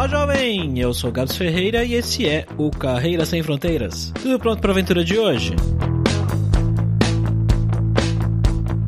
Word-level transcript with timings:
Olá, 0.00 0.08
jovem! 0.08 0.78
Eu 0.78 0.94
sou 0.94 1.12
Gabs 1.12 1.36
Ferreira 1.36 1.84
e 1.84 1.92
esse 1.92 2.26
é 2.26 2.46
o 2.56 2.70
Carreira 2.70 3.26
Sem 3.26 3.42
Fronteiras. 3.42 4.10
Tudo 4.22 4.38
pronto 4.38 4.58
para 4.58 4.70
a 4.70 4.72
aventura 4.72 5.04
de 5.04 5.18
hoje? 5.18 5.54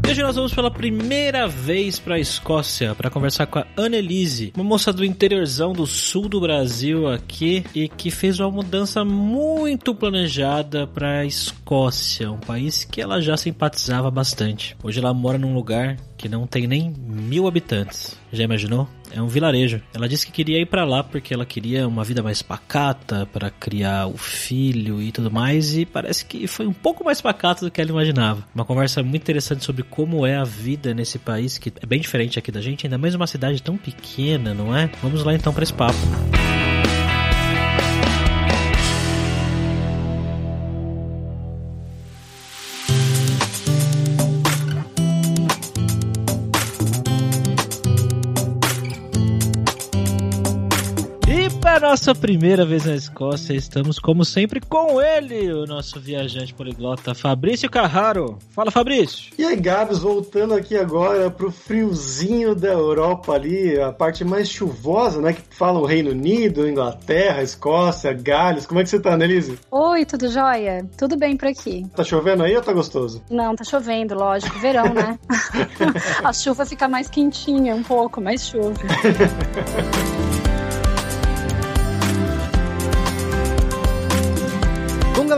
Hoje 0.09 0.23
nós 0.23 0.37
vamos 0.37 0.55
pela 0.55 0.71
primeira 0.71 1.47
vez 1.47 1.99
para 1.99 2.15
a 2.15 2.19
Escócia 2.19 2.95
para 2.95 3.11
conversar 3.11 3.45
com 3.47 3.59
a 3.59 3.67
Annelise, 3.77 4.55
uma 4.57 4.65
moça 4.65 4.91
do 4.91 5.05
interiorzão 5.05 5.75
do 5.75 5.87
sul 5.87 6.31
do 6.31 6.41
Brasil 6.41 7.07
aqui 7.07 7.63
e 7.75 7.91
que 7.91 8.11
fez 8.11 8.41
uma 8.41 8.51
mudança 8.51 9.05
muito 9.05 9.95
planejada 9.95 10.87
para 10.87 11.19
a 11.19 11.27
Escócia, 11.27 12.33
um 12.33 12.41
país 12.41 12.85
que 12.85 13.03
ela 13.03 13.21
já 13.21 13.37
simpatizava 13.37 14.11
bastante. 14.11 14.75
Hoje 14.83 14.99
ela 14.99 15.13
mora 15.13 15.37
num 15.37 15.53
lugar 15.53 15.99
que 16.17 16.27
não 16.27 16.47
tem 16.47 16.67
nem 16.67 16.91
mil 16.91 17.47
habitantes. 17.47 18.17
Já 18.33 18.45
imaginou? 18.45 18.89
É 19.15 19.21
um 19.21 19.27
vilarejo. 19.27 19.81
Ela 19.93 20.09
disse 20.09 20.27
que 20.27 20.33
queria 20.33 20.61
ir 20.61 20.67
para 20.67 20.85
lá 20.85 21.03
porque 21.03 21.35
ela 21.35 21.45
queria 21.45 21.87
uma 21.87 22.05
vida 22.05 22.23
mais 22.23 22.43
pacata 22.43 23.27
para 23.33 23.51
criar 23.51 24.07
o 24.07 24.17
filho 24.17 25.01
e 25.01 25.13
tudo 25.13 25.31
mais 25.31 25.77
e 25.77 25.85
parece 25.85 26.25
que 26.25 26.47
foi 26.47 26.67
um 26.67 26.73
pouco 26.73 27.05
mais 27.05 27.21
pacata 27.21 27.65
do 27.65 27.71
que 27.71 27.81
ela 27.81 27.91
imaginava. 27.91 28.45
Uma 28.55 28.65
conversa 28.65 29.03
muito 29.03 29.23
interessante 29.23 29.65
sobre 29.65 29.83
como 29.83 30.27
é 30.27 30.37
a 30.37 30.45
vida 30.45 30.95
nesse 30.95 31.19
país 31.19 31.59
que 31.59 31.73
é 31.81 31.87
bem 31.87 32.01
diferente 32.01 32.39
aqui 32.39 32.51
da 32.51 32.61
gente, 32.61 32.87
ainda 32.87 32.99
mais 32.99 33.15
uma 33.15 33.27
cidade 33.27 33.63
tão 33.63 33.77
pequena, 33.77 34.55
não 34.55 34.77
é? 34.77 34.91
Vamos 35.03 35.23
lá 35.25 35.35
então 35.35 35.53
para 35.53 35.63
esse 35.63 35.75
papo. 35.75 35.99
Nossa 51.83 52.15
primeira 52.15 52.65
vez 52.65 52.85
na 52.85 52.95
Escócia, 52.95 53.55
estamos 53.55 53.99
como 53.99 54.25
sempre 54.25 54.61
com 54.61 55.03
ele, 55.03 55.53
o 55.53 55.67
nosso 55.67 55.99
viajante 55.99 56.55
poliglota 56.55 57.13
Fabrício 57.13 57.69
Carraro. 57.69 58.39
Fala, 58.51 58.71
Fabrício. 58.71 59.33
E 59.37 59.45
aí, 59.45 59.57
Gabs, 59.57 59.99
voltando 59.99 60.55
aqui 60.55 60.77
agora 60.77 61.29
pro 61.29 61.51
friozinho 61.51 62.55
da 62.55 62.69
Europa 62.69 63.33
ali, 63.33 63.81
a 63.81 63.91
parte 63.91 64.25
mais 64.25 64.49
chuvosa, 64.49 65.21
né, 65.21 65.33
que 65.33 65.43
fala 65.51 65.81
o 65.81 65.85
Reino 65.85 66.13
Unido, 66.13 66.69
Inglaterra, 66.69 67.43
Escócia, 67.43 68.13
Gales. 68.13 68.65
Como 68.65 68.79
é 68.79 68.85
que 68.85 68.89
você 68.89 69.01
tá, 69.01 69.15
Annelise? 69.15 69.59
Oi, 69.69 70.05
tudo 70.05 70.31
jóia? 70.31 70.87
Tudo 70.97 71.17
bem 71.17 71.37
por 71.37 71.49
aqui. 71.49 71.85
Tá 71.97 72.05
chovendo 72.05 72.45
aí 72.45 72.55
ou 72.55 72.63
tá 72.63 72.73
gostoso? 72.73 73.25
Não, 73.29 73.57
tá 73.57 73.65
chovendo, 73.65 74.15
lógico. 74.15 74.57
Verão, 74.61 74.95
né? 74.95 75.19
a 76.23 76.33
chuva 76.33 76.65
fica 76.65 76.87
mais 76.87 77.09
quentinha 77.09 77.75
um 77.75 77.83
pouco, 77.83 78.21
mais 78.21 78.47
chuva. 78.47 78.73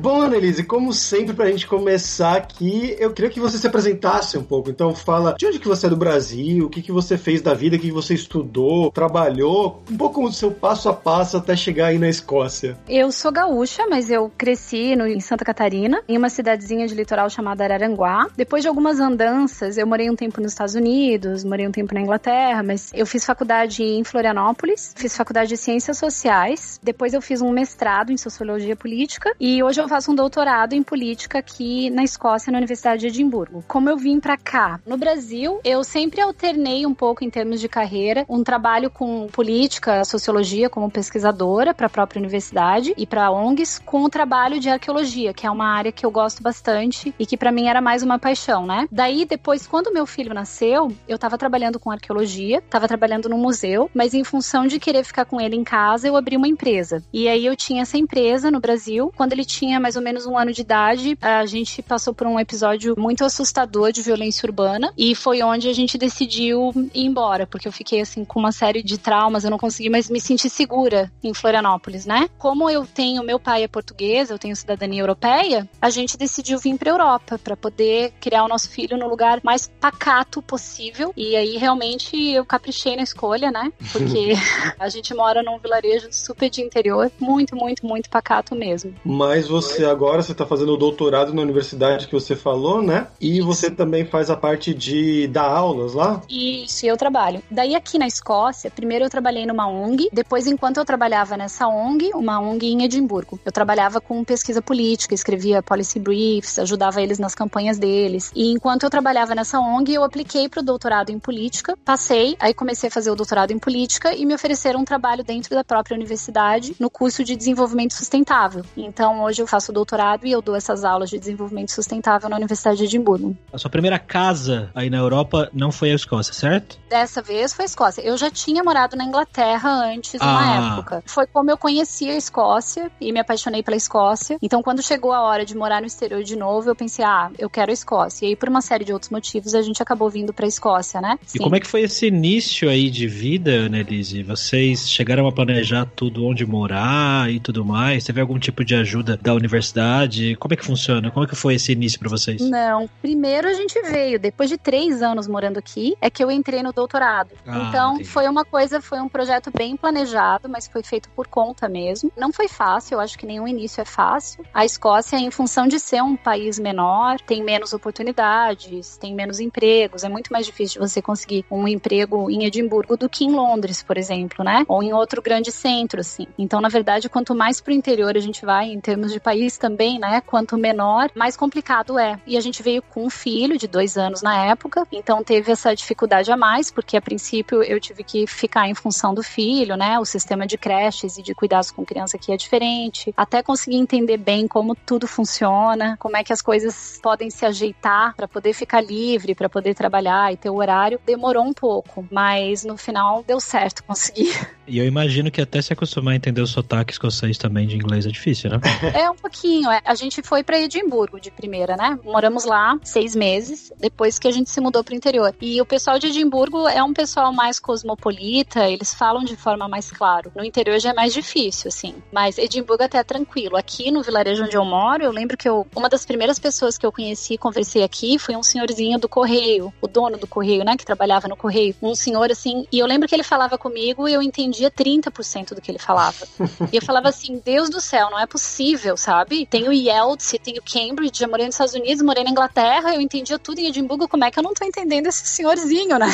Bom, 0.00 0.22
Annelise, 0.22 0.64
como 0.64 0.94
sempre, 0.94 1.34
pra 1.34 1.50
gente 1.50 1.66
começar 1.66 2.34
aqui, 2.34 2.96
eu 2.98 3.12
queria 3.12 3.30
que 3.30 3.38
você 3.38 3.58
se 3.58 3.66
apresentasse 3.66 4.38
um 4.38 4.42
pouco. 4.42 4.70
Então, 4.70 4.94
fala 4.94 5.34
de 5.38 5.44
onde 5.44 5.58
que 5.58 5.68
você 5.68 5.88
é 5.88 5.90
do 5.90 5.96
Brasil, 5.96 6.64
o 6.64 6.70
que, 6.70 6.80
que 6.80 6.90
você 6.90 7.18
fez 7.18 7.42
da 7.42 7.52
vida, 7.52 7.76
o 7.76 7.78
que, 7.78 7.88
que 7.88 7.92
você 7.92 8.14
estudou, 8.14 8.90
trabalhou, 8.90 9.82
um 9.90 9.98
pouco 9.98 10.22
do 10.22 10.32
seu 10.32 10.50
passo 10.50 10.88
a 10.88 10.94
passo 10.94 11.36
até 11.36 11.54
chegar 11.54 11.88
aí 11.88 11.98
na 11.98 12.08
Escócia. 12.08 12.78
Eu 12.88 13.12
sou 13.12 13.30
gaúcha, 13.30 13.86
mas 13.90 14.10
eu 14.10 14.32
cresci 14.38 14.96
no, 14.96 15.06
em 15.06 15.20
Santa 15.20 15.44
Catarina, 15.44 16.02
em 16.08 16.16
uma 16.16 16.30
cidadezinha 16.30 16.86
de 16.86 16.94
litoral 16.94 17.28
chamada 17.28 17.64
Araranguá. 17.64 18.26
Depois 18.34 18.62
de 18.62 18.68
algumas 18.68 19.00
andanças, 19.00 19.76
eu 19.76 19.86
morei 19.86 20.08
um 20.08 20.16
tempo 20.16 20.40
nos 20.40 20.52
Estados 20.52 20.74
Unidos, 20.74 21.44
morei 21.44 21.68
um 21.68 21.72
tempo 21.72 21.92
na 21.92 22.00
Inglaterra, 22.00 22.62
mas 22.62 22.90
eu 22.94 23.04
fiz 23.04 23.22
faculdade 23.26 23.82
em 23.82 24.02
Florianópolis, 24.02 24.94
fiz 24.96 25.14
faculdade 25.14 25.50
de 25.50 25.58
Ciências 25.58 25.98
Sociais, 25.98 26.80
depois 26.82 27.12
eu 27.12 27.20
fiz 27.20 27.42
um 27.42 27.50
mestrado 27.50 28.10
em 28.10 28.16
Sociologia 28.16 28.74
Política 28.74 29.34
e 29.38 29.62
hoje 29.62 29.78
eu 29.78 29.89
faço 29.90 30.12
um 30.12 30.14
doutorado 30.14 30.72
em 30.72 30.84
política 30.84 31.40
aqui 31.40 31.90
na 31.90 32.04
Escócia, 32.04 32.52
na 32.52 32.58
Universidade 32.58 33.00
de 33.00 33.08
Edimburgo. 33.08 33.64
Como 33.66 33.90
eu 33.90 33.96
vim 33.96 34.20
para 34.20 34.36
cá, 34.36 34.78
no 34.86 34.96
Brasil, 34.96 35.58
eu 35.64 35.82
sempre 35.82 36.20
alternei 36.20 36.86
um 36.86 36.94
pouco 36.94 37.24
em 37.24 37.28
termos 37.28 37.60
de 37.60 37.68
carreira, 37.68 38.24
um 38.28 38.44
trabalho 38.44 38.88
com 38.88 39.26
política, 39.26 40.04
sociologia 40.04 40.70
como 40.70 40.88
pesquisadora 40.88 41.74
para 41.74 41.86
a 41.86 41.90
própria 41.90 42.20
universidade 42.20 42.94
e 42.96 43.04
para 43.04 43.32
ONGs, 43.32 43.80
com 43.84 44.04
o 44.04 44.08
trabalho 44.08 44.60
de 44.60 44.68
arqueologia, 44.68 45.34
que 45.34 45.44
é 45.44 45.50
uma 45.50 45.66
área 45.66 45.90
que 45.90 46.06
eu 46.06 46.10
gosto 46.12 46.40
bastante 46.40 47.12
e 47.18 47.26
que 47.26 47.36
para 47.36 47.50
mim 47.50 47.66
era 47.66 47.80
mais 47.80 48.04
uma 48.04 48.16
paixão, 48.16 48.64
né? 48.64 48.86
Daí 48.92 49.24
depois, 49.24 49.66
quando 49.66 49.92
meu 49.92 50.06
filho 50.06 50.32
nasceu, 50.32 50.92
eu 51.08 51.16
estava 51.16 51.36
trabalhando 51.36 51.80
com 51.80 51.90
arqueologia, 51.90 52.58
estava 52.58 52.86
trabalhando 52.86 53.28
no 53.28 53.36
museu, 53.36 53.90
mas 53.92 54.14
em 54.14 54.22
função 54.22 54.68
de 54.68 54.78
querer 54.78 55.02
ficar 55.02 55.24
com 55.24 55.40
ele 55.40 55.56
em 55.56 55.64
casa, 55.64 56.06
eu 56.06 56.16
abri 56.16 56.36
uma 56.36 56.46
empresa. 56.46 57.02
E 57.12 57.28
aí 57.28 57.44
eu 57.44 57.56
tinha 57.56 57.82
essa 57.82 57.98
empresa 57.98 58.52
no 58.52 58.60
Brasil. 58.60 59.12
Quando 59.16 59.32
ele 59.32 59.44
tinha 59.44 59.79
mais 59.80 59.96
ou 59.96 60.02
menos 60.02 60.26
um 60.26 60.36
ano 60.38 60.52
de 60.52 60.60
idade, 60.60 61.16
a 61.20 61.44
gente 61.46 61.82
passou 61.82 62.14
por 62.14 62.26
um 62.26 62.38
episódio 62.38 62.94
muito 62.98 63.24
assustador 63.24 63.92
de 63.92 64.02
violência 64.02 64.46
urbana 64.46 64.92
e 64.96 65.14
foi 65.14 65.42
onde 65.42 65.68
a 65.68 65.72
gente 65.72 65.98
decidiu 65.98 66.72
ir 66.94 67.06
embora, 67.06 67.46
porque 67.46 67.66
eu 67.66 67.72
fiquei 67.72 68.00
assim 68.00 68.24
com 68.24 68.38
uma 68.38 68.52
série 68.52 68.82
de 68.82 68.98
traumas, 68.98 69.44
eu 69.44 69.50
não 69.50 69.58
consegui 69.58 69.90
mais 69.90 70.08
me 70.10 70.20
sentir 70.20 70.50
segura 70.50 71.10
em 71.22 71.34
Florianópolis, 71.34 72.06
né? 72.06 72.28
Como 72.38 72.68
eu 72.68 72.86
tenho, 72.86 73.22
meu 73.22 73.38
pai 73.38 73.62
é 73.64 73.68
português, 73.68 74.30
eu 74.30 74.38
tenho 74.38 74.54
cidadania 74.54 75.02
europeia, 75.02 75.68
a 75.80 75.90
gente 75.90 76.16
decidiu 76.16 76.58
vir 76.58 76.76
para 76.76 76.90
Europa 76.90 77.38
para 77.38 77.56
poder 77.56 78.12
criar 78.20 78.44
o 78.44 78.48
nosso 78.48 78.68
filho 78.70 78.96
no 78.96 79.08
lugar 79.08 79.40
mais 79.42 79.70
pacato 79.80 80.42
possível. 80.42 81.12
E 81.16 81.36
aí 81.36 81.56
realmente 81.56 82.16
eu 82.32 82.44
caprichei 82.44 82.96
na 82.96 83.02
escolha, 83.02 83.50
né? 83.50 83.72
Porque 83.92 84.32
a 84.78 84.88
gente 84.88 85.14
mora 85.14 85.42
num 85.42 85.58
vilarejo 85.58 86.08
super 86.12 86.50
de 86.50 86.62
interior, 86.62 87.10
muito, 87.18 87.56
muito, 87.56 87.86
muito 87.86 88.10
pacato 88.10 88.54
mesmo. 88.54 88.94
Mas 89.04 89.48
você 89.48 89.69
você 89.70 89.84
agora 89.84 90.22
você 90.22 90.32
está 90.32 90.44
fazendo 90.44 90.74
o 90.74 90.76
doutorado 90.76 91.32
na 91.32 91.42
universidade 91.42 92.06
que 92.06 92.12
você 92.12 92.34
falou, 92.34 92.82
né? 92.82 93.06
E 93.20 93.40
você 93.40 93.70
também 93.70 94.04
faz 94.04 94.30
a 94.30 94.36
parte 94.36 94.74
de 94.74 95.28
dar 95.28 95.48
aulas 95.48 95.94
lá? 95.94 96.20
Isso, 96.28 96.86
eu 96.86 96.96
trabalho. 96.96 97.42
Daí 97.50 97.74
aqui 97.74 97.98
na 97.98 98.06
Escócia, 98.06 98.70
primeiro 98.70 99.04
eu 99.04 99.10
trabalhei 99.10 99.46
numa 99.46 99.68
ONG, 99.68 100.08
depois 100.12 100.46
enquanto 100.46 100.78
eu 100.78 100.84
trabalhava 100.84 101.36
nessa 101.36 101.68
ONG, 101.68 102.10
uma 102.14 102.40
ONG 102.40 102.66
em 102.66 102.82
Edimburgo, 102.84 103.38
eu 103.44 103.52
trabalhava 103.52 104.00
com 104.00 104.24
pesquisa 104.24 104.60
política, 104.60 105.14
escrevia 105.14 105.62
policy 105.62 105.98
briefs, 105.98 106.58
ajudava 106.58 107.00
eles 107.00 107.18
nas 107.18 107.34
campanhas 107.34 107.78
deles. 107.78 108.30
E 108.34 108.52
enquanto 108.52 108.84
eu 108.84 108.90
trabalhava 108.90 109.34
nessa 109.34 109.60
ONG, 109.60 109.94
eu 109.94 110.04
apliquei 110.04 110.48
para 110.48 110.60
o 110.60 110.64
doutorado 110.64 111.10
em 111.10 111.18
política, 111.18 111.76
passei, 111.84 112.36
aí 112.40 112.52
comecei 112.52 112.88
a 112.88 112.92
fazer 112.92 113.10
o 113.10 113.14
doutorado 113.14 113.52
em 113.52 113.58
política 113.58 114.14
e 114.14 114.26
me 114.26 114.34
ofereceram 114.34 114.80
um 114.80 114.84
trabalho 114.84 115.22
dentro 115.22 115.54
da 115.54 115.62
própria 115.62 115.94
universidade 115.94 116.74
no 116.78 116.90
curso 116.90 117.22
de 117.22 117.36
desenvolvimento 117.36 117.94
sustentável. 117.94 118.64
Então 118.76 119.22
hoje 119.22 119.42
eu 119.42 119.46
faço 119.46 119.59
faço 119.60 119.72
doutorado 119.72 120.26
e 120.26 120.32
eu 120.32 120.40
dou 120.40 120.56
essas 120.56 120.84
aulas 120.84 121.10
de 121.10 121.18
desenvolvimento 121.18 121.70
sustentável 121.70 122.30
na 122.30 122.36
Universidade 122.36 122.78
de 122.78 122.84
Edimburgo. 122.84 123.36
A 123.52 123.58
sua 123.58 123.70
primeira 123.70 123.98
casa 123.98 124.70
aí 124.74 124.88
na 124.88 124.96
Europa 124.96 125.50
não 125.52 125.70
foi 125.70 125.92
a 125.92 125.94
Escócia, 125.94 126.32
certo? 126.32 126.78
Dessa 126.88 127.20
vez 127.20 127.52
foi 127.52 127.64
a 127.64 127.66
Escócia. 127.66 128.00
Eu 128.00 128.16
já 128.16 128.30
tinha 128.30 128.64
morado 128.64 128.96
na 128.96 129.04
Inglaterra 129.04 129.70
antes, 129.70 130.18
ah. 130.20 130.30
uma 130.30 130.72
época. 130.72 131.02
Foi 131.04 131.26
como 131.26 131.50
eu 131.50 131.58
conheci 131.58 132.08
a 132.08 132.16
Escócia 132.16 132.90
e 132.98 133.12
me 133.12 133.20
apaixonei 133.20 133.62
pela 133.62 133.76
Escócia. 133.76 134.38
Então, 134.40 134.62
quando 134.62 134.82
chegou 134.82 135.12
a 135.12 135.20
hora 135.20 135.44
de 135.44 135.54
morar 135.54 135.80
no 135.80 135.86
exterior 135.86 136.22
de 136.22 136.36
novo, 136.36 136.70
eu 136.70 136.74
pensei, 136.74 137.04
ah, 137.04 137.30
eu 137.38 137.50
quero 137.50 137.70
a 137.70 137.74
Escócia. 137.74 138.24
E 138.24 138.28
aí, 138.30 138.36
por 138.36 138.48
uma 138.48 138.62
série 138.62 138.84
de 138.84 138.92
outros 138.94 139.10
motivos, 139.10 139.54
a 139.54 139.60
gente 139.60 139.82
acabou 139.82 140.08
vindo 140.08 140.32
pra 140.32 140.46
Escócia, 140.46 141.00
né? 141.02 141.18
Sim. 141.26 141.38
E 141.38 141.42
como 141.42 141.54
é 141.54 141.60
que 141.60 141.66
foi 141.66 141.82
esse 141.82 142.06
início 142.06 142.70
aí 142.70 142.88
de 142.88 143.06
vida, 143.06 143.68
Lizzie? 143.68 144.22
Vocês 144.22 144.88
chegaram 144.88 145.26
a 145.26 145.32
planejar 145.32 145.84
tudo 145.84 146.24
onde 146.24 146.46
morar 146.46 147.30
e 147.30 147.38
tudo 147.38 147.62
mais? 147.62 148.04
Teve 148.04 148.20
algum 148.20 148.38
tipo 148.38 148.64
de 148.64 148.74
ajuda 148.74 149.18
da 149.20 149.34
universidade? 149.34 149.49
Universidade? 149.50 150.36
Como 150.36 150.54
é 150.54 150.56
que 150.56 150.64
funciona? 150.64 151.10
Como 151.10 151.24
é 151.24 151.28
que 151.28 151.34
foi 151.34 151.54
esse 151.54 151.72
início 151.72 151.98
para 151.98 152.08
vocês? 152.08 152.40
Não, 152.40 152.88
primeiro 153.02 153.48
a 153.48 153.52
gente 153.52 153.80
veio, 153.82 154.18
depois 154.18 154.48
de 154.48 154.56
três 154.56 155.02
anos 155.02 155.26
morando 155.26 155.58
aqui, 155.58 155.96
é 156.00 156.08
que 156.08 156.22
eu 156.22 156.30
entrei 156.30 156.62
no 156.62 156.72
doutorado. 156.72 157.30
Ah, 157.46 157.66
então 157.68 157.94
entendi. 157.94 158.08
foi 158.08 158.28
uma 158.28 158.44
coisa, 158.44 158.80
foi 158.80 159.00
um 159.00 159.08
projeto 159.08 159.50
bem 159.54 159.76
planejado, 159.76 160.48
mas 160.48 160.66
foi 160.66 160.82
feito 160.82 161.08
por 161.10 161.26
conta 161.26 161.68
mesmo. 161.68 162.12
Não 162.16 162.32
foi 162.32 162.48
fácil, 162.48 162.94
eu 162.94 163.00
acho 163.00 163.18
que 163.18 163.26
nenhum 163.26 163.46
início 163.46 163.80
é 163.80 163.84
fácil. 163.84 164.44
A 164.54 164.64
Escócia, 164.64 165.16
em 165.16 165.30
função 165.30 165.66
de 165.66 165.78
ser 165.78 166.02
um 166.02 166.16
país 166.16 166.58
menor, 166.58 167.20
tem 167.20 167.42
menos 167.42 167.72
oportunidades, 167.72 168.96
tem 168.96 169.14
menos 169.14 169.40
empregos, 169.40 170.04
é 170.04 170.08
muito 170.08 170.32
mais 170.32 170.46
difícil 170.46 170.80
você 170.80 171.02
conseguir 171.02 171.44
um 171.50 171.66
emprego 171.66 172.30
em 172.30 172.44
Edimburgo 172.44 172.96
do 172.96 173.08
que 173.08 173.24
em 173.24 173.32
Londres, 173.32 173.82
por 173.82 173.98
exemplo, 173.98 174.44
né? 174.44 174.64
Ou 174.68 174.82
em 174.82 174.92
outro 174.92 175.20
grande 175.20 175.50
centro, 175.50 176.00
assim. 176.00 176.26
Então, 176.38 176.60
na 176.60 176.68
verdade, 176.68 177.08
quanto 177.08 177.34
mais 177.34 177.60
pro 177.60 177.72
interior 177.72 178.16
a 178.16 178.20
gente 178.20 178.44
vai, 178.44 178.66
em 178.66 178.80
termos 178.80 179.12
de 179.12 179.20
país 179.20 179.39
também, 179.58 179.98
né? 179.98 180.20
Quanto 180.20 180.56
menor, 180.56 181.10
mais 181.14 181.36
complicado 181.36 181.98
é. 181.98 182.18
E 182.26 182.36
a 182.36 182.40
gente 182.40 182.62
veio 182.62 182.82
com 182.82 183.04
um 183.04 183.10
filho 183.10 183.58
de 183.58 183.66
dois 183.66 183.96
anos 183.96 184.22
na 184.22 184.44
época, 184.46 184.86
então 184.92 185.22
teve 185.22 185.52
essa 185.52 185.74
dificuldade 185.74 186.30
a 186.30 186.36
mais, 186.36 186.70
porque 186.70 186.96
a 186.96 187.02
princípio 187.02 187.62
eu 187.62 187.80
tive 187.80 188.02
que 188.04 188.26
ficar 188.26 188.68
em 188.68 188.74
função 188.74 189.14
do 189.14 189.22
filho, 189.22 189.76
né? 189.76 189.98
O 189.98 190.04
sistema 190.04 190.46
de 190.46 190.58
creches 190.58 191.18
e 191.18 191.22
de 191.22 191.34
cuidados 191.34 191.70
com 191.70 191.84
criança 191.84 192.16
aqui 192.16 192.32
é 192.32 192.36
diferente. 192.36 193.12
Até 193.16 193.42
conseguir 193.42 193.76
entender 193.76 194.16
bem 194.16 194.46
como 194.46 194.74
tudo 194.74 195.06
funciona, 195.06 195.96
como 195.98 196.16
é 196.16 196.24
que 196.24 196.32
as 196.32 196.42
coisas 196.42 196.98
podem 197.02 197.30
se 197.30 197.44
ajeitar 197.44 198.14
para 198.16 198.28
poder 198.28 198.52
ficar 198.52 198.80
livre, 198.80 199.34
para 199.34 199.48
poder 199.48 199.74
trabalhar 199.74 200.32
e 200.32 200.36
ter 200.36 200.50
o 200.50 200.56
horário, 200.56 201.00
demorou 201.04 201.44
um 201.44 201.52
pouco, 201.52 202.06
mas 202.10 202.64
no 202.64 202.76
final 202.76 203.24
deu 203.26 203.40
certo, 203.40 203.82
consegui. 203.84 204.30
E 204.66 204.78
eu 204.78 204.86
imagino 204.86 205.30
que 205.30 205.40
até 205.40 205.60
se 205.60 205.72
acostumar 205.72 206.12
a 206.12 206.16
entender 206.16 206.40
o 206.40 206.46
sotaque 206.46 206.92
escocês 206.92 207.36
também 207.36 207.66
de 207.66 207.76
inglês 207.76 208.06
é 208.06 208.08
difícil, 208.08 208.50
né? 208.50 208.60
É 208.94 209.10
um 209.10 209.16
pouquinho. 209.16 209.29
É. 209.70 209.80
A 209.84 209.94
gente 209.94 210.22
foi 210.22 210.42
para 210.42 210.58
Edimburgo 210.60 211.20
de 211.20 211.30
primeira, 211.30 211.76
né? 211.76 211.98
Moramos 212.04 212.44
lá 212.44 212.78
seis 212.82 213.14
meses 213.14 213.72
depois 213.78 214.18
que 214.18 214.28
a 214.28 214.30
gente 214.30 214.50
se 214.50 214.60
mudou 214.60 214.84
para 214.84 214.92
o 214.92 214.96
interior. 214.96 215.34
E 215.40 215.60
o 215.60 215.66
pessoal 215.66 215.98
de 215.98 216.08
Edimburgo 216.08 216.68
é 216.68 216.82
um 216.82 216.92
pessoal 216.92 217.32
mais 217.32 217.58
cosmopolita, 217.58 218.68
eles 218.68 218.92
falam 218.92 219.24
de 219.24 219.36
forma 219.36 219.68
mais 219.68 219.90
claro. 219.90 220.30
No 220.36 220.44
interior 220.44 220.78
já 220.78 220.90
é 220.90 220.94
mais 220.94 221.12
difícil, 221.14 221.68
assim. 221.68 221.94
Mas 222.12 222.36
Edimburgo 222.38 222.84
até 222.84 222.98
é 222.98 223.04
tranquilo. 223.04 223.56
Aqui 223.56 223.90
no 223.90 224.02
vilarejo 224.02 224.44
onde 224.44 224.56
eu 224.56 224.64
moro, 224.64 225.02
eu 225.02 225.12
lembro 225.12 225.36
que 225.36 225.48
eu, 225.48 225.66
uma 225.74 225.88
das 225.88 226.04
primeiras 226.04 226.38
pessoas 226.38 226.76
que 226.76 226.84
eu 226.84 226.92
conheci 226.92 227.34
e 227.34 227.38
conversei 227.38 227.82
aqui 227.82 228.18
foi 228.18 228.36
um 228.36 228.42
senhorzinho 228.42 228.98
do 228.98 229.08
correio, 229.08 229.72
o 229.80 229.88
dono 229.88 230.18
do 230.18 230.26
correio, 230.26 230.64
né? 230.64 230.76
Que 230.76 230.84
trabalhava 230.84 231.28
no 231.28 231.36
correio. 231.36 231.74
Um 231.80 231.94
senhor 231.94 232.30
assim. 232.30 232.66
E 232.70 232.78
eu 232.78 232.86
lembro 232.86 233.08
que 233.08 233.14
ele 233.14 233.22
falava 233.22 233.56
comigo 233.56 234.08
e 234.08 234.12
eu 234.12 234.22
entendi 234.22 234.50
entendia 234.50 234.70
30% 234.70 235.54
do 235.54 235.60
que 235.60 235.70
ele 235.70 235.78
falava. 235.78 236.26
e 236.72 236.76
eu 236.76 236.82
falava 236.82 237.08
assim, 237.08 237.40
Deus 237.44 237.70
do 237.70 237.80
céu, 237.80 238.10
não 238.10 238.18
é 238.18 238.26
possível, 238.26 238.96
sabe? 238.96 239.19
Tenho 239.48 239.72
Yeltsin, 239.72 240.38
tenho 240.38 240.62
Cambridge, 240.62 241.18
já 241.18 241.28
morei 241.28 241.46
nos 241.46 241.54
Estados 241.54 241.74
Unidos, 241.74 242.02
morei 242.02 242.24
na 242.24 242.30
Inglaterra, 242.30 242.94
eu 242.94 243.00
entendia 243.00 243.38
tudo 243.38 243.58
em 243.58 243.66
Edimburgo, 243.66 244.08
como 244.08 244.24
é 244.24 244.30
que 244.30 244.38
eu 244.38 244.42
não 244.42 244.54
tô 244.54 244.64
entendendo 244.64 245.06
esse 245.06 245.26
senhorzinho, 245.26 245.98
né? 245.98 246.06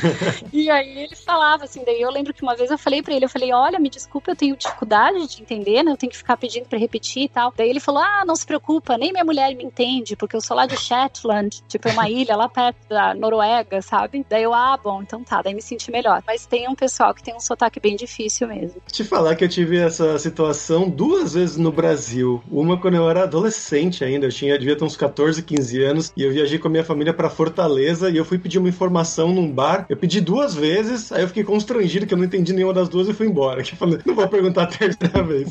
e 0.52 0.70
aí 0.70 0.98
ele 1.04 1.16
falava 1.16 1.64
assim, 1.64 1.82
daí 1.84 2.00
eu 2.00 2.10
lembro 2.10 2.32
que 2.32 2.42
uma 2.42 2.56
vez 2.56 2.70
eu 2.70 2.78
falei 2.78 3.02
para 3.02 3.14
ele, 3.14 3.24
eu 3.24 3.28
falei, 3.28 3.52
olha, 3.52 3.78
me 3.78 3.88
desculpa, 3.88 4.30
eu 4.30 4.36
tenho 4.36 4.56
dificuldade 4.56 5.26
de 5.26 5.42
entender, 5.42 5.82
né? 5.82 5.92
Eu 5.92 5.96
tenho 5.96 6.10
que 6.10 6.18
ficar 6.18 6.36
pedindo 6.36 6.66
para 6.66 6.78
repetir 6.78 7.24
e 7.24 7.28
tal. 7.28 7.52
Daí 7.56 7.68
ele 7.68 7.80
falou, 7.80 8.02
ah, 8.02 8.24
não 8.26 8.36
se 8.36 8.46
preocupa, 8.46 8.96
nem 8.98 9.12
minha 9.12 9.24
mulher 9.24 9.54
me 9.54 9.64
entende, 9.64 10.16
porque 10.16 10.36
eu 10.36 10.40
sou 10.40 10.56
lá 10.56 10.66
de 10.66 10.76
Shetland, 10.76 11.62
tipo, 11.68 11.88
é 11.88 11.92
uma 11.92 12.08
ilha 12.10 12.36
lá 12.36 12.48
perto 12.48 12.88
da 12.88 13.14
Noruega, 13.14 13.80
sabe? 13.82 14.24
Daí 14.28 14.42
eu, 14.42 14.54
ah, 14.54 14.78
bom, 14.82 15.02
então 15.02 15.22
tá, 15.22 15.42
daí 15.42 15.54
me 15.54 15.62
senti 15.62 15.90
melhor. 15.90 16.22
Mas 16.26 16.46
tem 16.46 16.68
um 16.68 16.74
pessoal 16.74 17.14
que 17.14 17.22
tem 17.22 17.34
um 17.34 17.40
sotaque 17.40 17.80
bem 17.80 17.96
difícil 17.96 18.48
mesmo. 18.48 18.80
Te 18.90 19.04
falar 19.04 19.34
que 19.34 19.44
eu 19.44 19.48
tive 19.48 19.78
essa 19.78 20.18
situação 20.18 20.88
duas 20.88 21.34
vezes 21.34 21.56
no 21.56 21.72
Brasil. 21.72 22.42
Uma 22.50 22.78
quando 22.78 22.94
eu 22.94 23.08
era 23.08 23.24
adolescente 23.24 24.04
ainda, 24.04 24.26
eu 24.26 24.30
tinha 24.30 24.58
devia 24.58 24.76
ter 24.76 24.84
uns 24.84 24.96
14, 24.96 25.42
15 25.42 25.82
anos, 25.82 26.12
e 26.16 26.22
eu 26.22 26.30
viajei 26.30 26.58
com 26.58 26.68
a 26.68 26.70
minha 26.70 26.84
família 26.84 27.12
para 27.12 27.28
Fortaleza 27.28 28.10
e 28.10 28.16
eu 28.16 28.24
fui 28.24 28.38
pedir 28.38 28.58
uma 28.58 28.68
informação 28.68 29.32
num 29.32 29.50
bar. 29.50 29.86
Eu 29.88 29.96
pedi 29.96 30.20
duas 30.20 30.54
vezes, 30.54 31.10
aí 31.12 31.22
eu 31.22 31.28
fiquei 31.28 31.44
constrangido 31.44 32.06
que 32.06 32.14
eu 32.14 32.18
não 32.18 32.24
entendi 32.24 32.52
nenhuma 32.52 32.74
das 32.74 32.88
duas 32.88 33.08
e 33.08 33.12
fui 33.12 33.26
embora. 33.26 33.62
Que 33.64 33.72
eu 33.72 33.78
falei, 33.78 33.98
não 34.04 34.14
vou 34.14 34.28
perguntar 34.28 34.64
a 34.64 34.66
terceira 34.66 35.22
vez. 35.22 35.48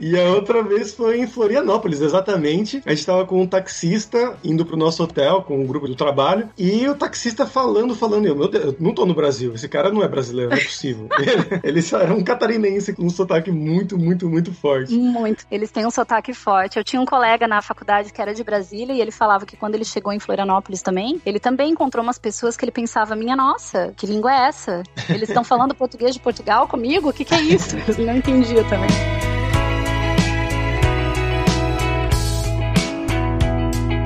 e 0.00 0.18
a 0.18 0.24
outra 0.30 0.60
vez 0.62 0.92
foi 0.92 1.20
em 1.20 1.26
Florianópolis, 1.26 2.00
exatamente. 2.00 2.82
A 2.84 2.90
gente 2.90 3.06
tava 3.06 3.24
com 3.24 3.40
um 3.40 3.46
taxista 3.46 4.36
indo 4.42 4.66
pro 4.66 4.76
nosso 4.76 5.02
hotel 5.04 5.42
com 5.42 5.60
um 5.60 5.66
grupo 5.66 5.86
do 5.86 5.94
trabalho 5.94 6.48
e 6.58 6.88
o 6.88 6.94
taxista 6.96 7.46
falando, 7.46 7.94
falando, 7.94 8.26
eu, 8.26 8.34
meu 8.34 8.48
Deus, 8.48 8.64
eu 8.64 8.76
não 8.80 8.92
tô 8.92 9.06
no 9.06 9.14
Brasil, 9.14 9.54
esse 9.54 9.68
cara 9.68 9.90
não 9.90 10.02
é 10.02 10.08
brasileiro, 10.08 10.50
não 10.50 10.56
é 10.56 10.64
possível. 10.64 11.08
ele, 11.62 11.78
ele 11.78 11.84
era 11.92 12.12
um 12.12 12.24
catarinense 12.24 12.92
com 12.92 13.04
um 13.04 13.10
sotaque 13.10 13.52
muito, 13.52 13.96
muito, 13.96 14.28
muito 14.28 14.52
forte. 14.52 14.94
Muito. 14.94 15.46
Eles 15.48 15.70
têm 15.70 15.86
um 15.86 15.90
sotaque 15.90 16.23
forte. 16.32 16.78
Eu 16.78 16.84
tinha 16.84 17.00
um 17.00 17.04
colega 17.04 17.46
na 17.46 17.60
faculdade 17.60 18.12
que 18.12 18.22
era 18.22 18.32
de 18.32 18.42
Brasília 18.42 18.94
e 18.94 19.00
ele 19.00 19.10
falava 19.10 19.44
que 19.44 19.56
quando 19.56 19.74
ele 19.74 19.84
chegou 19.84 20.12
em 20.12 20.18
Florianópolis 20.18 20.80
também, 20.80 21.20
ele 21.26 21.40
também 21.40 21.72
encontrou 21.72 22.02
umas 22.02 22.18
pessoas 22.18 22.56
que 22.56 22.64
ele 22.64 22.72
pensava: 22.72 23.14
minha 23.14 23.36
nossa, 23.36 23.92
que 23.96 24.06
língua 24.06 24.32
é 24.32 24.48
essa? 24.48 24.82
Eles 25.08 25.28
estão 25.28 25.44
falando 25.44 25.74
português 25.76 26.14
de 26.14 26.20
Portugal 26.20 26.66
comigo? 26.68 27.10
O 27.10 27.12
que, 27.12 27.24
que 27.24 27.34
é 27.34 27.40
isso? 27.40 27.76
Ele 27.76 28.06
não 28.06 28.16
entendia 28.16 28.64
também. 28.64 29.23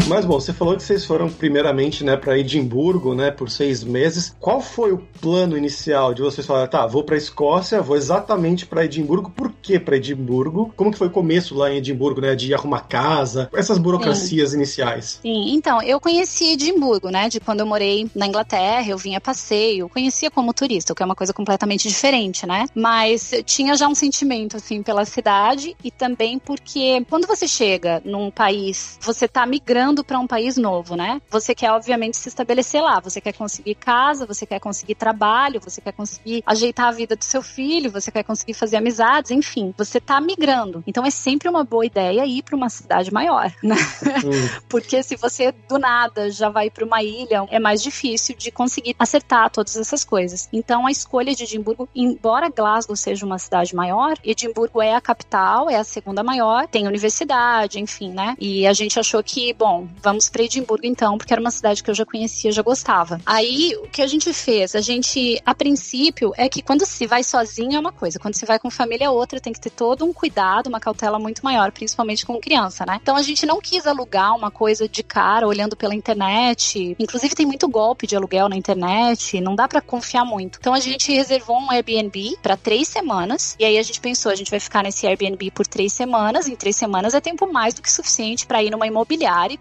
Mas 0.09 0.25
bom, 0.25 0.41
você 0.41 0.55
falou 0.55 0.75
que 0.75 0.83
vocês 0.83 1.05
foram 1.05 1.29
primeiramente, 1.29 2.03
né, 2.03 2.17
para 2.17 2.39
Edimburgo, 2.39 3.15
né, 3.15 3.31
por 3.31 3.51
seis 3.51 3.85
meses. 3.85 4.35
Qual 4.41 4.59
foi 4.59 4.91
o 4.91 4.99
plano 5.21 5.57
inicial 5.57 6.15
de 6.15 6.23
vocês 6.23 6.47
falar, 6.47 6.67
tá, 6.67 6.87
vou 6.87 7.05
para 7.05 7.15
Escócia, 7.15 7.83
vou 7.83 7.95
exatamente 7.95 8.65
para 8.65 8.87
Edimburgo? 8.87 9.31
Por 9.31 9.53
que 9.61 9.79
para 9.79 9.97
Edimburgo? 9.97 10.73
Como 10.75 10.91
que 10.91 10.97
foi 10.97 11.09
o 11.09 11.11
começo 11.11 11.55
lá 11.55 11.71
em 11.71 11.77
Edimburgo, 11.77 12.23
né, 12.23 12.35
de 12.35 12.55
arrumar 12.55 12.89
casa, 12.89 13.51
essas 13.55 13.77
burocracias 13.77 14.51
Sim. 14.51 14.57
iniciais? 14.57 15.19
Sim, 15.21 15.55
então 15.55 15.83
eu 15.83 16.01
conheci 16.01 16.53
Edimburgo, 16.53 17.11
né, 17.11 17.29
de 17.29 17.39
quando 17.39 17.61
eu 17.61 17.67
morei 17.67 18.11
na 18.15 18.27
Inglaterra, 18.27 18.89
eu 18.89 18.97
vinha 18.97 19.21
passeio, 19.21 19.91
conhecia 19.91 20.31
como 20.31 20.55
turista, 20.55 20.95
o 20.95 20.97
que 20.97 21.03
é 21.03 21.07
uma 21.07 21.15
coisa 21.15 21.35
completamente 21.35 21.87
diferente, 21.87 22.47
né? 22.47 22.65
Mas 22.75 23.31
tinha 23.45 23.77
já 23.77 23.87
um 23.87 23.95
sentimento 23.95 24.57
assim 24.57 24.83
pela 24.83 25.05
cidade 25.05 25.77
e 25.85 25.91
também 25.91 26.39
porque 26.39 27.05
quando 27.11 27.27
você 27.27 27.47
chega 27.47 28.01
num 28.07 28.31
país, 28.31 28.99
você 29.03 29.29
tá 29.29 29.45
migrando 29.45 29.98
para 30.05 30.19
um 30.19 30.27
país 30.27 30.57
novo, 30.57 30.97
né? 30.97 31.21
Você 31.31 31.55
quer, 31.55 31.71
obviamente, 31.73 32.17
se 32.17 32.29
estabelecer 32.29 32.83
lá. 32.83 33.01
Você 33.01 33.21
quer 33.21 33.33
conseguir 33.33 33.75
casa, 33.75 34.27
você 34.27 34.47
quer 34.47 34.61
conseguir 34.61 34.95
trabalho, 34.95 35.61
você 35.61 35.81
quer 35.81 35.93
conseguir 35.93 36.43
ajeitar 36.47 36.89
a 36.89 36.93
vida 36.93 37.17
do 37.17 37.25
seu 37.25 37.43
filho, 37.43 37.91
você 37.91 38.11
quer 38.11 38.23
conseguir 38.23 38.55
fazer 38.55 38.77
amizades, 38.77 39.31
enfim. 39.31 39.75
Você 39.77 40.01
tá 40.01 40.21
migrando. 40.21 40.83
Então 40.87 41.05
é 41.05 41.11
sempre 41.11 41.49
uma 41.49 41.65
boa 41.65 41.85
ideia 41.85 42.25
ir 42.27 42.43
para 42.43 42.57
uma 42.57 42.69
cidade 42.69 43.13
maior, 43.13 43.53
né? 43.63 43.77
Hum. 44.25 44.49
Porque 44.69 45.03
se 45.03 45.17
você 45.17 45.53
do 45.69 45.79
nada 45.79 46.31
já 46.31 46.49
vai 46.49 46.71
para 46.71 46.85
uma 46.85 47.03
ilha, 47.03 47.47
é 47.51 47.59
mais 47.59 47.83
difícil 47.83 48.37
de 48.37 48.51
conseguir 48.51 48.95
acertar 48.99 49.51
todas 49.51 49.77
essas 49.77 50.05
coisas. 50.05 50.49
Então 50.53 50.87
a 50.87 50.91
escolha 50.91 51.35
de 51.35 51.45
Edimburgo, 51.45 51.89
embora 51.95 52.51
Glasgow 52.51 52.97
seja 52.97 53.25
uma 53.25 53.39
cidade 53.39 53.75
maior, 53.75 54.17
Edimburgo 54.25 54.83
é 54.83 54.95
a 54.95 55.01
capital, 55.01 55.71
é 55.71 55.77
a 55.77 55.85
segunda 55.85 56.23
maior, 56.23 56.67
tem 56.67 56.87
universidade, 56.87 57.81
enfim, 57.81 58.11
né? 58.13 58.37
E 58.39 58.67
a 58.67 58.73
gente 58.73 58.99
achou 58.99 59.23
que, 59.23 59.53
bom, 59.53 59.88
vamos 60.03 60.29
para 60.29 60.43
Edimburgo 60.43 60.87
então, 60.87 61.19
porque 61.19 61.33
era 61.33 61.41
uma 61.41 61.51
cidade 61.51 61.83
que 61.83 61.91
eu 61.91 61.95
já 61.95 62.05
conhecia, 62.05 62.53
já 62.53 62.63
gostava. 62.63 63.21
Aí, 63.25 63.77
o 63.83 63.89
que 63.89 64.03
a 64.03 64.07
gente 64.07 64.33
fez? 64.33 64.75
A 64.75 64.81
gente, 64.81 65.41
a 65.45 65.55
princípio, 65.55 66.33
é 66.37 66.49
que 66.49 66.63
quando 66.63 66.85
se 66.87 67.07
vai 67.07 67.23
sozinho 67.23 67.77
é 67.77 67.81
uma 67.81 67.93
coisa, 67.93 68.19
quando 68.19 68.35
se 68.35 68.47
vai 68.47 68.59
com 68.59 68.71
família 68.71 69.07
é 69.07 69.11
outra, 69.11 69.41
tem 69.41 69.53
que 69.53 69.61
ter 69.61 69.71
todo 69.71 70.05
um 70.05 70.13
cuidado, 70.13 70.69
uma 70.69 70.81
cautela 70.81 71.19
muito 71.19 71.45
maior, 71.45 71.73
principalmente 71.73 72.25
com 72.25 72.39
criança, 72.41 72.85
né? 72.87 72.99
Então 73.01 73.17
a 73.17 73.23
gente 73.23 73.45
não 73.47 73.61
quis 73.61 73.87
alugar 73.87 74.35
uma 74.37 74.51
coisa 74.51 74.89
de 74.89 75.03
cara 75.03 75.47
olhando 75.47 75.77
pela 75.77 75.95
internet. 75.95 76.97
Inclusive 76.99 77.35
tem 77.35 77.47
muito 77.47 77.69
golpe 77.69 78.07
de 78.07 78.17
aluguel 78.17 78.49
na 78.49 78.57
internet, 78.57 79.41
não 79.41 79.55
dá 79.55 79.67
para 79.69 79.81
confiar 79.81 80.25
muito. 80.25 80.59
Então 80.61 80.75
a 80.75 80.81
gente 80.81 81.13
reservou 81.13 81.59
um 81.59 81.71
Airbnb 81.71 82.37
para 82.43 82.57
três 82.57 82.89
semanas 82.89 83.57
e 83.59 83.65
aí 83.65 83.79
a 83.79 83.83
gente 83.83 84.01
pensou, 84.01 84.31
a 84.31 84.35
gente 84.35 84.51
vai 84.51 84.61
ficar 84.61 84.83
nesse 84.83 85.07
Airbnb 85.07 85.51
por 85.51 85.67
três 85.67 85.93
semanas. 85.93 86.49
Em 86.49 86.57
três 86.57 86.77
semanas 86.77 87.15
é 87.15 87.21
tempo 87.21 87.51
mais 87.53 87.75
do 87.75 87.83
que 87.83 87.91
suficiente 87.91 88.47
para 88.47 88.63
ir 88.63 88.71
numa 88.71 88.87
imobiliária 88.87 89.55
e 89.55 89.59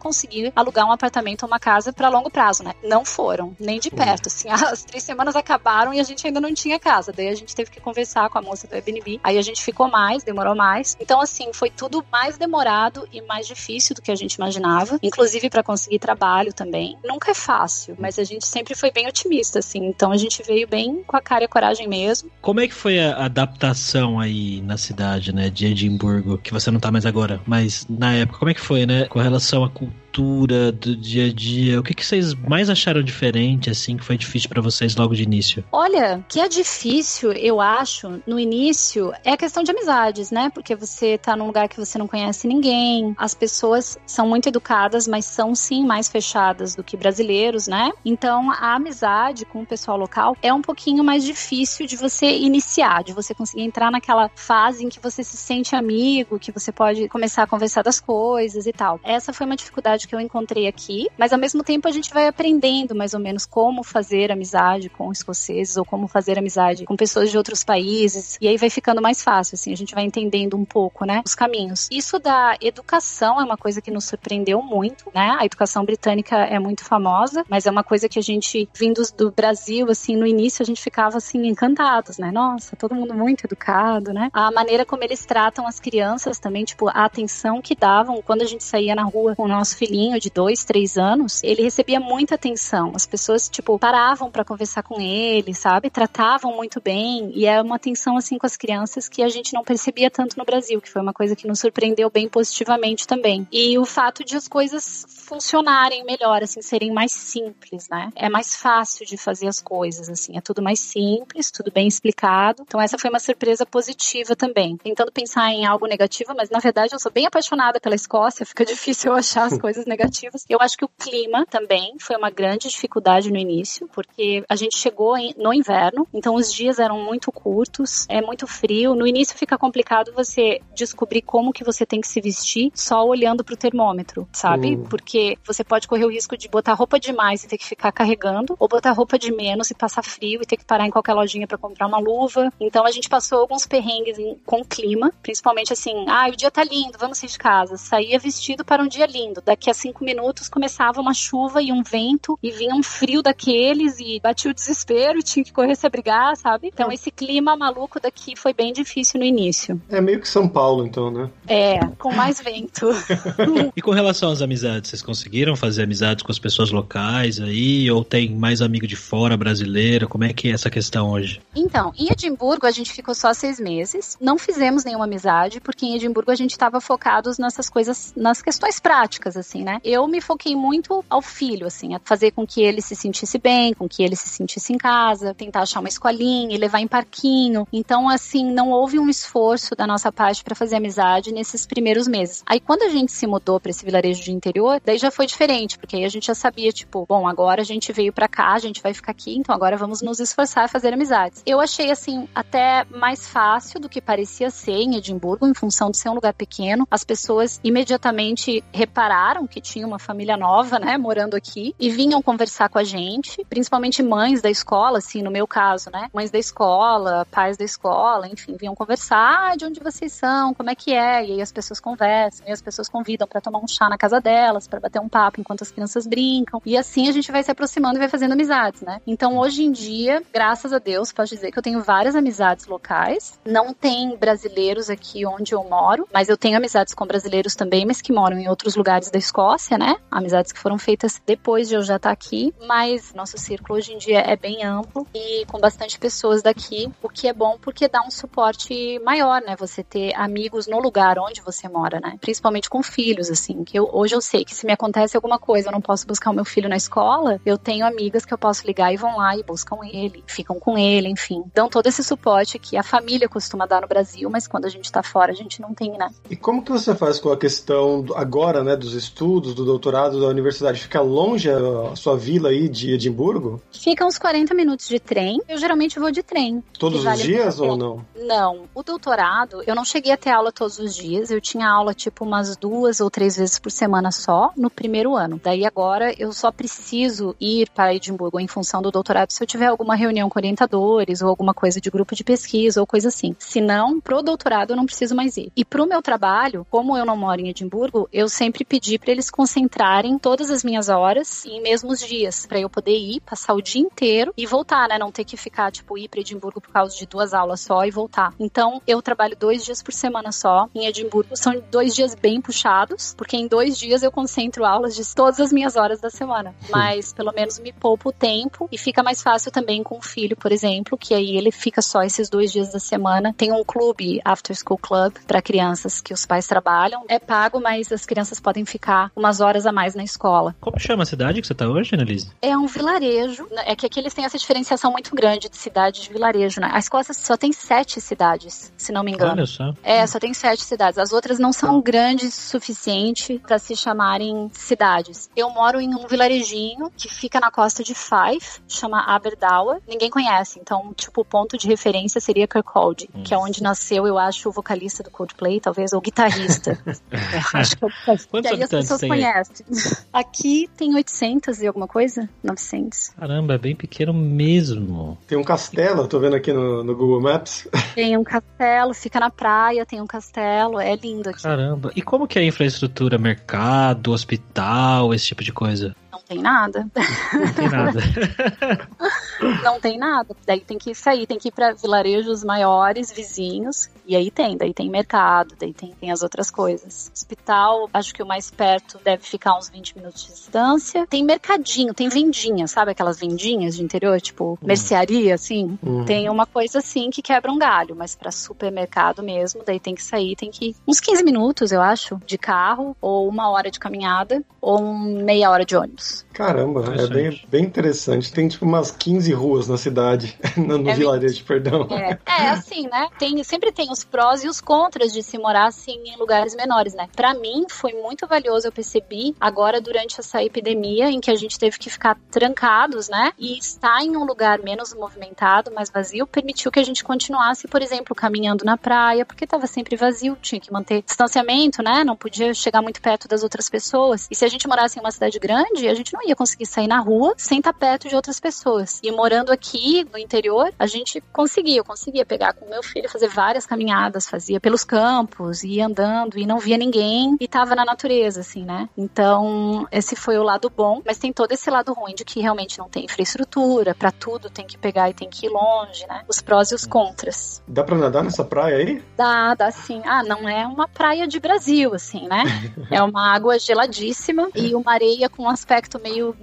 alugar 0.56 0.88
um 0.88 0.92
apartamento 0.92 1.44
ou 1.44 1.48
uma 1.48 1.60
casa 1.60 1.92
para 1.94 2.10
longo 2.10 2.30
prazo, 2.30 2.64
né? 2.64 2.74
Não 2.84 3.04
foram, 3.04 3.56
nem 3.60 3.80
de 3.80 3.92
perto. 3.92 4.28
Assim, 4.28 4.50
as 4.50 4.84
três 4.84 5.04
semanas 5.04 5.36
acabaram 5.36 5.94
e 5.94 6.00
a 6.00 6.04
gente 6.04 6.26
ainda 6.26 6.40
não 6.40 6.54
tinha 6.54 6.80
casa. 6.80 7.12
Daí 7.12 7.28
a 7.28 7.36
gente 7.36 7.56
teve 7.56 7.72
que 7.72 7.80
conversar 7.80 8.30
com 8.30 8.38
a 8.38 8.42
moça 8.42 8.68
do 8.68 8.74
Airbnb. 8.74 9.20
Aí 9.24 9.38
a 9.38 9.42
gente 9.42 9.64
ficou 9.64 9.90
mais, 9.90 10.24
demorou 10.24 10.56
mais. 10.56 10.98
Então, 11.00 11.22
assim, 11.22 11.52
foi 11.54 11.70
tudo 11.70 12.06
mais 12.12 12.38
demorado 12.38 13.08
e 13.12 13.22
mais 13.22 13.48
difícil 13.48 13.96
do 13.96 14.02
que 14.02 14.12
a 14.12 14.16
gente 14.16 14.36
imaginava. 14.36 15.00
Inclusive 15.02 15.50
para 15.50 15.64
conseguir 15.64 16.00
trabalho 16.00 16.54
também. 16.54 16.98
Nunca 17.04 17.32
é 17.32 17.34
fácil, 17.34 17.96
mas 18.00 18.18
a 18.20 18.24
gente 18.24 18.46
sempre 18.48 18.76
foi 18.76 18.92
bem 18.92 19.08
otimista, 19.08 19.60
assim. 19.60 19.86
Então 19.86 20.12
a 20.12 20.18
gente 20.18 20.42
veio 20.44 20.68
bem 20.68 21.04
com 21.06 21.16
a 21.16 21.22
cara 21.22 21.44
e 21.44 21.46
a 21.46 21.50
coragem 21.50 21.88
mesmo. 21.88 22.30
Como 22.42 22.60
é 22.60 22.68
que 22.68 22.74
foi 22.74 23.00
a 23.00 23.26
adaptação 23.26 24.20
aí 24.20 24.62
na 24.62 24.78
cidade, 24.78 25.34
né, 25.34 25.50
de 25.50 25.68
Edimburgo, 25.68 26.38
que 26.38 26.54
você 26.54 26.72
não 26.72 26.80
tá 26.80 26.92
mais 26.92 27.06
agora, 27.06 27.42
mas 27.46 27.86
na 27.90 28.14
época, 28.14 28.40
como 28.40 28.52
é 28.52 28.54
que 28.54 28.62
foi, 28.62 28.86
né, 28.86 29.06
com 29.06 29.20
relação 29.20 29.64
à 29.64 29.70
cultura? 29.70 30.07
Do 30.22 30.96
dia 30.96 31.28
a 31.28 31.34
dia? 31.34 31.80
O 31.80 31.84
que, 31.84 31.94
que 31.94 32.06
vocês 32.06 32.34
mais 32.34 32.70
acharam 32.70 33.02
diferente, 33.02 33.70
assim, 33.70 33.98
que 33.98 34.04
foi 34.04 34.18
difícil 34.18 34.50
para 34.50 34.62
vocês 34.62 34.96
logo 34.96 35.16
de 35.16 35.24
início? 35.24 35.64
Olha, 35.72 36.24
que 36.28 36.40
é 36.40 36.48
difícil, 36.48 37.32
eu 37.34 37.62
acho, 37.62 38.22
no 38.26 38.40
início, 38.40 39.14
é 39.24 39.32
a 39.32 39.38
questão 39.38 39.64
de 39.64 39.72
amizades, 39.72 40.32
né? 40.32 40.50
Porque 40.54 40.76
você 40.76 41.18
tá 41.18 41.36
num 41.36 41.48
lugar 41.48 41.68
que 41.68 41.78
você 41.78 41.98
não 41.98 42.08
conhece 42.08 42.48
ninguém, 42.48 43.14
as 43.18 43.34
pessoas 43.34 43.98
são 44.06 44.28
muito 44.28 44.50
educadas, 44.50 45.08
mas 45.08 45.26
são 45.26 45.54
sim 45.54 45.86
mais 45.86 46.08
fechadas 46.08 46.76
do 46.76 46.84
que 46.84 46.98
brasileiros, 46.98 47.68
né? 47.68 47.92
Então 48.04 48.52
a 48.52 48.76
amizade 48.76 49.46
com 49.46 49.62
o 49.62 49.66
pessoal 49.66 49.98
local 49.98 50.36
é 50.42 50.54
um 50.54 50.62
pouquinho 50.62 51.04
mais 51.04 51.24
difícil 51.24 51.86
de 51.86 51.96
você 51.96 52.38
iniciar, 52.38 53.04
de 53.04 53.14
você 53.14 53.34
conseguir 53.34 53.64
entrar 53.64 53.92
naquela 53.92 54.30
fase 54.36 54.86
em 54.86 54.90
que 54.90 55.00
você 55.00 55.24
se 55.24 55.38
sente 55.38 55.76
amigo, 55.76 56.40
que 56.40 56.52
você 56.52 56.72
pode 56.72 57.08
começar 57.10 57.44
a 57.44 57.48
conversar 57.48 57.84
das 57.84 58.00
coisas 58.00 58.66
e 58.66 58.74
tal. 58.74 59.00
Essa 59.04 59.34
foi 59.34 59.46
uma 59.46 59.56
dificuldade 59.56 60.07
que 60.08 60.16
eu 60.16 60.20
encontrei 60.20 60.68
aqui, 60.68 61.08
mas 61.18 61.34
ao 61.34 61.40
mesmo 61.40 61.64
tempo 61.64 61.88
a 61.88 61.92
gente 61.92 62.14
vai 62.14 62.28
aprendendo 62.28 62.96
mais 62.96 63.14
ou 63.14 63.20
menos 63.20 63.46
como 63.46 63.84
fazer 63.84 64.32
amizade 64.32 64.90
com 64.90 65.12
escoceses 65.12 65.78
ou 65.78 65.86
como 65.86 66.08
fazer 66.08 66.40
amizade 66.40 66.86
com 66.86 66.96
pessoas 66.96 67.30
de 67.30 67.38
outros 67.38 67.64
países, 67.64 68.38
e 68.42 68.48
aí 68.48 68.58
vai 68.58 68.70
ficando 68.70 69.02
mais 69.02 69.22
fácil, 69.22 69.56
assim, 69.56 69.72
a 69.72 69.78
gente 69.78 69.94
vai 69.94 70.04
entendendo 70.04 70.56
um 70.56 70.66
pouco, 70.66 71.06
né, 71.06 71.22
os 71.26 71.36
caminhos. 71.36 71.88
Isso 71.92 72.20
da 72.20 72.56
educação 72.62 73.40
é 73.40 73.44
uma 73.44 73.58
coisa 73.58 73.82
que 73.82 73.92
nos 73.92 74.06
surpreendeu 74.06 74.62
muito, 74.62 75.10
né? 75.14 75.36
A 75.40 75.46
educação 75.46 75.84
britânica 75.84 76.36
é 76.36 76.60
muito 76.60 76.84
famosa, 76.84 77.46
mas 77.50 77.66
é 77.66 77.72
uma 77.72 77.84
coisa 77.84 78.08
que 78.08 78.20
a 78.20 78.22
gente, 78.22 78.70
vindos 78.74 79.12
do 79.12 79.32
Brasil, 79.32 79.90
assim, 79.90 80.16
no 80.16 80.26
início 80.26 80.64
a 80.64 80.66
gente 80.66 80.82
ficava, 80.82 81.18
assim, 81.18 81.48
encantados, 81.48 82.18
né? 82.18 82.32
Nossa, 82.32 82.76
todo 82.76 82.96
mundo 82.96 83.14
muito 83.14 83.46
educado, 83.46 84.14
né? 84.14 84.30
A 84.34 84.52
maneira 84.52 84.86
como 84.86 85.04
eles 85.04 85.26
tratam 85.26 85.68
as 85.68 85.80
crianças 85.80 86.40
também, 86.40 86.64
tipo, 86.64 86.88
a 86.90 87.06
atenção 87.06 87.62
que 87.62 87.76
davam 87.76 88.22
quando 88.22 88.42
a 88.42 88.46
gente 88.46 88.64
saía 88.64 88.96
na 88.96 89.04
rua 89.04 89.36
com 89.36 89.44
o 89.44 89.48
nosso 89.48 89.76
filhinho 89.88 90.20
de 90.20 90.30
dois, 90.30 90.66
três 90.66 90.98
anos, 90.98 91.42
ele 91.44 91.64
recebia 91.64 92.00
muita 92.00 92.36
atenção. 92.36 92.92
As 92.94 93.08
pessoas, 93.08 93.48
tipo, 93.48 93.80
paravam 93.80 94.30
para 94.30 94.44
conversar 94.44 94.84
com 94.84 95.00
ele, 95.00 95.54
sabe? 95.54 95.90
Tratavam 95.90 96.56
muito 96.56 96.82
bem 96.82 97.32
e 97.34 97.46
é 97.46 97.62
uma 97.62 97.78
atenção, 97.78 98.18
assim, 98.18 98.38
com 98.38 98.46
as 98.46 98.58
crianças 98.58 99.08
que 99.08 99.24
a 99.24 99.30
gente 99.30 99.54
não 99.54 99.64
percebia 99.64 100.12
tanto 100.12 100.38
no 100.38 100.44
Brasil, 100.44 100.82
que 100.82 100.90
foi 100.90 101.02
uma 101.02 101.14
coisa 101.14 101.36
que 101.36 101.48
nos 101.48 101.60
surpreendeu 101.60 102.10
bem 102.10 102.28
positivamente 102.28 103.08
também. 103.08 103.48
E 103.52 103.78
o 103.78 103.86
fato 103.86 104.24
de 104.26 104.36
as 104.36 104.48
coisas 104.48 105.06
funcionarem 105.08 106.04
melhor, 106.04 106.44
assim, 106.44 106.62
serem 106.62 106.92
mais 106.92 107.12
simples, 107.12 107.88
né? 107.90 108.10
É 108.16 108.30
mais 108.30 108.56
fácil 108.56 109.06
de 109.06 109.18
fazer 109.18 109.48
as 109.48 109.62
coisas, 109.62 110.10
assim, 110.10 110.38
é 110.38 110.42
tudo 110.42 110.62
mais 110.62 110.80
simples, 110.80 111.50
tudo 111.52 111.72
bem 111.72 111.88
explicado. 111.88 112.64
Então 112.68 112.82
essa 112.82 112.98
foi 112.98 113.10
uma 113.10 113.20
surpresa 113.20 113.66
positiva 113.66 114.36
também. 114.36 114.78
Tentando 114.78 115.12
pensar 115.12 115.50
em 115.52 115.66
algo 115.66 115.88
negativo, 115.88 116.34
mas 116.36 116.50
na 116.50 116.60
verdade 116.60 116.94
eu 116.94 117.00
sou 117.00 117.12
bem 117.12 117.26
apaixonada 117.26 117.80
pela 117.80 117.96
Escócia, 117.96 118.46
fica 118.48 118.66
difícil 118.66 119.12
eu 119.12 119.18
achar 119.18 119.46
as 119.46 119.58
coisas 119.58 119.77
negativas. 119.86 120.46
Eu 120.50 120.60
acho 120.62 120.78
que 120.78 120.86
o 120.86 120.90
clima 120.90 121.46
também 121.46 121.96
foi 122.00 122.16
uma 122.16 122.30
grande 122.30 122.70
dificuldade 122.70 123.32
no 123.32 123.38
início, 123.38 123.88
porque 123.94 124.44
a 124.50 124.56
gente 124.56 124.78
chegou 124.78 125.16
no 125.38 125.54
inverno, 125.54 126.08
então 126.14 126.36
os 126.36 126.54
dias 126.54 126.80
eram 126.80 127.04
muito 127.04 127.32
curtos, 127.32 128.06
é 128.10 128.22
muito 128.22 128.48
frio. 128.48 128.96
No 128.96 129.08
início 129.08 129.38
fica 129.38 129.58
complicado 129.58 130.12
você 130.14 130.62
descobrir 130.76 131.22
como 131.22 131.54
que 131.54 131.64
você 131.64 131.86
tem 131.86 132.02
que 132.02 132.08
se 132.08 132.22
vestir 132.22 132.72
só 132.74 133.06
olhando 133.06 133.44
pro 133.44 133.58
termômetro, 133.58 134.28
sabe? 134.32 134.76
Uhum. 134.76 134.84
Porque 134.84 135.38
você 135.46 135.64
pode 135.64 135.88
correr 135.88 136.06
o 136.06 136.12
risco 136.12 136.38
de 136.38 136.48
botar 136.48 136.74
roupa 136.74 137.00
demais 137.00 137.44
e 137.44 137.48
ter 137.48 137.58
que 137.58 137.66
ficar 137.66 137.92
carregando, 137.92 138.56
ou 138.60 138.68
botar 138.68 138.92
roupa 138.92 139.18
de 139.18 139.32
menos 139.32 139.70
e 139.72 139.76
passar 139.76 140.04
frio 140.04 140.42
e 140.42 140.46
ter 140.46 140.58
que 140.58 140.66
parar 140.66 140.86
em 140.86 140.92
qualquer 140.92 141.14
lojinha 141.14 141.48
para 141.48 141.58
comprar 141.58 141.88
uma 141.88 142.00
luva. 142.00 142.52
Então 142.60 142.86
a 142.86 142.92
gente 142.92 143.10
passou 143.10 143.40
alguns 143.40 143.66
perrengues 143.66 144.18
em, 144.18 144.36
com 144.46 144.64
clima, 144.64 145.12
principalmente 145.22 145.74
assim, 145.74 146.06
ah, 146.08 146.28
o 146.30 146.36
dia 146.36 146.52
tá 146.52 146.64
lindo, 146.64 146.98
vamos 146.98 147.18
sair 147.18 147.30
de 147.30 147.38
casa. 147.38 147.78
Saía 147.78 148.20
vestido 148.20 148.64
para 148.64 148.84
um 148.84 148.88
dia 148.88 149.06
lindo. 149.06 149.42
Daqui 149.44 149.67
a 149.70 149.74
cinco 149.74 150.04
minutos 150.04 150.50
começava 150.50 151.02
uma 151.02 151.14
chuva 151.14 151.62
e 151.62 151.72
um 151.72 151.84
vento 151.84 152.38
e 152.42 152.52
vinha 152.52 152.76
um 152.76 152.84
frio 152.84 153.22
daqueles 153.22 154.00
e 154.00 154.20
batia 154.22 154.52
o 154.52 154.54
desespero 154.54 155.20
e 155.20 155.24
tinha 155.24 155.44
que 155.44 155.54
correr 155.54 155.76
se 155.76 155.86
abrigar, 155.86 156.36
sabe? 156.36 156.68
Então 156.74 156.92
esse 156.92 157.12
clima 157.12 157.56
maluco 157.56 158.00
daqui 158.00 158.36
foi 158.36 158.54
bem 158.54 158.74
difícil 158.74 159.20
no 159.20 159.26
início. 159.26 159.82
É 159.90 160.02
meio 160.02 160.20
que 160.20 160.28
São 160.28 160.48
Paulo, 160.48 160.86
então, 160.86 161.12
né? 161.12 161.30
É, 161.48 161.80
com 161.98 162.14
mais 162.14 162.42
vento. 162.42 162.88
e 163.76 163.82
com 163.82 163.92
relação 163.92 164.32
às 164.32 164.42
amizades, 164.42 164.90
vocês 164.90 165.02
conseguiram 165.02 165.56
fazer 165.56 165.84
amizades 165.84 166.24
com 166.24 166.32
as 166.32 166.40
pessoas 166.40 166.72
locais 166.72 167.40
aí? 167.40 167.90
Ou 167.92 168.04
tem 168.04 168.36
mais 168.36 168.62
amigo 168.62 168.88
de 168.88 168.96
fora, 168.96 169.38
brasileiro? 169.38 170.08
Como 170.08 170.24
é 170.24 170.34
que 170.34 170.50
é 170.50 170.52
essa 170.52 170.70
questão 170.70 171.10
hoje? 171.10 171.42
Então, 171.56 171.94
em 171.98 172.12
Edimburgo 172.12 172.66
a 172.66 172.72
gente 172.72 172.92
ficou 172.92 173.16
só 173.16 173.34
seis 173.34 173.60
meses. 173.60 174.18
Não 174.20 174.38
fizemos 174.38 174.84
nenhuma 174.84 175.06
amizade, 175.06 175.60
porque 175.60 175.86
em 175.86 175.96
Edimburgo 175.96 176.32
a 176.32 176.36
gente 176.36 176.52
estava 176.52 176.80
focados 176.80 177.38
nessas 177.38 177.70
coisas, 177.70 178.14
nas 178.16 178.42
questões 178.42 178.80
práticas, 178.80 179.38
assim, 179.38 179.57
né? 179.64 179.80
Eu 179.84 180.08
me 180.08 180.22
foquei 180.22 180.56
muito 180.56 181.04
ao 181.10 181.22
filho, 181.22 181.68
assim, 181.68 181.94
a 181.96 182.00
fazer 182.04 182.32
com 182.32 182.46
que 182.46 182.62
ele 182.62 182.82
se 182.82 182.96
sentisse 182.96 183.38
bem, 183.38 183.74
com 183.74 183.88
que 183.88 184.04
ele 184.04 184.16
se 184.16 184.30
sentisse 184.30 184.74
em 184.74 184.78
casa, 184.78 185.34
tentar 185.34 185.62
achar 185.62 185.80
uma 185.80 185.90
escolinha 185.90 186.56
e 186.56 186.58
levar 186.58 186.80
em 186.80 186.88
parquinho. 186.88 187.68
Então, 187.72 188.10
assim, 188.10 188.44
não 188.46 188.72
houve 188.72 189.00
um 189.00 189.10
esforço 189.10 189.76
da 189.76 189.88
nossa 189.88 190.12
parte 190.12 190.44
para 190.44 190.56
fazer 190.56 190.76
amizade 190.76 191.32
nesses 191.32 191.66
primeiros 191.66 192.08
meses. 192.08 192.44
Aí, 192.46 192.60
quando 192.60 192.84
a 192.84 192.90
gente 192.90 193.12
se 193.12 193.26
mudou 193.28 193.60
para 193.60 193.72
esse 193.72 193.86
vilarejo 193.86 194.24
de 194.24 194.32
interior, 194.32 194.82
daí 194.84 194.98
já 194.98 195.12
foi 195.12 195.26
diferente, 195.26 195.78
porque 195.78 195.96
aí 195.96 196.06
a 196.06 196.10
gente 196.10 196.28
já 196.28 196.36
sabia, 196.36 196.72
tipo, 196.72 197.06
bom, 197.08 197.28
agora 197.28 197.62
a 197.62 197.66
gente 197.66 197.92
veio 197.92 198.14
para 198.14 198.28
cá, 198.28 198.54
a 198.54 198.60
gente 198.60 198.82
vai 198.82 198.94
ficar 198.94 199.12
aqui, 199.12 199.36
então 199.38 199.54
agora 199.56 199.78
vamos 199.78 200.02
nos 200.02 200.20
esforçar 200.20 200.66
a 200.66 200.68
fazer 200.68 200.94
amizades. 200.94 201.42
Eu 201.46 201.60
achei, 201.60 201.92
assim, 201.92 202.28
até 202.36 202.86
mais 202.86 203.28
fácil 203.28 203.80
do 203.80 203.90
que 203.90 204.02
parecia 204.02 204.50
ser 204.50 204.74
em 204.74 204.96
Edimburgo, 204.96 205.48
em 205.48 205.54
função 205.54 205.90
de 205.90 205.98
ser 205.98 206.10
um 206.10 206.14
lugar 206.14 206.34
pequeno. 206.34 206.88
As 206.92 207.04
pessoas 207.04 207.60
imediatamente 207.64 208.64
repararam 208.72 209.47
que 209.48 209.62
tinha 209.62 209.86
uma 209.86 210.00
família 210.00 210.38
nova, 210.38 210.80
né, 210.80 210.98
morando 210.98 211.36
aqui, 211.36 211.76
e 211.80 211.90
vinham 211.90 212.22
conversar 212.22 212.70
com 212.70 212.80
a 212.80 212.84
gente, 212.84 213.46
principalmente 213.50 214.04
mães 214.04 214.42
da 214.42 214.50
escola, 214.50 214.98
assim, 214.98 215.22
no 215.22 215.32
meu 215.32 215.48
caso, 215.48 215.90
né, 215.92 216.10
mães 216.14 216.32
da 216.32 216.40
escola, 216.40 217.26
pais 217.32 217.58
da 217.58 217.66
escola, 217.66 218.28
enfim, 218.28 218.56
vinham 218.58 218.76
conversar, 218.76 219.52
ah, 219.52 219.56
de 219.56 219.66
onde 219.66 219.80
vocês 219.80 220.14
são, 220.14 220.54
como 220.54 220.70
é 220.70 220.76
que 220.76 220.94
é, 220.94 221.26
e 221.26 221.34
aí 221.34 221.42
as 221.42 221.52
pessoas 221.52 221.80
conversam, 221.80 222.48
e 222.48 222.52
as 222.52 222.62
pessoas 222.62 222.90
convidam 222.90 223.28
para 223.28 223.42
tomar 223.42 223.60
um 223.60 223.68
chá 223.68 223.90
na 223.90 223.98
casa 223.98 224.20
delas, 224.20 224.68
para 224.68 224.80
bater 224.80 225.00
um 225.00 225.10
papo 225.10 225.40
enquanto 225.40 225.62
as 225.62 225.72
crianças 225.72 226.08
brincam. 226.08 226.62
E 226.66 226.78
assim 226.78 227.08
a 227.08 227.12
gente 227.12 227.32
vai 227.32 227.44
se 227.44 227.52
aproximando 227.52 227.98
e 227.98 228.00
vai 228.00 228.10
fazendo 228.10 228.32
amizades, 228.34 228.82
né? 228.82 229.02
Então 229.06 229.38
hoje 229.38 229.64
em 229.64 229.72
dia, 229.72 230.22
graças 230.34 230.74
a 230.74 230.80
Deus, 230.80 231.12
posso 231.12 231.36
dizer 231.36 231.52
que 231.52 231.60
eu 231.60 231.64
tenho 231.64 231.82
várias 231.82 232.16
amizades 232.16 232.66
locais. 232.66 233.40
Não 233.46 233.74
tem 233.74 234.16
brasileiros 234.18 234.90
aqui 234.90 235.26
onde 235.26 235.54
eu 235.54 235.64
moro, 235.64 236.08
mas 236.14 236.30
eu 236.30 236.38
tenho 236.38 236.58
amizades 236.58 236.94
com 236.94 237.06
brasileiros 237.06 237.56
também, 237.56 237.86
mas 237.86 238.02
que 238.02 238.14
moram 238.14 238.38
em 238.38 238.48
outros 238.48 238.76
lugares 238.76 239.12
da 239.12 239.20
Escócia, 239.38 239.78
né? 239.78 239.98
Amizades 240.10 240.52
que 240.52 240.60
foram 240.60 240.80
feitas 240.80 241.22
depois 241.24 241.70
de 241.70 241.76
eu 241.76 241.84
já 241.84 241.98
estar 241.98 242.10
aqui, 242.10 242.52
mas 242.68 243.14
nosso 243.14 243.38
círculo 243.38 243.78
hoje 243.78 243.94
em 243.94 244.00
dia 244.00 244.18
é 244.22 244.36
bem 244.36 244.64
amplo 244.64 245.06
e 245.14 245.46
com 245.46 245.60
bastante 245.60 246.00
pessoas 246.00 246.42
daqui, 246.42 246.92
o 247.04 247.08
que 247.08 247.28
é 247.28 247.34
bom 247.34 247.56
porque 247.62 247.88
dá 247.88 248.02
um 248.02 248.10
suporte 248.10 248.98
maior, 249.06 249.40
né? 249.42 249.56
Você 249.60 249.84
ter 249.84 250.12
amigos 250.16 250.66
no 250.66 250.80
lugar 250.80 251.20
onde 251.20 251.40
você 251.42 251.70
mora, 251.70 252.00
né? 252.00 252.18
Principalmente 252.20 252.68
com 252.68 252.82
filhos, 252.82 253.30
assim, 253.30 253.64
que 253.64 253.78
eu, 253.78 253.88
hoje 253.94 254.16
eu 254.16 254.22
sei 254.22 254.44
que 254.44 254.56
se 254.56 254.66
me 254.66 254.74
acontece 254.74 255.16
alguma 255.16 255.38
coisa, 255.38 255.68
eu 255.68 255.72
não 255.72 255.82
posso 255.82 256.08
buscar 256.08 256.32
o 256.32 256.34
meu 256.34 256.46
filho 256.46 256.68
na 256.68 256.76
escola, 256.76 257.40
eu 257.46 257.60
tenho 257.60 257.86
amigas 257.86 258.26
que 258.26 258.34
eu 258.34 258.40
posso 258.40 258.66
ligar 258.66 258.92
e 258.92 258.98
vão 258.98 259.18
lá 259.18 259.38
e 259.38 259.44
buscam 259.44 259.78
ele, 259.84 260.24
ficam 260.26 260.60
com 260.60 260.80
ele, 260.80 261.10
enfim. 261.10 261.44
Dão 261.54 261.70
todo 261.70 261.86
esse 261.86 262.04
suporte 262.04 262.58
que 262.58 262.76
a 262.76 262.82
família 262.82 263.30
costuma 263.30 263.68
dar 263.68 263.82
no 263.82 263.88
Brasil, 263.88 264.32
mas 264.32 264.48
quando 264.48 264.66
a 264.66 264.70
gente 264.70 264.92
tá 264.92 265.04
fora, 265.04 265.32
a 265.32 265.36
gente 265.36 265.62
não 265.62 265.76
tem, 265.76 265.92
né? 265.92 266.10
E 266.28 266.36
como 266.36 266.64
que 266.64 266.72
você 266.72 266.96
faz 266.96 267.20
com 267.20 267.32
a 267.32 267.38
questão 267.38 268.04
agora, 268.16 268.64
né, 268.64 268.76
dos 268.76 268.96
estudos, 268.96 269.27
do 269.28 269.66
doutorado 269.66 270.20
da 270.20 270.28
universidade? 270.28 270.80
Fica 270.80 271.02
longe 271.02 271.50
a 271.50 271.96
sua 271.96 272.18
vila 272.18 272.50
aí 272.50 272.70
de 272.70 272.94
Edimburgo? 272.94 273.62
Fica 273.72 274.06
uns 274.06 274.18
40 274.18 274.54
minutos 274.54 274.88
de 274.88 275.00
trem. 275.00 275.42
Eu 275.48 275.58
geralmente 275.58 276.00
vou 276.00 276.12
de 276.12 276.24
trem. 276.24 276.64
Todos 276.80 277.04
vale 277.04 277.22
os 277.22 277.24
dias 277.24 277.60
ou 277.60 277.76
não? 277.76 278.06
Não. 278.16 278.64
O 278.74 278.82
doutorado, 278.82 279.62
eu 279.68 279.76
não 279.76 279.84
cheguei 279.84 280.12
a 280.12 280.18
ter 280.18 280.30
aula 280.30 280.52
todos 280.52 280.80
os 280.80 280.96
dias. 280.96 281.30
Eu 281.30 281.42
tinha 281.42 281.70
aula 281.70 281.94
tipo 281.94 282.24
umas 282.24 282.56
duas 282.56 283.00
ou 283.00 283.10
três 283.10 283.36
vezes 283.36 283.60
por 283.60 283.72
semana 283.72 284.12
só 284.12 284.52
no 284.56 284.70
primeiro 284.70 285.16
ano. 285.16 285.40
Daí 285.44 285.66
agora 285.66 286.14
eu 286.18 286.32
só 286.32 286.52
preciso 286.52 287.36
ir 287.40 287.70
para 287.70 287.94
Edimburgo 287.94 288.40
em 288.40 288.48
função 288.48 288.82
do 288.82 288.92
doutorado 288.92 289.32
se 289.32 289.44
eu 289.44 289.48
tiver 289.48 289.68
alguma 289.68 289.96
reunião 289.96 290.30
com 290.30 290.40
orientadores 290.40 291.22
ou 291.22 291.30
alguma 291.30 291.54
coisa 291.54 291.82
de 291.82 291.90
grupo 291.90 292.16
de 292.16 292.24
pesquisa 292.24 292.80
ou 292.80 292.88
coisa 292.88 293.10
assim. 293.10 293.36
Se 293.40 293.60
não, 293.60 294.00
pro 294.00 294.22
doutorado 294.22 294.72
eu 294.72 294.78
não 294.78 294.86
preciso 294.86 295.16
mais 295.16 295.36
ir. 295.38 295.52
E 295.56 295.66
pro 295.66 295.88
meu 295.88 296.02
trabalho, 296.02 296.66
como 296.70 296.98
eu 296.98 297.06
não 297.06 297.18
moro 297.18 297.42
em 297.42 297.50
Edimburgo, 297.50 298.08
eu 298.12 298.30
sempre 298.30 298.64
pedi 298.64 298.98
para 298.98 299.12
eles 299.18 299.32
concentrarem 299.32 300.20
todas 300.20 300.52
as 300.52 300.64
minhas 300.64 300.90
horas 300.90 301.44
em 301.46 301.60
mesmos 301.60 302.00
dias, 302.00 302.46
para 302.46 302.60
eu 302.60 302.70
poder 302.70 302.96
ir, 302.96 303.20
passar 303.22 303.56
o 303.56 303.62
dia 303.62 303.82
inteiro 303.82 304.32
e 304.38 304.46
voltar, 304.46 304.88
né? 304.88 305.00
Não 305.00 305.12
ter 305.12 305.26
que 305.26 305.36
ficar, 305.36 305.72
tipo, 305.72 305.98
ir 305.98 306.08
para 306.08 306.20
Edimburgo 306.20 306.62
por 306.62 306.72
causa 306.72 306.96
de 306.96 307.08
duas 307.08 307.34
aulas 307.34 307.62
só 307.62 307.84
e 307.84 307.90
voltar. 307.90 308.34
Então, 308.40 308.80
eu 308.86 309.02
trabalho 309.02 309.36
dois 309.36 309.66
dias 309.66 309.82
por 309.82 309.92
semana 309.92 310.32
só 310.32 310.70
em 310.76 310.86
Edimburgo. 310.86 311.36
São 311.36 311.60
dois 311.72 311.96
dias 311.96 312.14
bem 312.14 312.40
puxados, 312.40 313.16
porque 313.18 313.36
em 313.36 313.48
dois 313.48 313.78
dias 313.78 314.04
eu 314.04 314.12
concentro 314.12 314.64
aulas 314.64 314.96
de 314.96 315.04
todas 315.16 315.40
as 315.40 315.52
minhas 315.52 315.76
horas 315.76 316.00
da 316.00 316.12
semana. 316.12 316.54
Mas 316.70 317.12
pelo 317.12 317.32
menos 317.32 317.58
me 317.58 317.74
poupa 317.74 318.10
o 318.10 318.14
tempo 318.14 318.70
e 318.72 318.78
fica 318.78 319.02
mais 319.02 319.24
fácil 319.24 319.52
também 319.52 319.82
com 319.82 319.98
o 319.98 320.02
filho, 320.02 320.38
por 320.38 320.52
exemplo, 320.52 320.96
que 320.96 321.16
aí 321.16 321.36
ele 321.36 321.52
fica 321.52 321.82
só 321.82 322.04
esses 322.04 322.30
dois 322.30 322.52
dias 322.52 322.72
da 322.72 322.80
semana. 322.80 323.34
Tem 323.36 323.52
um 323.52 323.64
clube, 323.64 324.22
After 324.24 324.56
School 324.56 324.78
Club, 324.78 325.16
para 325.26 325.42
crianças 325.42 326.02
que 326.02 326.14
os 326.14 326.26
pais 326.26 326.46
trabalham. 326.46 327.04
É 327.08 327.18
pago, 327.18 327.60
mas 327.60 327.92
as 327.92 328.06
crianças 328.06 328.40
podem 328.40 328.64
ficar 328.64 329.07
ficar 329.08 329.12
umas 329.16 329.42
horas 329.42 329.66
a 329.66 329.72
mais 329.72 329.96
na 329.96 330.04
escola. 330.04 330.56
Como 330.60 330.80
chama 330.80 331.04
a 331.04 331.06
cidade 331.06 331.42
que 331.42 331.48
você 331.48 331.54
tá 331.54 331.68
hoje, 331.68 331.94
Annelise? 331.94 332.32
É 332.42 332.58
um 332.58 332.68
vilarejo. 332.68 333.48
né? 333.52 333.64
É 333.66 333.76
que 333.76 333.86
aqui 333.86 334.00
eles 334.00 334.14
têm 334.14 334.26
essa 334.26 334.38
diferenciação 334.38 334.92
muito 334.92 335.16
grande 335.16 335.50
de 335.50 335.58
cidade 335.58 336.00
e 336.00 336.04
de 336.04 336.10
vilarejo, 336.10 336.60
né? 336.62 336.70
A 336.72 336.80
Escócia 336.80 337.14
só 337.14 337.38
tem 337.38 337.52
sete 337.52 338.00
cidades, 338.02 338.72
se 338.78 338.92
não 338.92 339.04
me 339.04 339.12
engano. 339.12 339.32
Olha 339.34 339.46
só. 339.46 339.74
É, 339.84 340.06
só 340.08 340.20
tem 340.20 340.34
sete 340.34 340.64
cidades. 340.64 340.98
As 340.98 341.12
outras 341.12 341.40
não 341.40 341.54
são 341.54 341.82
grandes 341.82 342.38
o 342.38 342.42
suficiente 342.42 343.40
para 343.40 343.60
se 343.60 343.76
chamarem 343.76 344.50
cidades. 344.54 345.30
Eu 345.36 345.50
moro 345.50 345.80
em 345.80 345.94
um 345.94 346.08
vilarejinho 346.08 346.92
que 346.96 347.10
fica 347.14 347.40
na 347.40 347.52
costa 347.52 347.84
de 347.84 347.94
Fife, 347.94 348.62
chama 348.68 349.02
Aberdawa. 349.02 349.80
Ninguém 349.88 350.10
conhece, 350.10 350.60
então, 350.60 350.94
tipo, 350.96 351.22
o 351.22 351.26
ponto 351.26 351.58
de 351.58 351.68
referência 351.68 352.20
seria 352.20 352.48
Kirkcaldy, 352.48 353.10
que 353.24 353.34
é 353.34 353.38
onde 353.38 353.62
nasceu, 353.62 354.08
eu 354.08 354.18
acho, 354.18 354.50
o 354.50 354.52
vocalista 354.52 355.04
do 355.04 355.10
Coldplay, 355.10 355.60
talvez, 355.60 355.94
ou 355.94 356.00
o 356.00 356.02
guitarrista. 356.02 356.78
É, 357.12 357.58
acho 357.58 357.78
que, 357.78 357.86
que 357.86 358.28
Quantos 358.28 358.52
habitantes 358.52 358.87
pessoas 358.88 359.02
tem 359.02 359.12
aí? 359.12 359.20
conhecem. 359.22 359.66
Aqui 360.12 360.70
tem 360.78 360.96
800 360.96 361.62
e 361.62 361.68
alguma 361.68 361.88
coisa? 361.88 362.30
900. 362.44 363.10
Caramba, 363.10 363.56
é 363.56 363.58
bem 363.58 363.76
pequeno 363.76 364.14
mesmo. 364.14 365.18
Tem 365.28 365.38
um 365.38 365.44
castelo, 365.44 366.02
eu 366.02 366.08
tô 366.08 366.20
vendo 366.20 366.36
aqui 366.36 366.52
no, 366.54 366.84
no 366.84 366.96
Google 366.96 367.22
Maps. 367.22 367.68
Tem 367.94 368.16
um 368.16 368.24
castelo, 368.24 368.94
fica 368.94 369.20
na 369.20 369.32
praia, 369.32 369.84
tem 369.84 370.00
um 370.00 370.06
castelo, 370.06 370.80
é 370.80 370.96
lindo 370.96 371.30
aqui. 371.30 371.42
Caramba. 371.42 371.92
E 371.96 372.02
como 372.02 372.28
que 372.28 372.38
é 372.38 372.44
a 372.44 372.46
infraestrutura? 372.46 373.18
Mercado, 373.18 374.12
hospital, 374.12 375.14
esse 375.16 375.26
tipo 375.26 375.44
de 375.44 375.52
coisa? 375.52 375.96
Não 376.18 376.24
tem 376.28 376.40
nada. 376.40 376.88
Não 377.34 377.54
tem 377.54 377.70
nada. 377.70 378.00
Não 379.64 379.80
tem 379.80 379.98
nada. 379.98 380.36
Daí 380.46 380.62
tem 380.62 380.78
que 380.78 380.96
sair, 380.96 381.28
tem 381.28 381.38
que 381.38 381.50
ir 381.50 381.52
para 381.52 381.74
vilarejos 381.74 382.44
maiores, 382.44 383.12
vizinhos, 383.12 383.90
e 384.06 384.16
aí 384.16 384.32
tem, 384.32 384.58
daí 384.58 384.74
tem 384.74 384.90
mercado, 384.90 385.56
daí 385.60 385.74
tem, 385.74 385.94
tem 386.00 386.12
as 386.12 386.24
outras 386.24 386.50
coisas. 386.50 387.12
Hospital, 387.14 387.90
acho 387.94 388.14
que 388.14 388.24
o 388.24 388.26
mais 388.26 388.50
perto 388.50 389.00
deve 389.04 389.24
ficar 389.24 389.58
uns 389.58 389.70
20 389.70 389.98
minutos 389.98 390.24
de 390.24 390.34
distância. 390.34 391.06
Tem 391.08 391.24
mercadinho, 391.24 391.94
tem 391.94 392.10
vendinha, 392.10 392.68
sabe 392.68 392.92
aquelas 392.92 393.20
vendinhas 393.20 393.76
de 393.76 393.84
interior, 393.84 394.20
tipo 394.20 394.58
mercearia, 394.62 395.36
assim? 395.36 395.78
Uhum. 395.84 396.06
Tem 396.06 396.30
uma 396.30 396.46
coisa 396.46 396.80
assim 396.80 397.10
que 397.10 397.22
quebra 397.22 397.52
um 397.52 397.60
galho, 397.60 397.96
mas 397.96 398.16
para 398.16 398.32
supermercado 398.32 399.22
mesmo, 399.22 399.62
daí 399.66 399.80
tem 399.80 399.94
que 399.94 400.04
sair, 400.04 400.36
tem 400.36 400.50
que 400.50 400.70
ir 400.70 400.76
uns 400.88 401.00
15 401.00 401.24
minutos, 401.24 401.72
eu 401.72 401.82
acho, 401.82 402.20
de 402.26 402.38
carro, 402.38 402.96
ou 403.02 403.28
uma 403.28 403.50
hora 403.50 403.70
de 403.70 403.80
caminhada, 403.80 404.42
ou 404.62 404.82
meia 404.82 405.52
hora 405.52 405.66
de 405.66 405.76
ônibus. 405.76 406.07
Yes. 406.10 406.27
Caramba, 406.38 406.94
é 406.96 407.08
bem, 407.08 407.42
bem 407.50 407.64
interessante. 407.64 408.32
Tem 408.32 408.48
tipo 408.48 408.64
umas 408.64 408.92
15 408.92 409.34
ruas 409.34 409.68
na 409.68 409.76
cidade, 409.76 410.38
no, 410.56 410.78
no 410.78 410.88
É 410.92 410.94
vilarejo, 410.94 411.44
perdão. 411.44 411.88
É, 411.90 412.20
é 412.28 412.50
assim, 412.50 412.88
né? 412.88 413.08
Tem, 413.18 413.44
sempre 413.44 413.72
tem 413.72 413.92
os 413.92 414.04
prós 414.04 414.44
e 414.44 414.48
os 414.48 414.62
contras 414.62 415.12
de 415.12 415.24
se 415.24 415.36
morar 415.40 415.66
assim 415.66 415.98
em 416.06 416.16
lugares 416.16 416.56
menores, 416.56 416.94
né? 416.94 417.10
Pra 417.16 417.34
mim 417.34 417.66
foi 417.68 417.94
muito 417.94 418.28
valioso, 418.28 418.68
eu 418.68 418.72
percebi 418.72 419.36
agora 419.40 419.82
durante 419.82 420.20
essa 420.20 420.44
epidemia 420.44 421.10
em 421.10 421.20
que 421.20 421.32
a 421.32 421.36
gente 421.36 421.58
teve 421.58 421.80
que 421.80 421.90
ficar 421.90 422.16
trancados, 422.30 423.10
né? 423.10 423.32
E 423.40 423.58
estar 423.58 424.04
em 424.04 424.16
um 424.16 424.24
lugar 424.24 424.60
menos 424.60 424.94
movimentado, 424.94 425.74
mais 425.74 425.90
vazio, 425.90 426.28
permitiu 426.28 426.72
que 426.72 426.80
a 426.80 426.86
gente 426.86 427.04
continuasse, 427.04 427.68
por 427.68 427.82
exemplo, 427.82 428.16
caminhando 428.16 428.64
na 428.64 428.78
praia, 428.78 429.26
porque 429.26 429.46
estava 429.46 429.66
sempre 429.66 429.96
vazio, 429.96 430.38
tinha 430.40 430.62
que 430.62 430.72
manter 430.72 431.02
distanciamento, 431.02 431.82
né? 431.82 432.04
Não 432.04 432.16
podia 432.16 432.54
chegar 432.54 432.84
muito 432.84 433.02
perto 433.02 433.28
das 433.28 433.42
outras 433.42 433.68
pessoas. 433.68 434.28
E 434.30 434.36
se 434.36 434.46
a 434.46 434.48
gente 434.48 434.68
morasse 434.68 435.00
em 435.00 435.02
uma 435.02 435.10
cidade 435.10 435.40
grande, 435.40 435.88
a 435.88 435.96
gente 435.96 436.14
não 436.14 436.27
ia 436.28 436.36
conseguir 436.36 436.66
sair 436.66 436.88
na 436.88 437.00
rua 437.00 437.34
sem 437.38 437.60
estar 437.60 437.74
perto 437.74 438.08
de 438.08 438.16
outras 438.16 438.40
pessoas. 438.40 439.00
E 439.04 439.12
morando 439.12 439.52
aqui 439.52 440.06
no 440.12 440.18
interior, 440.18 440.72
a 440.78 440.88
gente 440.88 441.22
conseguia, 441.32 441.80
eu 441.80 441.86
conseguia 441.86 442.26
pegar 442.26 442.54
com 442.54 442.70
meu 442.70 442.84
filho, 442.84 443.10
fazer 443.10 443.28
várias 443.28 443.66
caminhadas, 443.66 444.28
fazia 444.28 444.60
pelos 444.60 444.84
campos, 444.84 445.64
ia 445.64 445.86
andando 445.86 446.38
e 446.38 446.46
não 446.46 446.60
via 446.60 446.78
ninguém 446.78 447.36
e 447.40 447.48
tava 447.48 447.76
na 447.76 447.86
natureza, 447.86 448.42
assim, 448.42 448.64
né? 448.64 448.90
Então, 448.98 449.88
esse 449.92 450.16
foi 450.16 450.38
o 450.38 450.44
lado 450.44 450.70
bom, 450.70 451.02
mas 451.06 451.18
tem 451.18 451.32
todo 451.32 451.52
esse 451.52 451.70
lado 451.70 451.94
ruim 451.94 452.16
de 452.16 452.26
que 452.26 452.42
realmente 452.42 452.78
não 452.78 452.90
tem 452.90 453.06
infraestrutura, 453.06 453.96
pra 453.96 454.12
tudo 454.12 454.50
tem 454.50 454.66
que 454.66 454.78
pegar 454.78 455.10
e 455.10 455.14
tem 455.14 455.30
que 455.30 455.46
ir 455.46 455.50
longe, 455.50 456.06
né? 456.08 456.24
Os 456.28 456.42
prós 456.42 456.72
e 456.72 456.76
os 456.76 456.86
contras. 456.86 457.62
Dá 457.68 457.84
pra 457.84 457.98
nadar 457.98 458.24
nessa 458.24 458.44
praia 458.44 458.78
aí? 458.78 459.04
Dá, 459.16 459.54
dá 459.56 459.72
sim. 459.72 460.02
Ah, 460.06 460.24
não 460.24 460.48
é 460.48 460.66
uma 460.66 460.88
praia 460.88 461.28
de 461.28 461.40
Brasil, 461.40 461.94
assim, 461.94 462.28
né? 462.28 462.44
É 462.90 463.02
uma 463.02 463.34
água 463.34 463.60
geladíssima 463.60 464.50
e 464.56 464.74
uma 464.74 464.94
areia 464.94 465.30
com 465.30 465.44
um 465.44 465.50
aspecto 465.50 466.00
meio, 466.00 466.17
meio 466.17 466.35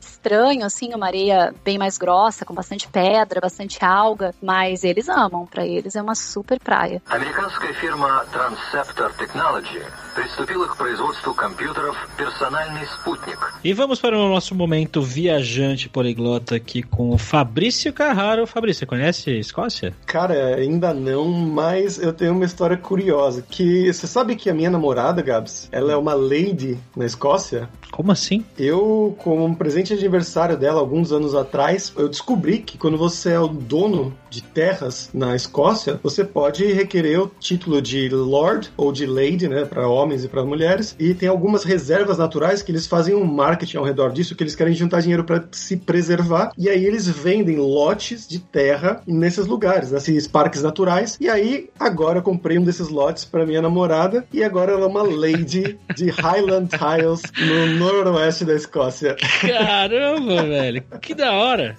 estranho, 0.00 0.64
assim, 0.64 0.94
uma 0.94 1.06
areia 1.06 1.54
bem 1.64 1.78
mais 1.78 1.98
grossa, 1.98 2.44
com 2.44 2.54
bastante 2.54 2.88
pedra, 2.88 3.40
bastante 3.40 3.84
alga, 3.84 4.34
mas 4.42 4.84
eles 4.84 5.08
amam, 5.08 5.46
pra 5.46 5.66
eles 5.66 5.96
é 5.96 6.02
uma 6.02 6.14
super 6.14 6.58
praia. 6.60 7.02
Американская 7.08 7.72
фирма 7.74 8.24
Transceptor 8.32 9.12
Technology 9.14 9.82
приступила 10.14 10.68
к 10.68 10.76
производству 10.76 11.34
компьютеров 11.34 11.96
«Персональный 12.16 12.86
спутник». 12.86 13.38
E 13.64 13.72
vamos 13.72 14.00
para 14.00 14.16
o 14.16 14.28
nosso 14.28 14.54
momento 14.54 15.02
viajante 15.02 15.88
poliglota 15.88 16.56
aqui 16.56 16.82
com 16.82 17.10
o 17.10 17.18
Fabrício 17.18 17.92
Carraro. 17.92 18.46
Fabrício, 18.46 18.80
você 18.80 18.86
conhece 18.86 19.30
a 19.30 19.38
Escócia? 19.38 19.94
Cara, 20.06 20.56
ainda 20.56 20.92
não, 20.92 21.28
mas 21.28 21.98
eu 21.98 22.12
tenho 22.12 22.32
uma 22.32 22.44
história 22.44 22.76
curiosa. 22.76 23.44
Que 23.48 23.92
você 23.92 24.06
sabe 24.06 24.36
que 24.36 24.50
a 24.50 24.54
minha 24.54 24.70
namorada, 24.70 25.22
Gabs, 25.22 25.68
ela 25.72 25.92
é 25.92 25.96
uma 25.96 26.14
lady 26.14 26.78
na 26.96 27.04
Escócia? 27.04 27.68
Como 27.90 28.12
assim? 28.12 28.44
Eu, 28.58 29.16
como 29.19 29.45
um 29.45 29.53
presente 29.53 29.93
de 29.93 29.99
aniversário 29.99 30.57
dela, 30.57 30.79
alguns 30.79 31.11
anos 31.11 31.35
atrás, 31.35 31.93
eu 31.97 32.07
descobri 32.07 32.59
que 32.59 32.77
quando 32.77 32.97
você 32.97 33.31
é 33.31 33.39
o 33.39 33.47
dono 33.47 34.13
de 34.29 34.41
terras 34.41 35.09
na 35.13 35.35
Escócia, 35.35 35.99
você 36.01 36.23
pode 36.23 36.65
requerer 36.71 37.19
o 37.19 37.31
título 37.39 37.81
de 37.81 38.09
Lord 38.09 38.71
ou 38.77 38.91
de 38.91 39.05
Lady, 39.05 39.47
né, 39.47 39.65
para 39.65 39.87
homens 39.87 40.23
e 40.23 40.27
para 40.27 40.43
mulheres, 40.43 40.95
e 40.99 41.13
tem 41.13 41.27
algumas 41.27 41.63
reservas 41.63 42.17
naturais 42.17 42.61
que 42.61 42.71
eles 42.71 42.87
fazem 42.87 43.15
um 43.15 43.25
marketing 43.25 43.77
ao 43.77 43.83
redor 43.83 44.11
disso, 44.11 44.35
que 44.35 44.43
eles 44.43 44.55
querem 44.55 44.73
juntar 44.73 45.01
dinheiro 45.01 45.23
para 45.23 45.43
se 45.51 45.77
preservar, 45.77 46.51
e 46.57 46.69
aí 46.69 46.85
eles 46.85 47.07
vendem 47.07 47.57
lotes 47.57 48.27
de 48.27 48.39
terra 48.39 49.01
nesses 49.05 49.45
lugares, 49.47 49.91
nesses 49.91 50.27
parques 50.27 50.61
naturais. 50.61 51.17
E 51.19 51.29
aí, 51.29 51.69
agora 51.79 52.19
eu 52.19 52.23
comprei 52.23 52.57
um 52.57 52.63
desses 52.63 52.89
lotes 52.89 53.25
para 53.25 53.45
minha 53.45 53.61
namorada, 53.61 54.25
e 54.31 54.43
agora 54.43 54.71
ela 54.71 54.83
é 54.83 54.87
uma 54.87 55.03
lady 55.03 55.77
de 55.95 56.09
Highland 56.09 56.69
Tiles 56.69 57.21
no 57.37 57.77
noroeste 57.77 58.45
da 58.45 58.55
Escócia. 58.55 58.98
Caramba, 59.41 60.43
velho, 60.43 60.83
que 61.01 61.13
da 61.13 61.31
hora. 61.33 61.77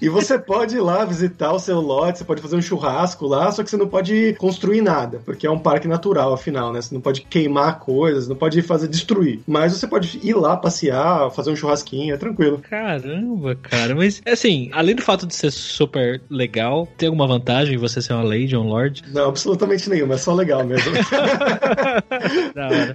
E 0.00 0.08
você 0.08 0.38
pode 0.38 0.76
ir 0.76 0.80
lá 0.80 1.04
visitar 1.04 1.52
o 1.52 1.58
seu 1.58 1.80
lote, 1.80 2.18
você 2.18 2.24
pode 2.24 2.42
fazer 2.42 2.56
um 2.56 2.62
churrasco 2.62 3.26
lá, 3.26 3.50
só 3.50 3.62
que 3.62 3.70
você 3.70 3.76
não 3.76 3.88
pode 3.88 4.34
construir 4.38 4.80
nada, 4.80 5.20
porque 5.24 5.46
é 5.46 5.50
um 5.50 5.58
parque 5.58 5.88
natural, 5.88 6.32
afinal, 6.32 6.72
né? 6.72 6.80
Você 6.80 6.94
não 6.94 7.00
pode 7.00 7.22
queimar 7.22 7.78
coisas, 7.78 8.28
não 8.28 8.36
pode 8.36 8.60
fazer 8.62 8.88
destruir. 8.88 9.40
Mas 9.46 9.72
você 9.72 9.86
pode 9.86 10.20
ir 10.22 10.34
lá 10.34 10.56
passear, 10.56 11.30
fazer 11.30 11.50
um 11.50 11.56
churrasquinho, 11.56 12.14
é 12.14 12.16
tranquilo. 12.16 12.58
Caramba, 12.68 13.54
cara. 13.54 13.94
Mas, 13.94 14.20
assim, 14.26 14.70
além 14.72 14.94
do 14.94 15.02
fato 15.02 15.26
de 15.26 15.34
ser 15.34 15.50
super 15.50 16.20
legal, 16.30 16.88
tem 16.96 17.08
alguma 17.08 17.26
vantagem 17.26 17.76
você 17.76 18.00
ser 18.00 18.12
uma 18.12 18.22
lady, 18.22 18.56
um 18.56 18.68
lord? 18.68 19.02
Não, 19.12 19.28
absolutamente 19.28 19.88
nenhuma, 19.88 20.14
é 20.14 20.18
só 20.18 20.34
legal 20.34 20.64
mesmo. 20.64 20.92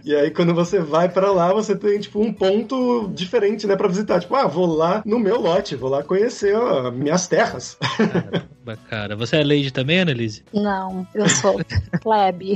E 0.03 0.15
aí, 0.15 0.31
quando 0.31 0.53
você 0.53 0.79
vai 0.79 1.09
pra 1.09 1.31
lá, 1.31 1.53
você 1.53 1.75
tem, 1.75 1.99
tipo, 1.99 2.21
um 2.21 2.33
ponto 2.33 3.07
diferente, 3.19 3.67
né, 3.67 3.75
pra 3.75 3.87
visitar. 3.87 4.19
Tipo, 4.19 4.35
ah, 4.35 4.47
vou 4.47 4.65
lá 4.65 5.01
no 5.05 5.19
meu 5.19 5.39
lote, 5.39 5.75
vou 5.75 5.89
lá 5.89 6.03
conhecer 6.03 6.55
ó, 6.55 6.91
minhas 6.91 7.27
terras. 7.27 7.77
Cara. 8.89 9.15
Você 9.15 9.37
é 9.37 9.43
lady 9.43 9.71
também, 9.71 9.99
Annelise? 10.01 10.43
Não, 10.53 11.07
eu 11.13 11.27
sou 11.29 11.59
plebe. 12.01 12.55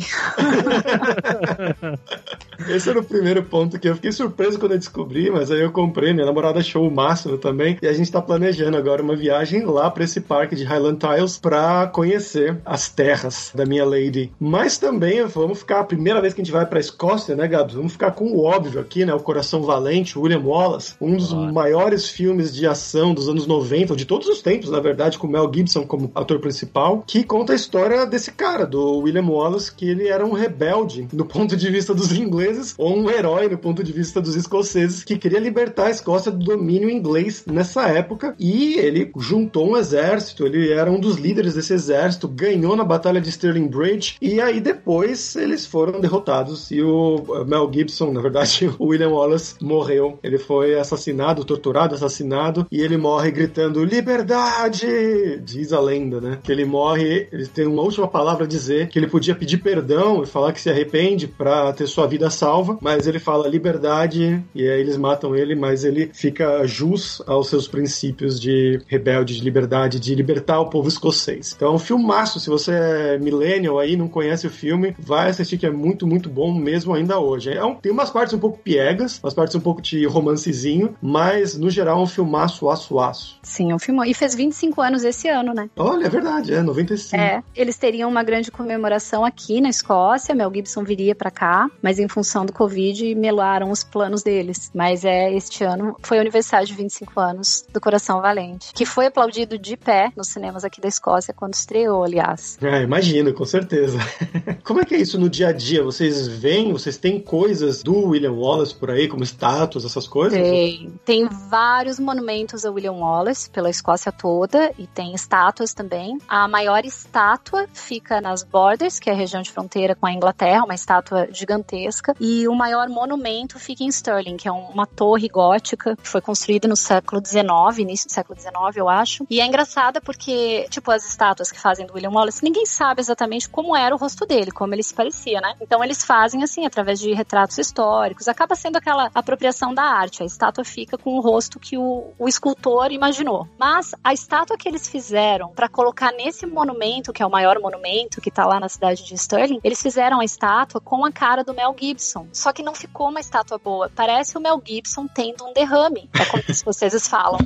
Esse 2.70 2.90
era 2.90 3.00
o 3.00 3.04
primeiro 3.04 3.44
ponto 3.44 3.80
que 3.80 3.88
eu 3.88 3.96
fiquei 3.96 4.12
surpreso 4.12 4.60
quando 4.60 4.74
eu 4.74 4.78
descobri, 4.78 5.30
mas 5.30 5.52
aí 5.52 5.62
eu 5.62 5.72
comprei, 5.72 6.14
minha 6.14 6.26
namorada 6.26 6.60
achou 6.60 6.88
o 6.88 6.92
máximo 6.94 7.38
também, 7.38 7.78
e 7.82 7.88
a 7.88 7.94
gente 7.94 8.12
tá 8.12 8.22
planejando 8.22 8.78
agora 8.78 9.02
uma 9.02 9.16
viagem 9.16 9.66
lá 9.66 9.90
pra 9.90 10.04
esse 10.04 10.22
parque 10.22 10.56
de 10.56 10.64
Highland 10.64 10.98
Tiles 11.00 11.38
pra 11.38 11.88
conhecer 11.88 12.58
as 12.66 12.90
terras 12.90 13.52
da 13.54 13.66
minha 13.66 13.86
lady. 13.86 14.32
Mas 14.40 14.78
também 14.78 15.26
vamos 15.26 15.60
ficar, 15.60 15.80
a 15.82 15.84
primeira 15.84 16.22
vez 16.22 16.34
que 16.34 16.42
a 16.42 16.44
gente 16.44 16.54
vai 16.54 16.66
pra 16.66 16.80
Escócia, 16.80 17.36
né, 17.36 17.48
Gabs? 17.48 17.76
Vamos 17.76 17.94
ficar 17.94 18.12
com 18.12 18.26
o 18.26 18.44
óbvio 18.44 18.80
aqui, 18.80 19.06
né, 19.06 19.14
o 19.14 19.20
Coração 19.20 19.64
Valente, 19.64 20.18
William 20.18 20.42
Wallace, 20.44 20.96
um 21.02 21.16
dos 21.18 21.34
Claro. 21.34 21.54
maiores 21.54 22.10
filmes 22.10 22.54
de 22.54 22.68
ação 22.68 23.14
dos 23.14 23.28
anos 23.28 23.48
90, 23.48 23.94
ou 23.94 23.98
de 23.98 24.06
todos 24.06 24.28
os 24.28 24.42
tempos, 24.42 24.70
na 24.70 24.80
verdade, 24.80 25.18
com 25.18 25.28
Mel 25.28 25.52
Gibson 25.54 25.86
como 25.86 26.03
ator 26.14 26.40
principal, 26.40 27.04
que 27.06 27.24
conta 27.24 27.54
a 27.54 27.56
história 27.56 28.06
desse 28.06 28.32
cara, 28.32 28.66
do 28.66 29.00
William 29.00 29.28
Wallace, 29.28 29.74
que 29.74 29.90
ele 29.90 30.08
era 30.08 30.26
um 30.26 30.34
rebelde 30.34 31.08
no 31.14 31.26
ponto 31.26 31.56
de 31.56 31.70
vista 31.70 31.94
dos 31.94 32.12
ingleses, 32.12 32.74
ou 32.78 32.98
um 32.98 33.10
herói 33.10 33.50
no 33.50 33.58
ponto 33.58 33.84
de 33.84 33.92
vista 33.92 34.22
dos 34.22 34.36
escoceses, 34.36 35.04
que 35.04 35.18
queria 35.18 35.40
libertar 35.40 35.88
a 35.88 35.92
Escócia 35.92 36.32
do 36.32 36.44
domínio 36.44 36.90
inglês 36.90 37.44
nessa 37.46 37.88
época, 37.88 38.36
e 38.40 38.76
ele 38.76 39.12
juntou 39.18 39.70
um 39.70 39.78
exército, 39.78 40.46
ele 40.46 40.72
era 40.72 40.92
um 40.92 41.00
dos 41.00 41.18
líderes 41.18 41.54
desse 41.54 41.74
exército, 41.74 42.28
ganhou 42.28 42.76
na 42.76 42.84
Batalha 42.84 43.22
de 43.22 43.32
Stirling 43.32 43.68
Bridge, 43.68 44.16
e 44.22 44.40
aí 44.42 44.60
depois 44.60 45.36
eles 45.36 45.66
foram 45.66 46.00
derrotados, 46.00 46.72
e 46.72 46.82
o 46.82 47.24
Mel 47.48 47.70
Gibson, 47.72 48.12
na 48.12 48.22
verdade, 48.22 48.70
o 48.80 48.88
William 48.88 49.10
Wallace 49.10 49.56
morreu. 49.62 50.20
Ele 50.24 50.38
foi 50.38 50.78
assassinado, 50.78 51.46
torturado, 51.46 51.96
assassinado, 51.96 52.68
e 52.72 52.82
ele 52.82 52.98
morre 52.98 53.32
gritando 53.32 53.84
liberdade! 53.84 55.40
Diz 55.44 55.74
a 55.74 55.80
lenda, 55.94 56.20
né? 56.20 56.40
Que 56.44 56.52
ele 56.52 56.66
morre, 56.66 57.28
ele 57.32 57.46
tem 57.48 57.68
uma 57.68 57.82
última 57.82 58.08
palavra 58.08 58.46
a 58.46 58.48
dizer, 58.48 58.88
que 58.88 58.98
ele 58.98 59.08
podia 59.08 59.36
pedir 59.36 59.58
perdão 59.58 60.24
e 60.24 60.26
falar 60.26 60.52
que 60.52 60.62
se 60.62 60.70
arrepende 60.70 61.28
pra 61.28 61.72
ter 61.74 61.88
sua 61.88 62.08
vida 62.08 62.30
salva, 62.30 62.78
mas 62.82 63.08
ele 63.08 63.20
fala 63.20 63.48
liberdade 63.48 64.44
e 64.54 64.68
aí 64.68 64.80
eles 64.80 64.98
matam 64.98 65.36
ele, 65.36 65.56
mas 65.56 65.84
ele 65.84 66.10
fica 66.14 66.66
jus 66.66 67.22
aos 67.28 67.48
seus 67.48 67.68
princípios 67.68 68.40
de 68.40 68.82
rebelde, 68.88 69.36
de 69.36 69.44
liberdade, 69.44 70.00
de 70.00 70.16
libertar 70.16 70.60
o 70.60 70.70
povo 70.70 70.88
escocês. 70.88 71.54
Então 71.56 71.70
é 71.70 71.76
um 71.76 71.80
filmaço, 71.80 72.40
se 72.40 72.50
você 72.50 72.72
é 72.72 73.18
millennial 73.18 73.80
aí, 73.80 73.96
não 73.96 74.08
conhece 74.08 74.48
o 74.48 74.50
filme, 74.50 74.96
vai 75.00 75.30
assistir 75.30 75.58
que 75.58 75.66
é 75.66 75.72
muito, 75.72 76.08
muito 76.08 76.30
bom 76.30 76.54
mesmo 76.54 76.94
ainda 76.94 77.20
hoje. 77.20 77.52
É 77.52 77.64
um, 77.64 77.76
tem 77.76 77.92
umas 77.92 78.10
partes 78.10 78.34
um 78.34 78.40
pouco 78.40 78.58
piegas, 78.58 79.20
umas 79.24 79.34
partes 79.34 79.56
um 79.56 79.60
pouco 79.60 79.82
de 79.82 80.06
romancezinho, 80.06 80.96
mas 81.02 81.58
no 81.58 81.70
geral 81.70 82.00
é 82.00 82.04
um 82.04 82.08
filmaço 82.08 82.70
aço 82.70 83.00
aço. 83.00 83.40
Sim, 83.44 83.72
é 83.72 83.76
um 83.76 83.80
filme. 83.80 84.10
E 84.10 84.14
fez 84.14 84.36
25 84.36 84.82
anos 84.82 85.04
esse 85.04 85.28
ano, 85.28 85.54
né? 85.54 85.70
Olha, 85.76 86.06
é 86.06 86.10
verdade, 86.10 86.54
é 86.54 86.62
95. 86.62 87.16
É, 87.16 87.44
eles 87.56 87.78
teriam 87.78 88.10
uma 88.10 88.24
grande 88.24 88.52
comemoração 88.52 89.26
aqui 89.26 89.60
na 89.60 89.70
Escócia, 89.70 90.36
Mel 90.36 90.52
Gibson 90.54 90.84
viria 90.84 91.16
para 91.16 91.32
cá, 91.32 91.70
mas 91.82 91.98
em 91.98 92.08
função 92.08 92.46
do 92.46 92.54
Covid 92.54 93.16
melaram 93.16 93.72
os 93.72 93.84
planos 93.84 94.22
deles. 94.22 94.70
Mas 94.74 95.04
é 95.04 95.34
este 95.34 95.64
ano 95.64 95.98
foi 96.04 96.18
o 96.18 96.22
aniversário 96.22 96.68
de 96.68 96.74
25 96.74 97.20
anos 97.20 97.66
do 97.72 97.82
Coração 97.82 98.22
Valente, 98.22 98.72
que 98.74 98.86
foi 98.86 99.08
aplaudido 99.08 99.58
de 99.58 99.76
pé 99.76 100.12
nos 100.16 100.28
cinemas 100.28 100.64
aqui 100.64 100.80
da 100.80 100.88
Escócia 100.88 101.34
quando 101.34 101.56
estreou, 101.56 102.04
aliás. 102.04 102.58
É, 102.62 102.84
imagino, 102.84 103.34
com 103.34 103.46
certeza. 103.46 103.98
Como 104.64 104.80
é 104.80 104.86
que 104.86 104.94
é 104.94 105.00
isso 105.00 105.20
no 105.20 105.30
dia 105.30 105.48
a 105.48 105.52
dia? 105.52 105.84
Vocês 105.84 106.28
veem, 106.28 106.72
vocês 106.72 106.98
têm 106.98 107.20
coisas 107.20 107.82
do 107.82 108.10
William 108.10 108.34
Wallace 108.34 108.76
por 108.76 108.92
aí, 108.92 109.08
como 109.08 109.24
estátuas, 109.24 109.86
essas 109.86 110.08
coisas? 110.08 110.40
Tem. 110.40 110.94
Tem 111.04 111.28
vários 111.50 112.00
monumentos 112.00 112.66
a 112.66 112.72
William 112.72 112.94
Wallace 112.94 113.50
pela 113.50 113.70
Escócia 113.70 114.12
toda 114.12 114.72
e 114.78 114.88
tem 114.88 115.14
estátuas 115.14 115.63
também. 115.72 116.18
A 116.28 116.48
maior 116.48 116.84
estátua 116.84 117.68
fica 117.72 118.20
nas 118.20 118.44
Borders, 118.44 118.98
que 118.98 119.08
é 119.08 119.14
a 119.14 119.16
região 119.16 119.44
de 119.44 119.52
fronteira 119.52 119.94
com 119.94 120.08
a 120.08 120.12
Inglaterra, 120.12 120.64
uma 120.64 120.74
estátua 120.74 121.28
gigantesca. 121.32 122.16
E 122.20 122.48
o 122.48 122.56
maior 122.56 122.90
monumento 122.90 123.60
fica 123.60 123.84
em 123.84 123.92
Stirling, 123.92 124.38
que 124.38 124.48
é 124.48 124.52
uma 124.52 124.88
torre 124.88 125.28
gótica 125.28 125.96
que 125.96 126.08
foi 126.08 126.22
construída 126.22 126.68
no 126.68 126.76
século 126.76 127.22
XIX, 127.24 127.44
início 127.78 128.08
do 128.08 128.14
século 128.14 128.40
XIX, 128.40 128.56
eu 128.76 128.90
acho. 128.90 129.28
E 129.30 129.40
é 129.40 129.46
engraçada 129.46 130.02
porque, 130.02 130.66
tipo, 130.70 130.90
as 130.90 131.08
estátuas 131.08 131.52
que 131.52 131.60
fazem 131.60 131.86
do 131.86 131.94
William 131.94 132.10
Wallace, 132.10 132.44
ninguém 132.44 132.66
sabe 132.66 133.02
exatamente 133.02 133.48
como 133.48 133.76
era 133.76 133.94
o 133.94 133.98
rosto 133.98 134.26
dele, 134.26 134.52
como 134.52 134.74
ele 134.74 134.82
se 134.82 134.94
parecia, 134.94 135.40
né? 135.40 135.54
Então 135.62 135.84
eles 135.84 136.04
fazem 136.04 136.44
assim, 136.44 136.66
através 136.66 137.00
de 137.00 137.14
retratos 137.14 137.58
históricos. 137.58 138.28
Acaba 138.28 138.56
sendo 138.56 138.78
aquela 138.78 139.12
apropriação 139.14 139.74
da 139.74 139.84
arte. 139.84 140.24
A 140.24 140.26
estátua 140.26 140.64
fica 140.64 140.98
com 140.98 141.12
o 141.12 141.22
rosto 141.22 141.60
que 141.60 141.78
o, 141.78 142.14
o 142.18 142.28
escultor 142.28 142.92
imaginou. 142.92 143.48
Mas 143.58 143.94
a 144.04 144.14
estátua 144.14 144.58
que 144.58 144.68
eles 144.68 144.88
fizeram 144.88 145.53
para 145.54 145.70
colocar 145.70 146.12
nesse 146.12 146.46
monumento, 146.46 147.14
que 147.14 147.22
é 147.22 147.26
o 147.26 147.30
maior 147.30 147.60
monumento 147.60 148.22
que 148.22 148.32
tá 148.32 148.46
lá 148.46 148.60
na 148.60 148.70
cidade 148.70 149.04
de 149.04 149.18
Stirling, 149.18 149.60
eles 149.64 149.82
fizeram 149.82 150.20
a 150.20 150.26
estátua 150.26 150.82
com 150.82 151.06
a 151.06 151.12
cara 151.12 151.44
do 151.44 151.54
Mel 151.54 151.76
Gibson. 151.80 152.28
Só 152.32 152.52
que 152.52 152.64
não 152.64 152.74
ficou 152.74 153.10
uma 153.10 153.20
estátua 153.20 153.58
boa. 153.58 153.90
Parece 153.96 154.38
o 154.38 154.42
Mel 154.42 154.62
Gibson 154.64 155.08
tendo 155.08 155.46
um 155.46 155.54
derrame. 155.54 156.10
É 156.14 156.26
como 156.26 156.44
os 156.50 156.62
vocês 156.64 157.08
falam. 157.08 157.40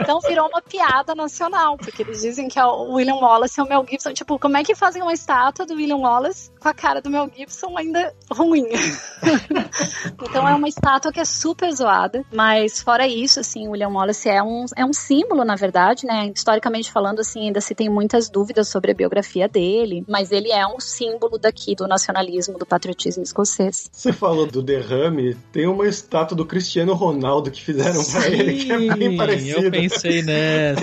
Então 0.00 0.20
virou 0.20 0.48
uma 0.48 0.62
piada 0.62 1.14
nacional, 1.14 1.76
porque 1.76 2.02
eles 2.02 2.22
dizem 2.22 2.48
que 2.48 2.58
é 2.58 2.64
o 2.64 2.94
William 2.94 3.16
Wallace 3.16 3.60
é 3.60 3.62
o 3.62 3.68
Mel 3.68 3.84
Gibson. 3.88 4.12
Tipo, 4.12 4.38
como 4.38 4.56
é 4.56 4.64
que 4.64 4.74
fazem 4.74 5.02
uma 5.02 5.12
estátua 5.12 5.66
do 5.66 5.74
William 5.74 5.96
Wallace 5.96 6.50
com 6.60 6.68
a 6.68 6.74
cara 6.74 7.00
do 7.00 7.10
Mel 7.10 7.30
Gibson 7.34 7.76
ainda 7.76 8.14
ruim? 8.30 8.68
então 10.22 10.46
é 10.48 10.54
uma 10.54 10.68
estátua 10.68 11.12
que 11.12 11.20
é 11.20 11.24
super 11.24 11.70
zoada, 11.72 12.24
mas 12.32 12.80
fora 12.80 13.06
isso, 13.06 13.40
assim, 13.40 13.66
o 13.66 13.72
William 13.72 13.88
Wallace 13.88 14.28
é 14.28 14.42
um, 14.42 14.64
é 14.76 14.84
um 14.84 14.92
símbolo, 14.92 15.44
na 15.44 15.56
verdade, 15.56 16.06
né? 16.06 16.30
Historicamente 16.34 16.90
falando, 16.90 17.20
assim, 17.20 17.33
ainda 17.40 17.60
se 17.60 17.74
tem 17.74 17.88
muitas 17.88 18.28
dúvidas 18.28 18.68
sobre 18.68 18.92
a 18.92 18.94
biografia 18.94 19.48
dele, 19.48 20.04
mas 20.08 20.30
ele 20.32 20.50
é 20.50 20.66
um 20.66 20.80
símbolo 20.80 21.38
daqui 21.38 21.74
do 21.74 21.86
nacionalismo, 21.86 22.58
do 22.58 22.66
patriotismo 22.66 23.22
escocês. 23.22 23.88
Você 23.92 24.12
falou 24.12 24.46
do 24.46 24.62
derrame, 24.62 25.34
tem 25.52 25.66
uma 25.66 25.86
estátua 25.86 26.36
do 26.36 26.46
Cristiano 26.46 26.94
Ronaldo 26.94 27.50
que 27.50 27.62
fizeram 27.62 28.00
Sim, 28.00 28.12
pra 28.12 28.28
ele, 28.28 28.64
que 28.64 28.72
é 28.72 28.96
bem 28.96 29.16
parecida. 29.16 29.60
Eu 29.60 29.70
pensei 29.70 30.22
nessa. 30.22 30.80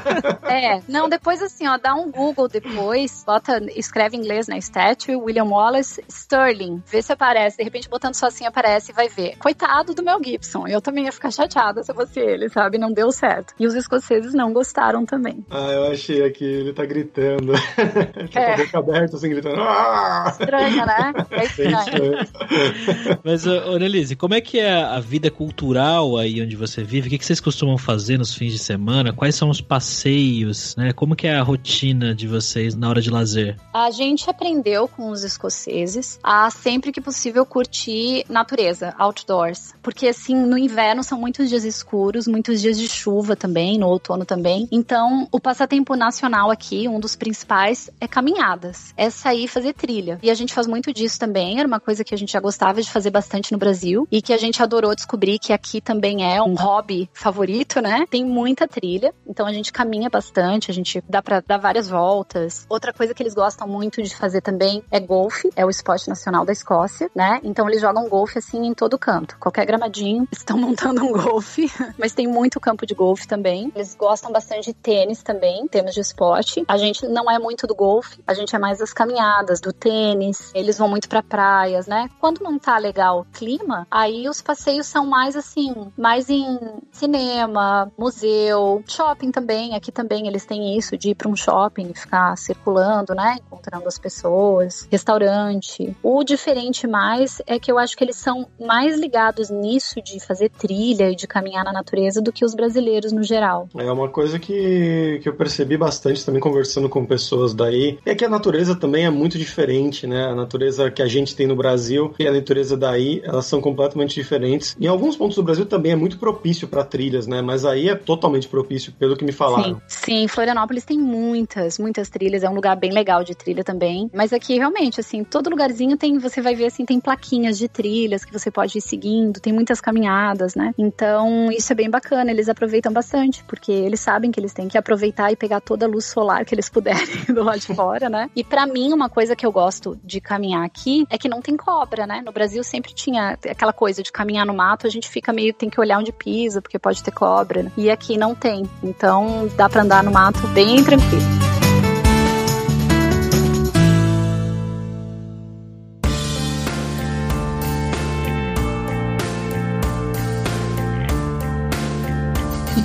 é, 0.48 0.80
não, 0.88 1.08
depois 1.08 1.42
assim, 1.42 1.66
ó, 1.66 1.78
dá 1.78 1.94
um 1.94 2.10
Google 2.10 2.48
depois, 2.48 3.22
bota, 3.24 3.60
escreve 3.74 4.16
em 4.16 4.20
inglês, 4.20 4.48
né, 4.48 4.58
statue, 4.58 5.16
William 5.16 5.44
Wallace, 5.44 6.04
Sterling, 6.08 6.82
vê 6.86 7.02
se 7.02 7.12
aparece, 7.12 7.56
de 7.56 7.64
repente 7.64 7.88
botando 7.88 8.14
só 8.14 8.26
assim 8.26 8.46
aparece 8.46 8.92
e 8.92 8.94
vai 8.94 9.08
ver. 9.08 9.36
Coitado 9.38 9.94
do 9.94 10.02
Mel 10.02 10.20
Gibson, 10.22 10.66
eu 10.66 10.80
também 10.80 11.04
ia 11.04 11.12
ficar 11.12 11.30
chateada 11.30 11.82
se 11.82 11.92
fosse 11.92 12.20
ele, 12.20 12.48
sabe, 12.48 12.78
não 12.78 12.92
deu 12.92 13.10
certo. 13.12 13.54
E 13.58 13.66
os 13.66 13.74
escoceses 13.74 14.34
não 14.34 14.52
gostaram 14.52 15.04
também. 15.04 15.44
Ah, 15.50 15.70
eu 15.70 15.89
achei 15.90 16.24
aqui, 16.24 16.44
ele 16.44 16.72
tá 16.72 16.84
gritando. 16.84 17.52
tá 18.32 18.40
é. 18.40 18.56
com 18.56 18.62
a 18.62 18.64
boca 18.64 18.78
aberta, 18.78 19.16
assim, 19.16 19.28
gritando. 19.28 19.60
Ah! 19.60 20.24
Estranho, 20.30 20.86
né? 20.86 21.12
É 21.30 21.44
estranho. 21.44 22.18
Mas, 23.24 23.46
Orelise, 23.46 24.16
como 24.16 24.34
é 24.34 24.40
que 24.40 24.58
é 24.58 24.72
a 24.72 25.00
vida 25.00 25.30
cultural 25.30 26.16
aí 26.16 26.42
onde 26.42 26.56
você 26.56 26.82
vive? 26.82 27.08
O 27.08 27.10
que 27.10 27.24
vocês 27.24 27.40
costumam 27.40 27.78
fazer 27.78 28.18
nos 28.18 28.34
fins 28.34 28.52
de 28.52 28.58
semana? 28.58 29.12
Quais 29.12 29.34
são 29.34 29.48
os 29.48 29.60
passeios, 29.60 30.76
né? 30.76 30.92
Como 30.92 31.16
que 31.16 31.26
é 31.26 31.36
a 31.36 31.42
rotina 31.42 32.14
de 32.14 32.26
vocês 32.26 32.74
na 32.74 32.88
hora 32.88 33.00
de 33.00 33.10
lazer? 33.10 33.56
A 33.72 33.90
gente 33.90 34.28
aprendeu 34.28 34.88
com 34.88 35.10
os 35.10 35.24
escoceses 35.24 36.18
a 36.22 36.50
sempre 36.50 36.92
que 36.92 37.00
possível 37.00 37.44
curtir 37.46 38.24
natureza, 38.28 38.94
outdoors. 38.98 39.74
Porque 39.82 40.08
assim, 40.08 40.34
no 40.34 40.58
inverno 40.58 41.02
são 41.02 41.18
muitos 41.18 41.48
dias 41.48 41.64
escuros, 41.64 42.26
muitos 42.26 42.60
dias 42.60 42.78
de 42.78 42.88
chuva 42.88 43.34
também, 43.34 43.78
no 43.78 43.88
outono 43.88 44.24
também. 44.24 44.68
Então, 44.70 45.28
o 45.32 45.40
passatempo 45.40 45.79
nacional 45.96 46.50
aqui, 46.50 46.88
um 46.88 47.00
dos 47.00 47.16
principais, 47.16 47.90
é 48.00 48.06
caminhadas. 48.06 48.92
É 48.96 49.10
sair 49.10 49.48
fazer 49.48 49.74
trilha. 49.74 50.18
E 50.22 50.30
a 50.30 50.34
gente 50.34 50.54
faz 50.54 50.66
muito 50.66 50.92
disso 50.92 51.18
também, 51.18 51.58
era 51.58 51.66
uma 51.66 51.80
coisa 51.80 52.04
que 52.04 52.14
a 52.14 52.18
gente 52.18 52.32
já 52.32 52.40
gostava 52.40 52.80
de 52.80 52.90
fazer 52.90 53.10
bastante 53.10 53.52
no 53.52 53.58
Brasil 53.58 54.06
e 54.10 54.22
que 54.22 54.32
a 54.32 54.38
gente 54.38 54.62
adorou 54.62 54.94
descobrir 54.94 55.38
que 55.38 55.52
aqui 55.52 55.80
também 55.80 56.24
é 56.24 56.42
um 56.42 56.54
hobby 56.54 57.10
favorito, 57.12 57.80
né? 57.80 58.04
Tem 58.10 58.24
muita 58.24 58.66
trilha, 58.66 59.12
então 59.26 59.46
a 59.46 59.52
gente 59.52 59.72
caminha 59.72 60.08
bastante, 60.08 60.70
a 60.70 60.74
gente 60.74 61.02
dá 61.08 61.22
para 61.22 61.40
dar 61.40 61.58
várias 61.58 61.88
voltas. 61.88 62.66
Outra 62.68 62.92
coisa 62.92 63.14
que 63.14 63.22
eles 63.22 63.34
gostam 63.34 63.66
muito 63.68 64.02
de 64.02 64.14
fazer 64.16 64.40
também 64.40 64.82
é 64.90 65.00
golfe, 65.00 65.50
é 65.56 65.64
o 65.64 65.70
esporte 65.70 66.08
nacional 66.08 66.44
da 66.44 66.52
Escócia, 66.52 67.10
né? 67.14 67.40
Então 67.42 67.68
eles 67.68 67.80
jogam 67.80 68.08
golfe 68.08 68.38
assim 68.38 68.66
em 68.66 68.74
todo 68.74 68.98
canto. 68.98 69.36
Qualquer 69.38 69.66
gramadinho, 69.66 70.26
estão 70.32 70.58
montando 70.58 71.02
um 71.02 71.12
golfe, 71.12 71.70
mas 71.98 72.12
tem 72.12 72.26
muito 72.26 72.60
campo 72.60 72.86
de 72.86 72.94
golfe 72.94 73.26
também. 73.26 73.72
Eles 73.74 73.94
gostam 73.94 74.32
bastante 74.32 74.66
de 74.66 74.74
tênis 74.74 75.22
também, 75.22 75.66
temos 75.70 75.94
de 75.94 76.00
esporte. 76.00 76.64
A 76.68 76.76
gente 76.76 77.06
não 77.06 77.30
é 77.30 77.38
muito 77.38 77.66
do 77.66 77.74
golfe, 77.74 78.20
a 78.26 78.34
gente 78.34 78.54
é 78.54 78.58
mais 78.58 78.78
das 78.78 78.92
caminhadas, 78.92 79.60
do 79.60 79.72
tênis. 79.72 80.50
Eles 80.54 80.76
vão 80.78 80.88
muito 80.88 81.08
para 81.08 81.22
praias, 81.22 81.86
né? 81.86 82.10
Quando 82.20 82.42
não 82.42 82.58
tá 82.58 82.76
legal 82.78 83.20
o 83.20 83.24
clima, 83.24 83.86
aí 83.90 84.28
os 84.28 84.42
passeios 84.42 84.86
são 84.86 85.06
mais 85.06 85.36
assim, 85.36 85.74
mais 85.96 86.28
em 86.28 86.58
cinema, 86.92 87.90
museu, 87.96 88.82
shopping 88.86 89.30
também. 89.30 89.74
Aqui 89.74 89.92
também 89.92 90.26
eles 90.26 90.44
têm 90.44 90.76
isso 90.76 90.96
de 90.96 91.10
ir 91.10 91.14
para 91.14 91.28
um 91.28 91.36
shopping 91.36 91.90
e 91.90 91.98
ficar 91.98 92.36
circulando, 92.36 93.14
né? 93.14 93.36
Encontrando 93.46 93.86
as 93.86 93.98
pessoas, 93.98 94.86
restaurante. 94.90 95.96
O 96.02 96.24
diferente 96.24 96.86
mais 96.86 97.40
é 97.46 97.58
que 97.58 97.70
eu 97.70 97.78
acho 97.78 97.96
que 97.96 98.04
eles 98.04 98.16
são 98.16 98.46
mais 98.58 98.98
ligados 98.98 99.50
nisso 99.50 100.02
de 100.02 100.18
fazer 100.20 100.50
trilha 100.50 101.10
e 101.10 101.14
de 101.14 101.26
caminhar 101.26 101.64
na 101.64 101.72
natureza 101.72 102.20
do 102.20 102.32
que 102.32 102.44
os 102.44 102.54
brasileiros 102.54 103.12
no 103.12 103.22
geral. 103.22 103.68
É 103.76 103.90
uma 103.90 104.08
coisa 104.08 104.38
que, 104.38 105.20
que 105.22 105.28
eu 105.28 105.34
percebi 105.34 105.59
bastante 105.64 106.24
também 106.24 106.40
conversando 106.40 106.88
com 106.88 107.04
pessoas 107.04 107.54
daí, 107.54 107.98
é 108.04 108.14
que 108.14 108.24
a 108.24 108.28
natureza 108.28 108.74
também 108.74 109.04
é 109.04 109.10
muito 109.10 109.38
diferente, 109.38 110.06
né? 110.06 110.26
A 110.26 110.34
natureza 110.34 110.90
que 110.90 111.02
a 111.02 111.06
gente 111.06 111.34
tem 111.34 111.46
no 111.46 111.56
Brasil 111.56 112.14
e 112.18 112.26
a 112.26 112.32
natureza 112.32 112.76
daí, 112.76 113.20
elas 113.24 113.46
são 113.46 113.60
completamente 113.60 114.14
diferentes. 114.14 114.76
Em 114.80 114.86
alguns 114.86 115.16
pontos 115.16 115.36
do 115.36 115.42
Brasil 115.42 115.66
também 115.66 115.92
é 115.92 115.96
muito 115.96 116.18
propício 116.18 116.68
para 116.68 116.84
trilhas, 116.84 117.26
né? 117.26 117.42
Mas 117.42 117.64
aí 117.64 117.88
é 117.88 117.94
totalmente 117.94 118.48
propício, 118.48 118.92
pelo 118.92 119.16
que 119.16 119.24
me 119.24 119.32
falaram. 119.32 119.80
Sim, 119.86 120.20
sim, 120.20 120.28
Florianópolis 120.28 120.84
tem 120.84 120.98
muitas, 120.98 121.78
muitas 121.78 122.08
trilhas, 122.08 122.42
é 122.42 122.48
um 122.48 122.54
lugar 122.54 122.76
bem 122.76 122.92
legal 122.92 123.22
de 123.24 123.34
trilha 123.34 123.64
também. 123.64 124.10
Mas 124.14 124.32
aqui 124.32 124.56
realmente, 124.56 125.00
assim, 125.00 125.24
todo 125.24 125.50
lugarzinho 125.50 125.96
tem, 125.96 126.18
você 126.18 126.40
vai 126.40 126.54
ver 126.54 126.66
assim, 126.66 126.84
tem 126.84 127.00
plaquinhas 127.00 127.58
de 127.58 127.68
trilhas 127.68 128.24
que 128.24 128.32
você 128.32 128.50
pode 128.50 128.78
ir 128.78 128.80
seguindo, 128.80 129.40
tem 129.40 129.52
muitas 129.52 129.80
caminhadas, 129.80 130.54
né? 130.54 130.74
Então, 130.78 131.50
isso 131.50 131.72
é 131.72 131.76
bem 131.76 131.90
bacana, 131.90 132.30
eles 132.30 132.48
aproveitam 132.48 132.92
bastante, 132.92 133.44
porque 133.44 133.72
eles 133.72 134.00
sabem 134.00 134.30
que 134.30 134.40
eles 134.40 134.52
têm 134.52 134.68
que 134.68 134.78
aproveitar 134.78 135.30
e 135.32 135.36
pegar 135.40 135.60
toda 135.60 135.86
a 135.86 135.88
luz 135.88 136.04
solar 136.04 136.44
que 136.44 136.54
eles 136.54 136.68
puderem 136.68 137.24
do 137.34 137.42
lado 137.42 137.58
de 137.58 137.74
fora, 137.74 138.08
né? 138.10 138.30
E 138.36 138.44
para 138.44 138.66
mim, 138.66 138.92
uma 138.92 139.08
coisa 139.08 139.34
que 139.34 139.44
eu 139.44 139.50
gosto 139.50 139.98
de 140.04 140.20
caminhar 140.20 140.64
aqui 140.64 141.06
é 141.08 141.16
que 141.16 141.28
não 141.28 141.40
tem 141.40 141.56
cobra, 141.56 142.06
né? 142.06 142.22
No 142.24 142.30
Brasil 142.30 142.62
sempre 142.62 142.92
tinha 142.92 143.38
aquela 143.48 143.72
coisa 143.72 144.02
de 144.02 144.12
caminhar 144.12 144.46
no 144.46 144.54
mato, 144.54 144.86
a 144.86 144.90
gente 144.90 145.08
fica 145.08 145.32
meio, 145.32 145.54
tem 145.54 145.70
que 145.70 145.80
olhar 145.80 145.98
onde 145.98 146.12
pisa, 146.12 146.60
porque 146.60 146.78
pode 146.78 147.02
ter 147.02 147.10
cobra, 147.10 147.62
né? 147.62 147.72
E 147.76 147.90
aqui 147.90 148.18
não 148.18 148.34
tem. 148.34 148.68
Então, 148.82 149.48
dá 149.56 149.68
para 149.68 149.82
andar 149.82 150.04
no 150.04 150.12
mato 150.12 150.46
bem 150.48 150.84
tranquilo. 150.84 151.49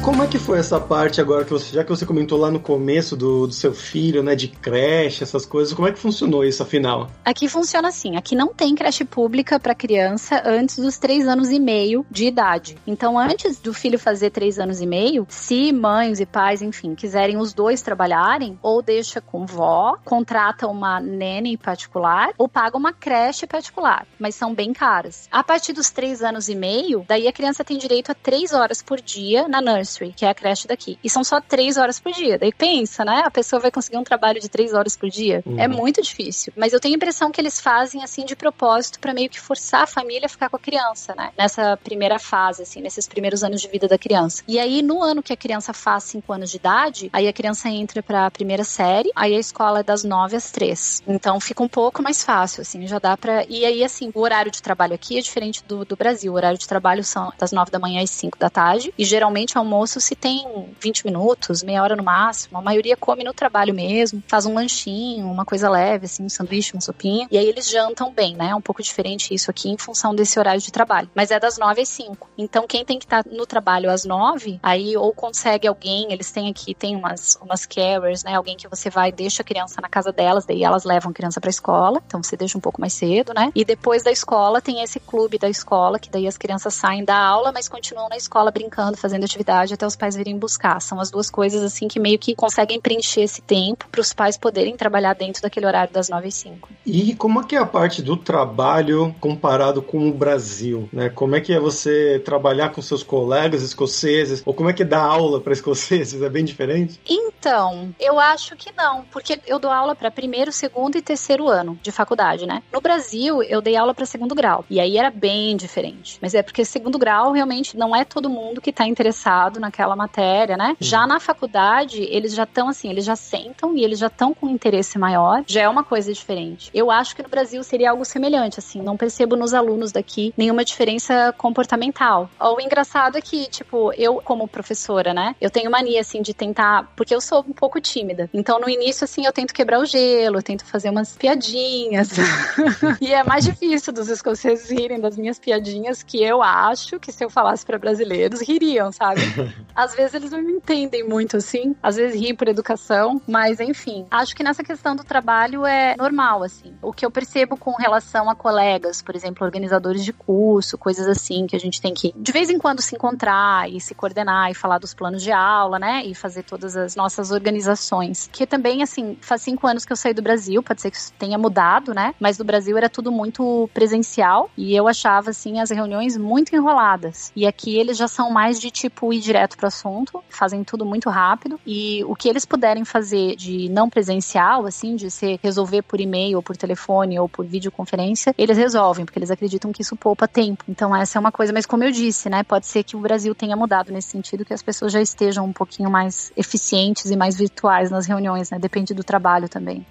Como 0.06 0.22
é 0.22 0.28
que 0.28 0.38
foi 0.38 0.60
essa 0.60 0.80
parte 0.80 1.20
agora 1.20 1.44
que 1.44 1.50
você, 1.50 1.74
já 1.74 1.84
que 1.84 1.90
você 1.90 2.06
comentou 2.06 2.38
lá 2.38 2.52
no 2.52 2.60
começo 2.60 3.16
do, 3.16 3.48
do 3.48 3.54
seu 3.54 3.74
filho, 3.74 4.22
né, 4.22 4.36
de 4.36 4.48
creche, 4.48 5.24
essas 5.24 5.48
coisas, 5.48 5.74
como 5.74 5.88
é 5.88 5.92
que 5.92 5.98
funcionou 5.98 6.46
isso 6.46 6.62
afinal? 6.62 7.10
Aqui 7.26 7.50
funciona 7.50 7.88
assim, 7.88 8.16
aqui 8.16 8.36
não 8.36 8.54
tem 8.54 8.76
creche 8.76 9.04
pública 9.04 9.60
para 9.60 9.74
criança 9.74 10.44
antes 10.46 10.78
dos 10.78 11.00
três 11.00 11.28
anos 11.28 11.50
e 11.50 11.60
meio 11.60 12.06
de 12.12 12.28
idade. 12.28 12.78
Então, 12.86 13.18
antes 13.18 13.60
do 13.60 13.74
filho 13.74 13.98
fazer 13.98 14.30
três 14.30 14.60
anos 14.60 14.80
e 14.80 14.86
meio, 14.86 15.26
se 15.28 15.72
mães 15.72 16.20
e 16.20 16.26
pais, 16.28 16.62
enfim, 16.62 16.94
quiserem 16.94 17.38
os 17.38 17.52
dois 17.52 17.82
trabalharem, 17.82 18.60
ou 18.62 18.84
deixa 18.84 19.20
com 19.20 19.44
vó, 19.44 19.98
contrata 20.06 20.68
uma 20.68 21.00
nene 21.00 21.58
particular, 21.58 22.30
ou 22.38 22.48
paga 22.48 22.78
uma 22.78 22.94
creche 22.94 23.48
particular, 23.48 24.06
mas 24.20 24.36
são 24.36 24.54
bem 24.54 24.72
caras. 24.72 25.28
A 25.32 25.44
partir 25.44 25.74
dos 25.74 25.90
três 25.90 26.22
anos 26.22 26.48
e 26.48 26.54
meio, 26.54 27.04
daí 27.08 27.28
a 27.28 27.34
criança 27.34 27.64
tem 27.64 27.80
direito 27.80 28.12
a 28.12 28.14
três 28.14 28.54
horas 28.54 28.84
por 28.84 29.02
dia 29.02 29.48
na 29.48 29.60
nursery 29.60 29.95
nursery, 29.96 30.14
que 30.16 30.26
é 30.26 30.30
a 30.30 30.34
creche 30.34 30.68
daqui. 30.68 30.98
E 31.04 31.10
são 31.10 31.24
só 31.24 31.40
três 31.40 31.78
horas 31.78 32.00
por 32.00 32.12
dia. 32.12 32.38
Daí 32.38 32.54
pensa, 32.54 33.06
né? 33.06 33.24
A 33.26 33.32
pessoa 33.32 33.60
vai 33.60 33.72
conseguir 33.72 33.98
um 33.98 34.04
trabalho 34.04 34.40
de 34.40 34.50
três 34.50 34.74
horas 34.74 34.96
por 34.96 35.10
dia. 35.10 35.42
Uhum. 35.46 35.60
É 35.60 35.68
muito 35.68 36.02
difícil. 36.02 36.54
Mas 36.56 36.74
eu 36.74 36.80
tenho 36.80 36.96
a 36.96 36.98
impressão 36.98 37.32
que 37.32 37.40
eles 37.40 37.60
fazem 37.60 38.04
assim 38.04 38.26
de 38.26 38.36
propósito 38.36 39.00
para 39.00 39.14
meio 39.14 39.30
que 39.30 39.40
forçar 39.40 39.84
a 39.84 39.88
família 39.88 40.26
a 40.26 40.30
ficar 40.30 40.50
com 40.50 40.58
a 40.58 40.60
criança, 40.60 41.14
né? 41.16 41.32
Nessa 41.38 41.78
primeira 41.78 42.20
fase, 42.20 42.64
assim, 42.64 42.82
nesses 42.82 43.08
primeiros 43.08 43.44
anos 43.44 43.62
de 43.62 43.68
vida 43.68 43.88
da 43.88 43.98
criança. 43.98 44.44
E 44.48 44.60
aí, 44.60 44.82
no 44.82 45.02
ano 45.02 45.24
que 45.24 45.34
a 45.34 45.38
criança 45.38 45.74
faz 45.74 46.06
cinco 46.06 46.34
anos 46.34 46.50
de 46.52 46.58
idade, 46.58 47.10
aí 47.14 47.28
a 47.28 47.34
criança 47.34 47.70
entra 47.70 48.02
para 48.02 48.26
a 48.26 48.32
primeira 48.32 48.64
série, 48.64 49.12
aí 49.16 49.36
a 49.36 49.40
escola 49.40 49.80
é 49.80 49.84
das 49.84 50.04
nove 50.04 50.36
às 50.36 50.52
três. 50.52 51.02
Então 51.08 51.40
fica 51.40 51.64
um 51.64 51.68
pouco 51.68 52.02
mais 52.02 52.24
fácil, 52.24 52.62
assim, 52.62 52.86
já 52.88 53.00
dá 53.00 53.16
para. 53.16 53.46
E 53.48 53.66
aí, 53.66 53.84
assim, 53.84 54.12
o 54.14 54.20
horário 54.20 54.52
de 54.52 54.62
trabalho 54.62 54.94
aqui 54.94 55.18
é 55.18 55.22
diferente 55.22 55.64
do, 55.68 55.86
do 55.86 55.96
Brasil. 55.96 56.34
O 56.34 56.36
horário 56.36 56.58
de 56.58 56.68
trabalho 56.68 57.04
são 57.04 57.32
das 57.38 57.52
nove 57.52 57.72
da 57.72 57.80
manhã 57.80 58.02
às 58.02 58.10
cinco 58.10 58.38
da 58.38 58.50
tarde. 58.50 58.94
E 58.98 59.06
geralmente 59.06 59.58
almoço 59.58 59.85
almoço 59.86 60.02
se 60.02 60.16
tem 60.16 60.74
20 60.82 61.06
minutos, 61.06 61.64
meia 61.64 61.82
hora 61.82 61.96
no 61.96 62.04
máximo. 62.04 62.58
A 62.58 62.62
maioria 62.62 62.98
come 62.98 63.24
no 63.24 63.34
trabalho 63.34 63.74
mesmo, 63.74 64.22
faz 64.28 64.46
um 64.46 64.56
lanchinho, 64.56 65.28
uma 65.28 65.46
coisa 65.46 65.70
leve, 65.70 66.06
assim, 66.06 66.24
um 66.24 66.30
sanduíche, 66.30 66.74
uma 66.74 66.82
sopinha. 66.82 67.28
E 67.32 67.38
aí 67.38 67.48
eles 67.48 67.70
jantam 67.70 68.12
bem, 68.12 68.36
né? 68.36 68.50
É 68.50 68.56
um 68.56 68.62
pouco 68.62 68.82
diferente 68.82 69.34
isso 69.34 69.52
aqui 69.52 69.70
em 69.70 69.78
função 69.78 70.14
desse 70.16 70.40
horário 70.40 70.60
de 70.60 70.72
trabalho. 70.72 71.10
Mas 71.14 71.30
é 71.32 71.40
das 71.40 71.58
9 71.58 71.82
às 71.82 71.90
5. 71.90 72.30
Então 72.38 72.68
quem 72.68 72.84
tem 72.84 72.98
que 72.98 73.06
estar 73.06 73.24
tá 73.24 73.30
no 73.30 73.46
trabalho 73.46 73.90
às 73.92 74.04
9, 74.04 74.60
aí 74.62 74.98
ou 74.98 75.14
consegue 75.14 75.68
alguém, 75.68 76.12
eles 76.12 76.32
têm 76.32 76.50
aqui, 76.50 76.74
tem 76.74 76.96
umas, 76.96 77.38
umas 77.42 77.66
carers, 77.66 78.24
né? 78.24 78.36
Alguém 78.36 78.58
que 78.58 78.68
você 78.68 78.90
vai, 78.90 79.12
deixa 79.12 79.44
a 79.44 79.46
criança 79.46 79.80
na 79.80 79.88
casa 79.90 80.12
delas, 80.12 80.46
daí 80.46 80.64
elas 80.64 80.84
levam 80.84 81.12
a 81.12 81.14
criança 81.14 81.40
pra 81.40 81.50
escola. 81.50 82.02
Então 82.08 82.24
você 82.24 82.36
deixa 82.36 82.58
um 82.58 82.62
pouco 82.62 82.82
mais 82.82 82.94
cedo, 82.94 83.34
né? 83.34 83.52
E 83.54 83.64
depois 83.64 84.04
da 84.04 84.12
escola 84.12 84.62
tem 84.62 84.82
esse 84.82 85.00
clube 85.00 85.38
da 85.38 85.50
escola, 85.50 86.00
que 86.00 86.10
daí 86.10 86.28
as 86.28 86.38
crianças 86.38 86.74
saem 86.74 87.06
da 87.06 87.18
aula, 87.18 87.52
mas 87.52 87.70
continuam 87.70 88.10
na 88.10 88.18
escola 88.18 88.52
brincando, 88.52 88.98
fazendo 88.98 89.24
atividade 89.36 89.75
até 89.76 89.86
os 89.86 89.96
pais 89.96 90.16
virem 90.16 90.38
buscar. 90.38 90.82
São 90.82 91.00
as 91.00 91.12
duas 91.12 91.30
coisas 91.30 91.62
assim 91.62 91.88
que 91.88 92.00
meio 92.00 92.18
que 92.18 92.36
conseguem 92.36 92.80
preencher 92.80 93.22
esse 93.22 93.42
tempo 93.42 93.88
para 93.92 94.02
os 94.02 94.14
pais 94.14 94.38
poderem 94.38 94.76
trabalhar 94.76 95.14
dentro 95.14 95.42
daquele 95.42 95.66
horário 95.66 95.94
das 95.94 96.10
9 96.10 96.28
às 96.28 96.34
5. 96.36 96.70
E 96.86 97.16
como 97.16 97.42
é 97.42 97.44
que 97.44 97.56
é 97.56 97.60
a 97.60 97.66
parte 97.66 98.02
do 98.02 98.18
trabalho 98.18 99.16
comparado 99.20 99.82
com 99.82 100.10
o 100.10 100.14
Brasil, 100.14 100.90
né? 100.92 101.10
Como 101.10 101.36
é 101.36 101.42
que 101.42 101.54
é 101.54 101.60
você 101.60 102.22
trabalhar 102.24 102.70
com 102.70 102.82
seus 102.82 103.04
colegas 103.04 103.62
escoceses 103.62 104.42
ou 104.46 104.54
como 104.54 104.70
é 104.70 104.74
que 104.74 104.84
é 104.84 104.86
dar 104.86 105.04
aula 105.04 105.40
para 105.40 105.54
escoceses? 105.54 106.22
É 106.22 106.30
bem 106.30 106.44
diferente? 106.44 107.00
Então, 107.08 107.94
eu 108.00 108.20
acho 108.20 108.56
que 108.56 108.72
não, 108.76 109.04
porque 109.12 109.40
eu 109.48 109.60
dou 109.60 109.72
aula 109.72 109.96
para 109.96 110.10
primeiro, 110.10 110.52
segundo 110.52 110.98
e 110.98 111.02
terceiro 111.02 111.48
ano 111.48 111.80
de 111.82 111.92
faculdade, 111.92 112.46
né? 112.46 112.64
No 112.72 112.82
Brasil, 112.82 113.44
eu 113.44 113.62
dei 113.62 113.76
aula 113.76 113.94
para 113.94 114.06
segundo 114.06 114.34
grau. 114.34 114.66
E 114.70 114.80
aí 114.80 114.98
era 114.98 115.10
bem 115.10 115.56
diferente. 115.56 116.18
Mas 116.22 116.34
é 116.34 116.42
porque 116.42 116.64
segundo 116.66 116.98
grau 116.98 117.32
realmente 117.32 117.78
não 117.78 117.96
é 117.96 118.04
todo 118.04 118.30
mundo 118.30 118.62
que 118.62 118.70
está 118.70 118.88
interessado 118.88 119.60
naquela 119.66 119.96
matéria, 119.96 120.56
né? 120.56 120.76
Já 120.80 121.06
na 121.08 121.20
faculdade, 121.20 122.02
eles 122.04 122.34
já 122.34 122.44
estão 122.44 122.70
assim, 122.70 122.90
eles 122.90 123.06
já 123.06 123.16
sentam 123.16 123.76
e 123.76 123.84
eles 123.84 124.00
já 124.00 124.08
estão 124.08 124.34
com 124.34 124.48
um 124.48 124.50
interesse 124.50 124.98
maior. 124.98 125.44
Já 125.48 125.62
é 125.62 125.70
uma 125.70 125.84
coisa 125.84 126.14
diferente. 126.14 126.70
Eu 126.74 126.92
acho 126.92 127.16
que 127.16 127.24
no 127.24 127.30
Brasil 127.30 127.64
seria 127.64 127.92
algo 127.92 128.06
semelhante, 128.06 128.60
assim. 128.60 128.82
Não 128.82 128.98
percebo 128.98 129.36
nos 129.36 129.54
alunos 129.54 129.92
daqui 129.92 130.34
nenhuma 130.38 130.64
diferença 130.64 131.34
comportamental. 131.38 132.30
O 132.40 132.60
engraçado 132.60 133.18
é 133.18 133.22
que, 133.22 133.48
tipo, 133.48 133.92
eu, 133.94 134.22
como 134.24 134.48
professora, 134.48 135.14
né? 135.14 135.36
Eu 135.42 135.50
tenho 135.50 135.70
mania, 135.72 136.02
assim, 136.02 136.22
de 136.22 136.34
tentar. 136.34 136.92
Porque 136.96 137.14
eu 137.14 137.22
sou 137.22 137.40
um 137.48 137.54
pouco 137.54 137.82
tímida. 137.82 138.30
Então, 138.34 138.60
no 138.60 138.70
início, 138.70 139.04
assim, 139.04 139.26
eu 139.26 139.34
tento 139.34 139.54
quebrar 139.54 139.80
o 139.80 139.86
gelo, 139.86 140.38
eu 140.38 140.44
tento 140.44 140.66
fazer 140.66 140.90
umas 140.90 141.16
piadinhas. 141.16 142.10
e 143.02 143.14
é 143.14 143.24
mais 143.24 143.46
difícil 143.46 143.92
dos 143.92 144.10
escoceses 144.10 144.70
rirem 144.70 145.00
das 145.00 145.18
minhas 145.18 145.40
piadinhas, 145.40 146.04
que 146.04 146.24
eu 146.24 146.42
acho 146.42 147.00
que 147.00 147.12
se 147.12 147.24
eu 147.24 147.30
falasse 147.30 147.66
para 147.66 147.78
brasileiros, 147.78 148.42
ririam, 148.42 148.92
sabe? 148.92 149.22
Às 149.76 149.96
vezes 149.96 150.14
eles 150.14 150.32
não 150.32 150.42
me 150.42 150.54
entendem 150.54 151.04
muito 151.04 151.38
assim, 151.38 151.76
às 151.84 151.96
vezes 151.96 152.20
riem 152.20 152.36
por 152.36 152.48
educação, 152.48 153.22
mas 153.28 153.60
enfim. 153.60 154.06
Acho 154.10 154.36
que 154.36 154.44
nessa 154.44 154.64
questão 154.64 154.96
do 154.96 155.04
trabalho 155.04 155.66
é 155.66 155.96
normal, 155.98 156.44
assim. 156.44 156.74
O 156.82 156.94
que 156.94 157.06
eu 157.06 157.12
percebo 157.12 157.58
com 157.58 157.72
relação 157.72 158.30
a 158.30 158.36
colegas, 158.36 159.02
por 159.02 159.16
exemplo, 159.16 159.46
organizadores 159.46 160.04
de 160.04 160.14
curso, 160.14 160.78
coisas 160.78 161.08
assim, 161.08 161.46
que 161.46 161.56
a 161.56 161.60
gente 161.60 161.82
tem 161.82 161.94
que 161.94 162.14
de 162.16 162.32
vez 162.32 162.50
em 162.50 162.58
quando 162.58 162.82
se 162.82 162.96
encontrar 162.96 163.70
e 163.70 163.80
se 163.80 163.94
coordenar 163.94 164.50
e 164.50 164.54
falar 164.54 164.78
dos 164.78 164.94
planos 164.94 165.22
de 165.22 165.32
aula, 165.32 165.78
né? 165.78 166.04
E 166.06 166.16
fazer 166.16 166.44
todas 166.44 166.76
as 166.76 166.96
nossas 166.96 167.32
organizações. 167.32 168.30
Que 168.32 168.48
também, 168.48 168.82
assim, 168.82 169.18
faz 169.22 169.42
cinco 169.42 169.68
anos 169.68 169.86
que 169.86 169.92
eu 169.92 169.98
saí 169.98 170.14
do 170.14 170.22
Brasil, 170.22 170.64
pode 170.64 170.82
ser 170.82 170.92
que 170.92 170.98
isso 170.98 171.14
tenha 171.14 171.38
mudado, 171.38 171.94
né? 171.94 172.14
Mas 172.20 172.38
no 172.38 172.46
Brasil 172.46 172.78
era 172.78 172.90
tudo 172.90 173.12
muito 173.12 173.70
presencial 173.74 174.50
e 174.58 174.76
eu 174.76 174.88
achava, 174.88 175.30
assim, 175.30 175.60
as 175.60 175.70
reuniões 175.70 176.18
muito 176.18 176.56
enroladas. 176.56 177.32
E 177.36 177.46
aqui 177.46 177.78
eles 177.78 177.98
já 177.98 178.08
são 178.08 178.32
mais 178.32 178.60
de 178.60 178.72
tipo 178.72 179.14
ir 179.14 179.20
direto 179.36 179.58
pro 179.58 179.68
assunto, 179.68 180.24
fazem 180.30 180.64
tudo 180.64 180.86
muito 180.86 181.10
rápido 181.10 181.60
e 181.66 182.04
o 182.06 182.16
que 182.16 182.30
eles 182.30 182.46
puderem 182.46 182.86
fazer 182.86 183.36
de 183.36 183.68
não 183.70 183.90
presencial, 183.90 184.66
assim, 184.66 184.96
de 184.96 185.12
ser 185.12 185.40
resolver 185.44 185.82
por 185.82 186.00
e-mail 186.00 186.38
ou 186.38 186.44
por 186.44 186.56
telefone 186.56 187.20
ou 187.20 187.28
por 187.28 187.46
videoconferência, 187.46 188.34
eles 188.38 188.58
resolvem, 188.58 189.04
porque 189.04 189.20
eles 189.20 189.32
acreditam 189.32 189.74
que 189.74 189.82
isso 189.82 189.96
poupa 189.96 190.28
tempo. 190.28 190.64
Então 190.70 190.96
essa 190.96 191.18
é 191.18 191.20
uma 191.20 191.32
coisa, 191.32 191.52
mas 191.52 191.66
como 191.66 191.84
eu 191.84 191.92
disse, 191.92 192.30
né, 192.30 192.44
pode 192.44 192.66
ser 192.66 192.84
que 192.84 192.96
o 192.96 193.00
Brasil 193.00 193.36
tenha 193.36 193.58
mudado 193.58 193.92
nesse 193.92 194.10
sentido, 194.10 194.46
que 194.46 194.54
as 194.54 194.64
pessoas 194.64 194.94
já 194.94 195.02
estejam 195.02 195.46
um 195.46 195.54
pouquinho 195.54 195.90
mais 195.90 196.32
eficientes 196.38 197.12
e 197.12 197.18
mais 197.18 197.36
virtuais 197.36 197.92
nas 197.92 198.06
reuniões, 198.06 198.50
né? 198.50 198.58
Depende 198.58 198.94
do 198.94 199.04
trabalho 199.04 199.50
também. 199.50 199.86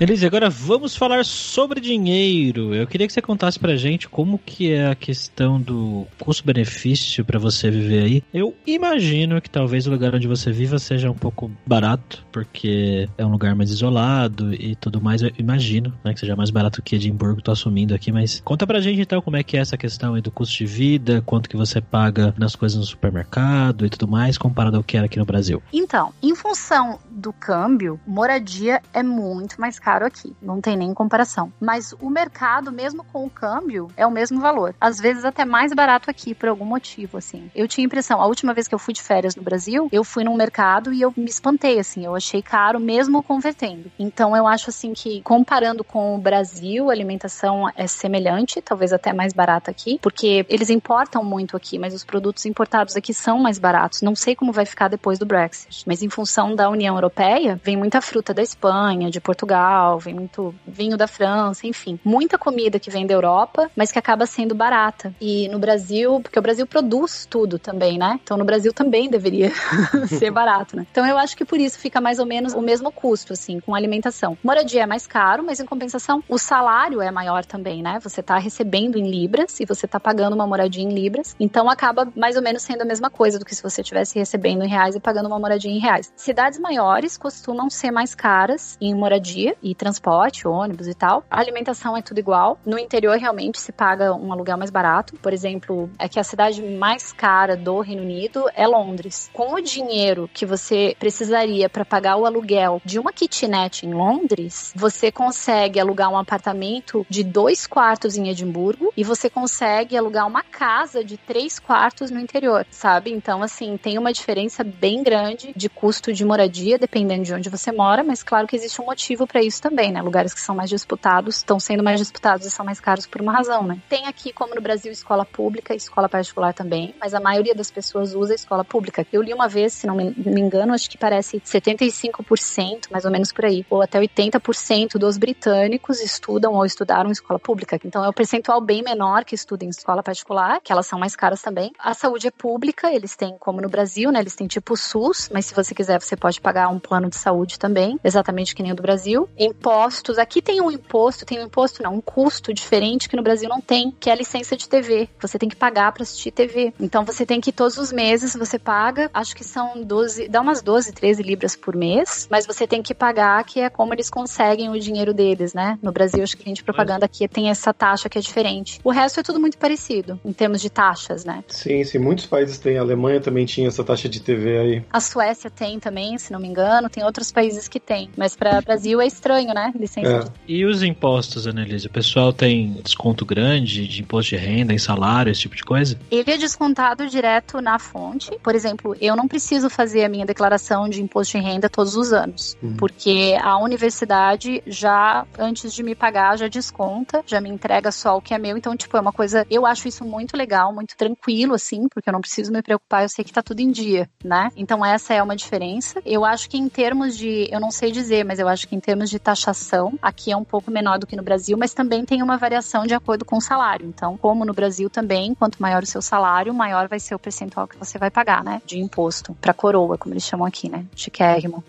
Elise, 0.00 0.26
agora 0.26 0.50
vamos 0.50 0.96
falar 0.96 1.24
sobre 1.24 1.80
dinheiro. 1.80 2.74
Eu 2.74 2.84
queria 2.84 3.06
que 3.06 3.12
você 3.12 3.22
contasse 3.22 3.60
pra 3.60 3.76
gente 3.76 4.08
como 4.08 4.40
que 4.40 4.72
é 4.72 4.88
a 4.88 4.94
questão 4.96 5.60
do 5.60 6.04
custo-benefício 6.18 7.24
para 7.24 7.38
você 7.38 7.70
viver 7.70 8.02
aí. 8.02 8.24
Eu 8.34 8.56
imagino 8.66 9.40
que 9.40 9.48
talvez 9.48 9.86
o 9.86 9.90
lugar 9.92 10.12
onde 10.12 10.26
você 10.26 10.50
viva 10.50 10.80
seja 10.80 11.08
um 11.08 11.14
pouco 11.14 11.48
barato, 11.64 12.26
porque 12.32 13.08
é 13.16 13.24
um 13.24 13.30
lugar 13.30 13.54
mais 13.54 13.70
isolado 13.70 14.52
e 14.52 14.74
tudo 14.74 15.00
mais. 15.00 15.22
Eu 15.22 15.30
imagino, 15.38 15.94
né, 16.02 16.12
que 16.12 16.18
seja 16.18 16.34
mais 16.34 16.50
barato 16.50 16.82
que 16.82 16.96
Edimburgo, 16.96 17.40
tô 17.40 17.52
assumindo 17.52 17.94
aqui, 17.94 18.10
mas 18.10 18.42
conta 18.44 18.66
pra 18.66 18.80
gente 18.80 19.00
então 19.00 19.22
como 19.22 19.36
é 19.36 19.44
que 19.44 19.56
é 19.56 19.60
essa 19.60 19.76
questão 19.76 20.14
aí 20.14 20.20
do 20.20 20.30
custo 20.32 20.58
de 20.58 20.66
vida, 20.66 21.22
quanto 21.24 21.48
que 21.48 21.56
você 21.56 21.80
paga 21.80 22.34
nas 22.36 22.56
coisas 22.56 22.76
no 22.76 22.84
supermercado 22.84 23.86
e 23.86 23.90
tudo 23.90 24.08
mais, 24.08 24.36
comparado 24.36 24.76
ao 24.76 24.82
que 24.82 24.96
era 24.96 25.06
aqui 25.06 25.20
no 25.20 25.24
Brasil. 25.24 25.62
Então, 25.72 26.12
em 26.20 26.34
função 26.34 26.98
do 27.08 27.32
câmbio, 27.32 28.00
moradia 28.04 28.82
é 28.92 29.03
muito 29.04 29.60
mais 29.60 29.78
caro 29.78 30.06
aqui, 30.06 30.34
não 30.40 30.60
tem 30.60 30.76
nem 30.76 30.94
comparação. 30.94 31.52
Mas 31.60 31.94
o 32.00 32.10
mercado, 32.10 32.72
mesmo 32.72 33.04
com 33.04 33.24
o 33.24 33.30
câmbio, 33.30 33.88
é 33.96 34.06
o 34.06 34.10
mesmo 34.10 34.40
valor. 34.40 34.74
Às 34.80 34.98
vezes 35.00 35.24
até 35.24 35.44
mais 35.44 35.72
barato 35.72 36.10
aqui, 36.10 36.34
por 36.34 36.48
algum 36.48 36.64
motivo, 36.64 37.18
assim. 37.18 37.50
Eu 37.54 37.68
tinha 37.68 37.84
impressão, 37.84 38.20
a 38.20 38.26
última 38.26 38.54
vez 38.54 38.68
que 38.68 38.74
eu 38.74 38.78
fui 38.78 38.94
de 38.94 39.02
férias 39.02 39.36
no 39.36 39.42
Brasil, 39.42 39.88
eu 39.92 40.04
fui 40.04 40.24
num 40.24 40.36
mercado 40.36 40.92
e 40.92 41.00
eu 41.00 41.12
me 41.16 41.26
espantei, 41.26 41.78
assim, 41.78 42.04
eu 42.04 42.14
achei 42.14 42.42
caro 42.42 42.80
mesmo 42.80 43.22
convertendo. 43.22 43.90
Então 43.98 44.36
eu 44.36 44.46
acho, 44.46 44.70
assim, 44.70 44.92
que 44.92 45.20
comparando 45.22 45.84
com 45.84 46.14
o 46.14 46.18
Brasil, 46.18 46.88
a 46.88 46.92
alimentação 46.92 47.68
é 47.76 47.86
semelhante, 47.86 48.60
talvez 48.60 48.92
até 48.92 49.12
mais 49.12 49.32
barata 49.32 49.70
aqui, 49.70 49.98
porque 50.02 50.44
eles 50.48 50.70
importam 50.70 51.24
muito 51.24 51.56
aqui, 51.56 51.78
mas 51.78 51.94
os 51.94 52.04
produtos 52.04 52.46
importados 52.46 52.96
aqui 52.96 53.12
são 53.12 53.38
mais 53.38 53.58
baratos. 53.58 54.02
Não 54.02 54.14
sei 54.14 54.34
como 54.34 54.52
vai 54.52 54.66
ficar 54.66 54.88
depois 54.88 55.18
do 55.18 55.26
Brexit, 55.26 55.84
mas 55.86 56.02
em 56.02 56.08
função 56.08 56.54
da 56.54 56.68
União 56.68 56.94
Europeia, 56.94 57.60
vem 57.62 57.76
muita 57.76 58.00
fruta 58.00 58.32
da 58.32 58.42
Espanha, 58.42 58.93
de 59.10 59.20
Portugal, 59.20 59.34
Portugal, 59.44 59.98
vem 59.98 60.14
muito 60.14 60.54
vinho 60.66 60.96
da 60.96 61.06
França, 61.06 61.66
enfim. 61.66 61.98
Muita 62.04 62.38
comida 62.38 62.78
que 62.78 62.90
vem 62.90 63.06
da 63.06 63.14
Europa, 63.14 63.70
mas 63.76 63.92
que 63.92 63.98
acaba 63.98 64.26
sendo 64.26 64.54
barata. 64.54 65.14
E 65.20 65.48
no 65.48 65.58
Brasil, 65.58 66.20
porque 66.20 66.38
o 66.38 66.42
Brasil 66.42 66.66
produz 66.66 67.26
tudo 67.28 67.58
também, 67.58 67.98
né? 67.98 68.18
Então 68.22 68.36
no 68.36 68.44
Brasil 68.44 68.72
também 68.72 69.10
deveria 69.10 69.52
ser 70.08 70.30
barato, 70.30 70.76
né? 70.76 70.86
Então 70.90 71.06
eu 71.06 71.18
acho 71.18 71.36
que 71.36 71.44
por 71.44 71.58
isso 71.58 71.78
fica 71.78 72.00
mais 72.00 72.18
ou 72.18 72.26
menos 72.26 72.54
o 72.54 72.60
mesmo 72.60 72.90
custo, 72.90 73.32
assim, 73.32 73.60
com 73.60 73.74
alimentação. 73.74 74.36
Moradia 74.42 74.82
é 74.82 74.86
mais 74.86 75.06
caro, 75.06 75.44
mas 75.44 75.60
em 75.60 75.66
compensação, 75.66 76.22
o 76.28 76.38
salário 76.38 77.02
é 77.02 77.10
maior 77.10 77.44
também, 77.44 77.82
né? 77.82 77.98
Você 78.02 78.22
tá 78.22 78.38
recebendo 78.38 78.96
em 78.96 79.10
libras 79.10 79.60
e 79.60 79.66
você 79.66 79.86
tá 79.86 80.00
pagando 80.00 80.34
uma 80.34 80.46
moradia 80.46 80.82
em 80.82 80.88
libras. 80.88 81.36
Então 81.38 81.68
acaba 81.68 82.10
mais 82.16 82.36
ou 82.36 82.42
menos 82.42 82.62
sendo 82.62 82.82
a 82.82 82.84
mesma 82.84 83.10
coisa 83.10 83.38
do 83.38 83.44
que 83.44 83.54
se 83.54 83.62
você 83.62 83.82
estivesse 83.82 84.18
recebendo 84.18 84.64
em 84.64 84.68
reais 84.68 84.94
e 84.94 85.00
pagando 85.00 85.26
uma 85.26 85.38
moradia 85.38 85.70
em 85.70 85.78
reais. 85.78 86.12
Cidades 86.16 86.58
maiores 86.58 87.16
costumam 87.16 87.68
ser 87.68 87.90
mais 87.90 88.14
caras 88.14 88.76
em 88.86 88.94
moradia 88.94 89.56
e 89.62 89.74
transporte, 89.74 90.46
ônibus 90.46 90.86
e 90.86 90.94
tal. 90.94 91.24
A 91.30 91.40
alimentação 91.40 91.96
é 91.96 92.02
tudo 92.02 92.18
igual. 92.18 92.58
No 92.64 92.78
interior, 92.78 93.16
realmente, 93.16 93.60
se 93.60 93.72
paga 93.72 94.14
um 94.14 94.32
aluguel 94.32 94.58
mais 94.58 94.70
barato. 94.70 95.14
Por 95.16 95.32
exemplo, 95.32 95.90
é 95.98 96.08
que 96.08 96.20
a 96.20 96.24
cidade 96.24 96.62
mais 96.62 97.12
cara 97.12 97.56
do 97.56 97.80
Reino 97.80 98.02
Unido 98.02 98.44
é 98.54 98.66
Londres. 98.66 99.30
Com 99.32 99.54
o 99.54 99.60
dinheiro 99.60 100.28
que 100.32 100.46
você 100.46 100.94
precisaria 100.98 101.68
para 101.68 101.84
pagar 101.84 102.16
o 102.16 102.26
aluguel 102.26 102.80
de 102.84 102.98
uma 102.98 103.12
kitnet 103.12 103.86
em 103.86 103.94
Londres, 103.94 104.72
você 104.74 105.10
consegue 105.10 105.80
alugar 105.80 106.10
um 106.10 106.18
apartamento 106.18 107.06
de 107.08 107.22
dois 107.22 107.66
quartos 107.66 108.16
em 108.16 108.28
Edimburgo 108.28 108.92
e 108.96 109.04
você 109.04 109.30
consegue 109.30 109.96
alugar 109.96 110.26
uma 110.26 110.42
casa 110.42 111.04
de 111.04 111.16
três 111.16 111.58
quartos 111.58 112.10
no 112.10 112.20
interior, 112.20 112.66
sabe? 112.70 113.10
Então, 113.12 113.42
assim, 113.42 113.76
tem 113.76 113.98
uma 113.98 114.12
diferença 114.12 114.64
bem 114.64 115.02
grande 115.02 115.52
de 115.56 115.68
custo 115.68 116.12
de 116.12 116.24
moradia, 116.24 116.78
dependendo 116.78 117.24
de 117.24 117.34
onde 117.34 117.48
você 117.48 117.72
mora, 117.72 118.02
mas 118.02 118.22
claro 118.22 118.46
que 118.46 118.56
existe 118.56 118.73
um 118.80 118.86
motivo 118.86 119.26
para 119.26 119.42
isso 119.42 119.60
também, 119.60 119.92
né? 119.92 120.02
Lugares 120.02 120.32
que 120.34 120.40
são 120.40 120.54
mais 120.54 120.70
disputados 120.70 121.36
estão 121.36 121.58
sendo 121.58 121.82
mais 121.82 121.98
disputados 121.98 122.46
e 122.46 122.50
são 122.50 122.64
mais 122.64 122.80
caros 122.80 123.06
por 123.06 123.20
uma 123.20 123.32
razão, 123.32 123.62
né? 123.62 123.80
Tem 123.88 124.06
aqui, 124.06 124.32
como 124.32 124.54
no 124.54 124.60
Brasil, 124.60 124.92
escola 124.92 125.24
pública, 125.24 125.74
escola 125.74 126.08
particular 126.08 126.52
também, 126.52 126.94
mas 127.00 127.14
a 127.14 127.20
maioria 127.20 127.54
das 127.54 127.70
pessoas 127.70 128.14
usa 128.14 128.34
escola 128.34 128.64
pública. 128.64 129.06
Eu 129.12 129.22
li 129.22 129.32
uma 129.32 129.48
vez, 129.48 129.72
se 129.72 129.86
não 129.86 129.96
me 129.96 130.40
engano, 130.40 130.72
acho 130.72 130.90
que 130.90 130.98
parece 130.98 131.40
75%, 131.40 132.90
mais 132.90 133.04
ou 133.04 133.10
menos 133.10 133.32
por 133.32 133.44
aí, 133.44 133.64
ou 133.68 133.82
até 133.82 133.98
80% 134.00 134.98
dos 134.98 135.16
britânicos 135.16 136.00
estudam 136.00 136.54
ou 136.54 136.64
estudaram 136.64 137.10
escola 137.10 137.38
pública. 137.38 137.78
Então 137.84 138.04
é 138.04 138.08
um 138.08 138.12
percentual 138.12 138.60
bem 138.60 138.82
menor 138.82 139.24
que 139.24 139.34
estuda 139.34 139.64
em 139.64 139.68
escola 139.68 140.02
particular, 140.02 140.60
que 140.62 140.72
elas 140.72 140.86
são 140.86 140.98
mais 140.98 141.16
caras 141.16 141.42
também. 141.42 141.72
A 141.78 141.94
saúde 141.94 142.28
é 142.28 142.30
pública, 142.30 142.92
eles 142.92 143.16
têm, 143.16 143.36
como 143.38 143.60
no 143.60 143.68
Brasil, 143.68 144.10
né? 144.10 144.20
Eles 144.20 144.34
têm 144.34 144.46
tipo 144.46 144.76
SUS, 144.76 145.28
mas 145.32 145.46
se 145.46 145.54
você 145.54 145.74
quiser, 145.74 146.00
você 146.00 146.16
pode 146.16 146.40
pagar 146.40 146.68
um 146.68 146.78
plano 146.78 147.08
de 147.08 147.16
saúde 147.16 147.58
também, 147.58 147.98
exatamente 148.04 148.53
que 148.54 148.62
nem 148.62 148.72
o 148.72 148.74
do 148.74 148.82
Brasil. 148.82 149.28
Impostos, 149.38 150.18
aqui 150.18 150.40
tem 150.40 150.60
um 150.60 150.70
imposto, 150.70 151.26
tem 151.26 151.40
um 151.40 151.46
imposto 151.46 151.82
não, 151.82 151.94
um 151.94 152.00
custo 152.00 152.52
diferente 152.52 153.08
que 153.08 153.16
no 153.16 153.22
Brasil 153.22 153.48
não 153.48 153.60
tem, 153.60 153.90
que 153.98 154.08
é 154.08 154.12
a 154.12 154.16
licença 154.16 154.56
de 154.56 154.68
TV. 154.68 155.08
Você 155.20 155.38
tem 155.38 155.48
que 155.48 155.56
pagar 155.56 155.92
para 155.92 156.02
assistir 156.02 156.30
TV. 156.30 156.72
Então 156.78 157.04
você 157.04 157.26
tem 157.26 157.40
que 157.40 157.52
todos 157.52 157.76
os 157.78 157.92
meses 157.92 158.34
você 158.34 158.58
paga, 158.58 159.10
acho 159.12 159.34
que 159.34 159.44
são 159.44 159.82
12, 159.82 160.28
dá 160.28 160.40
umas 160.40 160.62
12, 160.62 160.92
13 160.92 161.22
libras 161.22 161.56
por 161.56 161.74
mês, 161.74 162.28
mas 162.30 162.46
você 162.46 162.66
tem 162.66 162.82
que 162.82 162.94
pagar, 162.94 163.44
que 163.44 163.60
é 163.60 163.68
como 163.68 163.94
eles 163.94 164.10
conseguem 164.10 164.70
o 164.70 164.78
dinheiro 164.78 165.12
deles, 165.12 165.54
né? 165.54 165.78
No 165.82 165.92
Brasil, 165.92 166.22
acho 166.22 166.36
que 166.36 166.42
a 166.44 166.48
gente 166.48 166.64
propaganda 166.64 167.06
aqui 167.06 167.26
tem 167.28 167.50
essa 167.50 167.72
taxa 167.72 168.08
que 168.08 168.18
é 168.18 168.20
diferente. 168.20 168.80
O 168.84 168.90
resto 168.90 169.20
é 169.20 169.22
tudo 169.22 169.40
muito 169.40 169.58
parecido, 169.58 170.20
em 170.24 170.32
termos 170.32 170.60
de 170.60 170.70
taxas, 170.70 171.24
né? 171.24 171.44
Sim, 171.48 171.82
sim, 171.84 171.98
muitos 171.98 172.26
países 172.26 172.58
têm. 172.58 172.78
A 172.78 172.80
Alemanha 172.80 173.20
também 173.20 173.46
tinha 173.46 173.68
essa 173.68 173.82
taxa 173.82 174.08
de 174.08 174.20
TV 174.20 174.58
aí. 174.58 174.84
A 174.90 175.00
Suécia 175.00 175.50
tem 175.50 175.78
também, 175.78 176.18
se 176.18 176.32
não 176.32 176.40
me 176.40 176.48
engano, 176.48 176.88
tem 176.88 177.04
outros 177.04 177.32
países 177.32 177.68
que 177.68 177.80
tem. 177.80 178.10
Mas 178.16 178.34
para 178.44 178.60
Brasil 178.60 179.00
é 179.00 179.06
estranho, 179.06 179.54
né? 179.54 179.72
Licença 179.74 180.08
é. 180.08 180.18
de... 180.18 180.30
E 180.46 180.66
os 180.66 180.82
impostos, 180.82 181.46
Annelise? 181.46 181.86
O 181.86 181.90
pessoal 181.90 182.30
tem 182.30 182.74
desconto 182.84 183.24
grande 183.24 183.88
de 183.88 184.02
imposto 184.02 184.30
de 184.30 184.36
renda, 184.36 184.74
em 184.74 184.78
salário, 184.78 185.32
esse 185.32 185.40
tipo 185.40 185.56
de 185.56 185.62
coisa? 185.62 185.98
Ele 186.10 186.30
é 186.30 186.36
descontado 186.36 187.08
direto 187.08 187.62
na 187.62 187.78
fonte. 187.78 188.30
Por 188.42 188.54
exemplo, 188.54 188.94
eu 189.00 189.16
não 189.16 189.26
preciso 189.26 189.70
fazer 189.70 190.04
a 190.04 190.08
minha 190.10 190.26
declaração 190.26 190.88
de 190.90 191.00
imposto 191.00 191.38
de 191.38 191.44
renda 191.44 191.70
todos 191.70 191.96
os 191.96 192.12
anos, 192.12 192.54
uhum. 192.62 192.76
porque 192.76 193.34
a 193.40 193.56
universidade 193.58 194.62
já, 194.66 195.26
antes 195.38 195.72
de 195.72 195.82
me 195.82 195.94
pagar, 195.94 196.36
já 196.36 196.46
desconta, 196.46 197.22
já 197.26 197.40
me 197.40 197.48
entrega 197.48 197.90
só 197.90 198.18
o 198.18 198.20
que 198.20 198.34
é 198.34 198.38
meu. 198.38 198.58
Então, 198.58 198.76
tipo, 198.76 198.94
é 198.96 199.00
uma 199.00 199.12
coisa. 199.12 199.46
Eu 199.50 199.64
acho 199.64 199.88
isso 199.88 200.04
muito 200.04 200.36
legal, 200.36 200.70
muito 200.70 200.94
tranquilo, 200.96 201.54
assim, 201.54 201.88
porque 201.88 202.10
eu 202.10 202.12
não 202.12 202.20
preciso 202.20 202.52
me 202.52 202.60
preocupar, 202.60 203.04
eu 203.04 203.08
sei 203.08 203.24
que 203.24 203.32
tá 203.32 203.42
tudo 203.42 203.60
em 203.60 203.70
dia, 203.70 204.06
né? 204.22 204.50
Então, 204.54 204.84
essa 204.84 205.14
é 205.14 205.22
uma 205.22 205.34
diferença. 205.34 206.02
Eu 206.04 206.26
acho 206.26 206.50
que 206.50 206.58
em 206.58 206.68
termos 206.68 207.16
de. 207.16 207.48
Eu 207.50 207.58
não 207.58 207.70
sei 207.70 207.90
dizer, 207.90 208.24
mas 208.24 208.33
eu 208.38 208.48
acho 208.48 208.68
que 208.68 208.74
em 208.74 208.80
termos 208.80 209.10
de 209.10 209.18
taxação, 209.18 209.98
aqui 210.00 210.32
é 210.32 210.36
um 210.36 210.44
pouco 210.44 210.70
menor 210.70 210.98
do 210.98 211.06
que 211.06 211.16
no 211.16 211.22
Brasil, 211.22 211.56
mas 211.56 211.74
também 211.74 212.04
tem 212.04 212.22
uma 212.22 212.36
variação 212.36 212.86
de 212.86 212.94
acordo 212.94 213.24
com 213.24 213.36
o 213.36 213.40
salário. 213.40 213.86
Então, 213.86 214.16
como 214.16 214.44
no 214.44 214.52
Brasil 214.52 214.88
também, 214.90 215.34
quanto 215.34 215.60
maior 215.60 215.82
o 215.82 215.86
seu 215.86 216.02
salário, 216.02 216.52
maior 216.54 216.88
vai 216.88 217.00
ser 217.00 217.14
o 217.14 217.18
percentual 217.18 217.66
que 217.66 217.76
você 217.76 217.98
vai 217.98 218.10
pagar, 218.10 218.42
né? 218.42 218.60
De 218.66 218.78
imposto. 218.78 219.34
Pra 219.40 219.52
coroa, 219.52 219.98
como 219.98 220.14
eles 220.14 220.24
chamam 220.24 220.46
aqui, 220.46 220.68
né? 220.68 220.84
Chiquérrimo. 220.94 221.62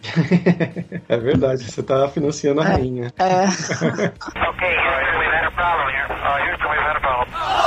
é 1.08 1.18
verdade, 1.18 1.64
você 1.64 1.84
tá 1.84 2.08
financiando 2.10 2.62
a 2.62 2.66
é. 2.66 2.68
rainha. 2.68 3.14
É. 3.18 3.46
ok, 4.50 4.76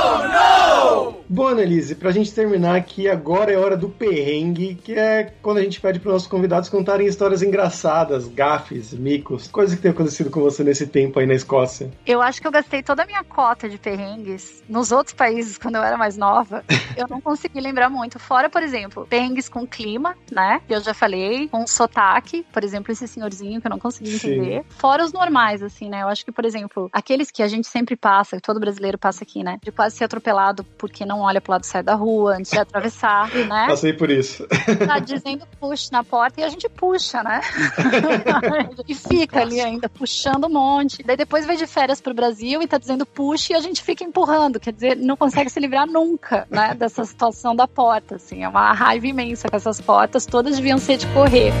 Oh 0.01 0.27
no! 0.27 1.18
Bom, 1.31 1.47
Annelise, 1.47 1.93
pra 1.93 2.09
gente 2.09 2.33
terminar 2.33 2.75
aqui, 2.75 3.07
agora 3.07 3.51
é 3.51 3.55
hora 3.55 3.77
do 3.77 3.87
perrengue, 3.87 4.73
que 4.73 4.95
é 4.95 5.31
quando 5.43 5.59
a 5.59 5.61
gente 5.61 5.79
pede 5.79 5.99
para 5.99 6.11
nossos 6.11 6.27
convidados 6.27 6.69
contarem 6.69 7.05
histórias 7.05 7.43
engraçadas, 7.43 8.27
gafes, 8.27 8.93
micos, 8.93 9.47
coisas 9.47 9.75
que 9.75 9.81
tem 9.83 9.91
acontecido 9.91 10.31
com 10.31 10.41
você 10.41 10.63
nesse 10.63 10.87
tempo 10.87 11.19
aí 11.19 11.27
na 11.27 11.35
Escócia. 11.35 11.91
Eu 12.03 12.19
acho 12.19 12.41
que 12.41 12.47
eu 12.47 12.51
gastei 12.51 12.81
toda 12.81 13.03
a 13.03 13.05
minha 13.05 13.23
cota 13.23 13.69
de 13.69 13.77
perrengues 13.77 14.63
nos 14.67 14.91
outros 14.91 15.13
países 15.13 15.55
quando 15.55 15.75
eu 15.75 15.83
era 15.83 15.95
mais 15.97 16.17
nova. 16.17 16.65
eu 16.97 17.07
não 17.07 17.21
consegui 17.21 17.61
lembrar 17.61 17.91
muito. 17.91 18.17
Fora, 18.17 18.49
por 18.49 18.63
exemplo, 18.63 19.05
perrengues 19.07 19.47
com 19.47 19.67
clima, 19.67 20.15
né? 20.31 20.61
Eu 20.67 20.81
já 20.81 20.95
falei, 20.95 21.47
com 21.47 21.67
sotaque, 21.67 22.43
por 22.51 22.63
exemplo, 22.63 22.91
esse 22.91 23.07
senhorzinho 23.07 23.61
que 23.61 23.67
eu 23.67 23.71
não 23.71 23.77
consegui 23.77 24.15
entender. 24.15 24.63
Sim. 24.63 24.69
Fora 24.79 25.05
os 25.05 25.13
normais, 25.13 25.61
assim, 25.61 25.89
né? 25.89 26.01
Eu 26.01 26.07
acho 26.07 26.25
que, 26.25 26.31
por 26.31 26.43
exemplo, 26.43 26.89
aqueles 26.91 27.29
que 27.29 27.43
a 27.43 27.47
gente 27.47 27.67
sempre 27.67 27.95
passa, 27.95 28.37
que 28.37 28.41
todo 28.41 28.59
brasileiro 28.59 28.97
passa 28.97 29.23
aqui, 29.23 29.43
né? 29.43 29.59
De 29.61 29.71
quase 29.71 29.95
ser 29.95 30.05
atropelado 30.05 30.63
porque 30.63 31.05
não 31.05 31.18
olha 31.21 31.41
pro 31.41 31.53
lado 31.53 31.65
certo 31.65 31.85
da 31.87 31.95
rua 31.95 32.35
antes 32.37 32.51
de 32.51 32.59
atravessar, 32.59 33.29
né? 33.33 33.67
Passei 33.67 33.93
por 33.93 34.09
isso. 34.09 34.47
Tá 34.85 34.99
dizendo 34.99 35.45
push 35.59 35.89
na 35.91 36.03
porta 36.03 36.41
e 36.41 36.43
a 36.43 36.49
gente 36.49 36.67
puxa, 36.69 37.23
né? 37.23 37.41
e 38.87 38.95
fica 38.95 39.41
ali 39.41 39.59
ainda 39.59 39.89
puxando 39.89 40.45
um 40.45 40.49
monte. 40.49 41.03
Daí 41.03 41.17
depois 41.17 41.45
vai 41.45 41.55
de 41.55 41.67
férias 41.67 42.01
pro 42.01 42.13
Brasil 42.13 42.61
e 42.61 42.67
tá 42.67 42.77
dizendo 42.77 43.05
push 43.05 43.49
e 43.49 43.53
a 43.53 43.59
gente 43.59 43.83
fica 43.83 44.03
empurrando. 44.03 44.59
Quer 44.59 44.73
dizer, 44.73 44.97
não 44.97 45.15
consegue 45.15 45.49
se 45.49 45.59
livrar 45.59 45.87
nunca, 45.87 46.47
né? 46.49 46.73
Dessa 46.73 47.03
situação 47.05 47.55
da 47.55 47.67
porta, 47.67 48.15
assim. 48.15 48.43
É 48.43 48.49
uma 48.49 48.73
raiva 48.73 49.07
imensa 49.07 49.49
com 49.49 49.55
essas 49.55 49.79
portas. 49.79 50.25
Todas 50.25 50.55
deviam 50.55 50.77
ser 50.77 50.97
de 50.97 51.07
correr. 51.07 51.51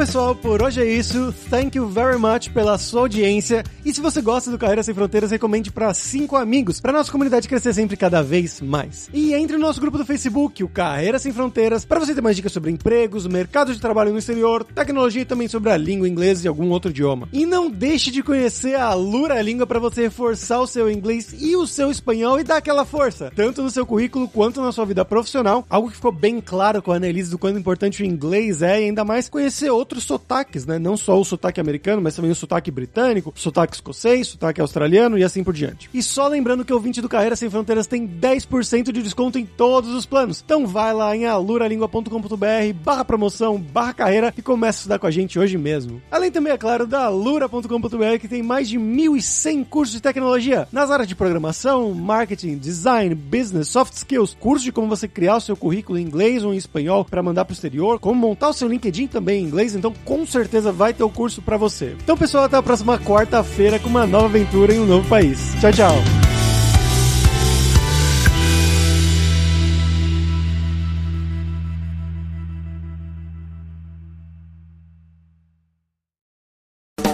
pessoal, 0.00 0.34
por 0.34 0.62
hoje 0.62 0.80
é 0.80 0.86
isso. 0.86 1.30
Thank 1.50 1.76
you 1.76 1.86
very 1.86 2.18
much 2.18 2.48
pela 2.54 2.78
sua 2.78 3.02
audiência. 3.02 3.62
E 3.84 3.92
se 3.92 4.00
você 4.00 4.22
gosta 4.22 4.50
do 4.50 4.56
Carreira 4.56 4.82
Sem 4.82 4.94
Fronteiras, 4.94 5.30
recomende 5.30 5.70
para 5.70 5.92
cinco 5.92 6.36
amigos, 6.36 6.80
para 6.80 6.90
nossa 6.90 7.12
comunidade 7.12 7.46
crescer 7.46 7.74
sempre 7.74 7.98
cada 7.98 8.22
vez 8.22 8.62
mais. 8.62 9.10
E 9.12 9.34
entre 9.34 9.58
no 9.58 9.62
nosso 9.62 9.78
grupo 9.78 9.98
do 9.98 10.06
Facebook, 10.06 10.64
o 10.64 10.68
Carreira 10.70 11.18
Sem 11.18 11.32
Fronteiras, 11.32 11.84
para 11.84 12.00
você 12.00 12.14
ter 12.14 12.22
mais 12.22 12.34
dicas 12.34 12.50
sobre 12.50 12.70
empregos, 12.70 13.26
mercado 13.26 13.74
de 13.74 13.78
trabalho 13.80 14.10
no 14.10 14.18
exterior, 14.18 14.64
tecnologia 14.64 15.20
e 15.20 15.26
também 15.26 15.48
sobre 15.48 15.70
a 15.70 15.76
língua 15.76 16.08
inglesa 16.08 16.46
e 16.46 16.48
algum 16.48 16.70
outro 16.70 16.90
idioma. 16.90 17.28
E 17.30 17.44
não 17.44 17.70
deixe 17.70 18.10
de 18.10 18.22
conhecer 18.22 18.76
a 18.76 18.94
Lura 18.94 19.42
Língua 19.42 19.66
para 19.66 19.78
você 19.78 20.04
reforçar 20.04 20.60
o 20.60 20.66
seu 20.66 20.90
inglês 20.90 21.34
e 21.38 21.54
o 21.56 21.66
seu 21.66 21.90
espanhol 21.90 22.40
e 22.40 22.44
dar 22.44 22.56
aquela 22.56 22.86
força, 22.86 23.30
tanto 23.36 23.62
no 23.62 23.68
seu 23.68 23.84
currículo 23.84 24.26
quanto 24.26 24.62
na 24.62 24.72
sua 24.72 24.86
vida 24.86 25.04
profissional. 25.04 25.66
Algo 25.68 25.90
que 25.90 25.96
ficou 25.96 26.10
bem 26.10 26.40
claro 26.40 26.80
com 26.80 26.90
a 26.90 26.96
Annelise 26.96 27.30
do 27.30 27.38
quanto 27.38 27.58
importante 27.58 28.02
o 28.02 28.06
inglês 28.06 28.62
é 28.62 28.80
e 28.80 28.84
ainda 28.84 29.04
mais 29.04 29.28
conhecer 29.28 29.68
outros 29.68 29.89
sotaques, 29.98 30.66
né? 30.66 30.78
Não 30.78 30.96
só 30.96 31.18
o 31.18 31.24
sotaque 31.24 31.60
americano, 31.60 32.02
mas 32.02 32.14
também 32.14 32.30
o 32.30 32.34
sotaque 32.34 32.70
britânico, 32.70 33.32
o 33.34 33.40
sotaque 33.40 33.74
escocês, 33.74 34.28
o 34.28 34.30
sotaque 34.32 34.60
australiano 34.60 35.16
e 35.18 35.24
assim 35.24 35.42
por 35.42 35.54
diante. 35.54 35.88
E 35.92 36.02
só 36.02 36.28
lembrando 36.28 36.64
que 36.64 36.72
o 36.72 36.78
20 36.78 37.00
do 37.00 37.08
Carreira 37.08 37.34
Sem 37.34 37.48
Fronteiras 37.48 37.86
tem 37.86 38.06
10% 38.06 38.92
de 38.92 39.02
desconto 39.02 39.38
em 39.38 39.46
todos 39.46 39.94
os 39.94 40.06
planos. 40.06 40.42
Então 40.44 40.66
vai 40.66 40.92
lá 40.92 41.16
em 41.16 41.26
aluralingua.com.br 41.26 42.72
barra 42.84 43.04
promoção, 43.04 43.58
barra 43.58 43.94
carreira 43.94 44.34
e 44.36 44.42
começa 44.42 44.78
a 44.78 44.80
estudar 44.80 44.98
com 44.98 45.06
a 45.06 45.10
gente 45.10 45.38
hoje 45.38 45.56
mesmo. 45.56 46.00
Além 46.10 46.30
também, 46.30 46.52
é 46.52 46.58
claro, 46.58 46.86
da 46.86 47.04
alura.com.br 47.06 48.18
que 48.20 48.28
tem 48.28 48.42
mais 48.42 48.68
de 48.68 48.78
1.100 48.78 49.64
cursos 49.64 49.94
de 49.94 50.00
tecnologia 50.00 50.68
nas 50.70 50.90
áreas 50.90 51.08
de 51.08 51.14
programação, 51.14 51.94
marketing, 51.94 52.58
design, 52.58 53.14
business, 53.14 53.68
soft 53.68 53.94
skills, 53.94 54.36
cursos 54.38 54.64
de 54.64 54.72
como 54.72 54.88
você 54.88 55.08
criar 55.08 55.36
o 55.36 55.40
seu 55.40 55.56
currículo 55.56 55.98
em 55.98 56.02
inglês 56.02 56.44
ou 56.44 56.52
em 56.52 56.56
espanhol 56.56 57.04
para 57.04 57.22
mandar 57.22 57.44
pro 57.44 57.54
exterior, 57.54 57.98
como 57.98 58.20
montar 58.20 58.48
o 58.48 58.52
seu 58.52 58.68
LinkedIn 58.68 59.06
também 59.06 59.42
em 59.42 59.46
inglês, 59.46 59.74
então 59.80 59.94
com 60.04 60.26
certeza 60.26 60.70
vai 60.70 60.92
ter 60.92 61.02
o 61.02 61.10
curso 61.10 61.40
para 61.40 61.56
você. 61.56 61.96
Então, 62.04 62.16
pessoal, 62.16 62.44
até 62.44 62.56
a 62.56 62.62
próxima 62.62 62.98
quarta-feira 62.98 63.78
com 63.78 63.88
uma 63.88 64.06
nova 64.06 64.26
aventura 64.26 64.74
em 64.74 64.78
um 64.78 64.86
novo 64.86 65.08
país. 65.08 65.54
Tchau, 65.60 65.72
tchau. 65.72 65.94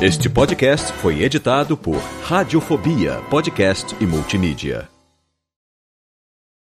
Este 0.02 0.28
podcast 0.28 0.92
foi 0.92 1.22
editado 1.22 1.74
por 1.74 1.96
Radiofobia, 2.22 3.22
podcast 3.30 3.96
e 3.98 4.06
multimídia. 4.06 4.95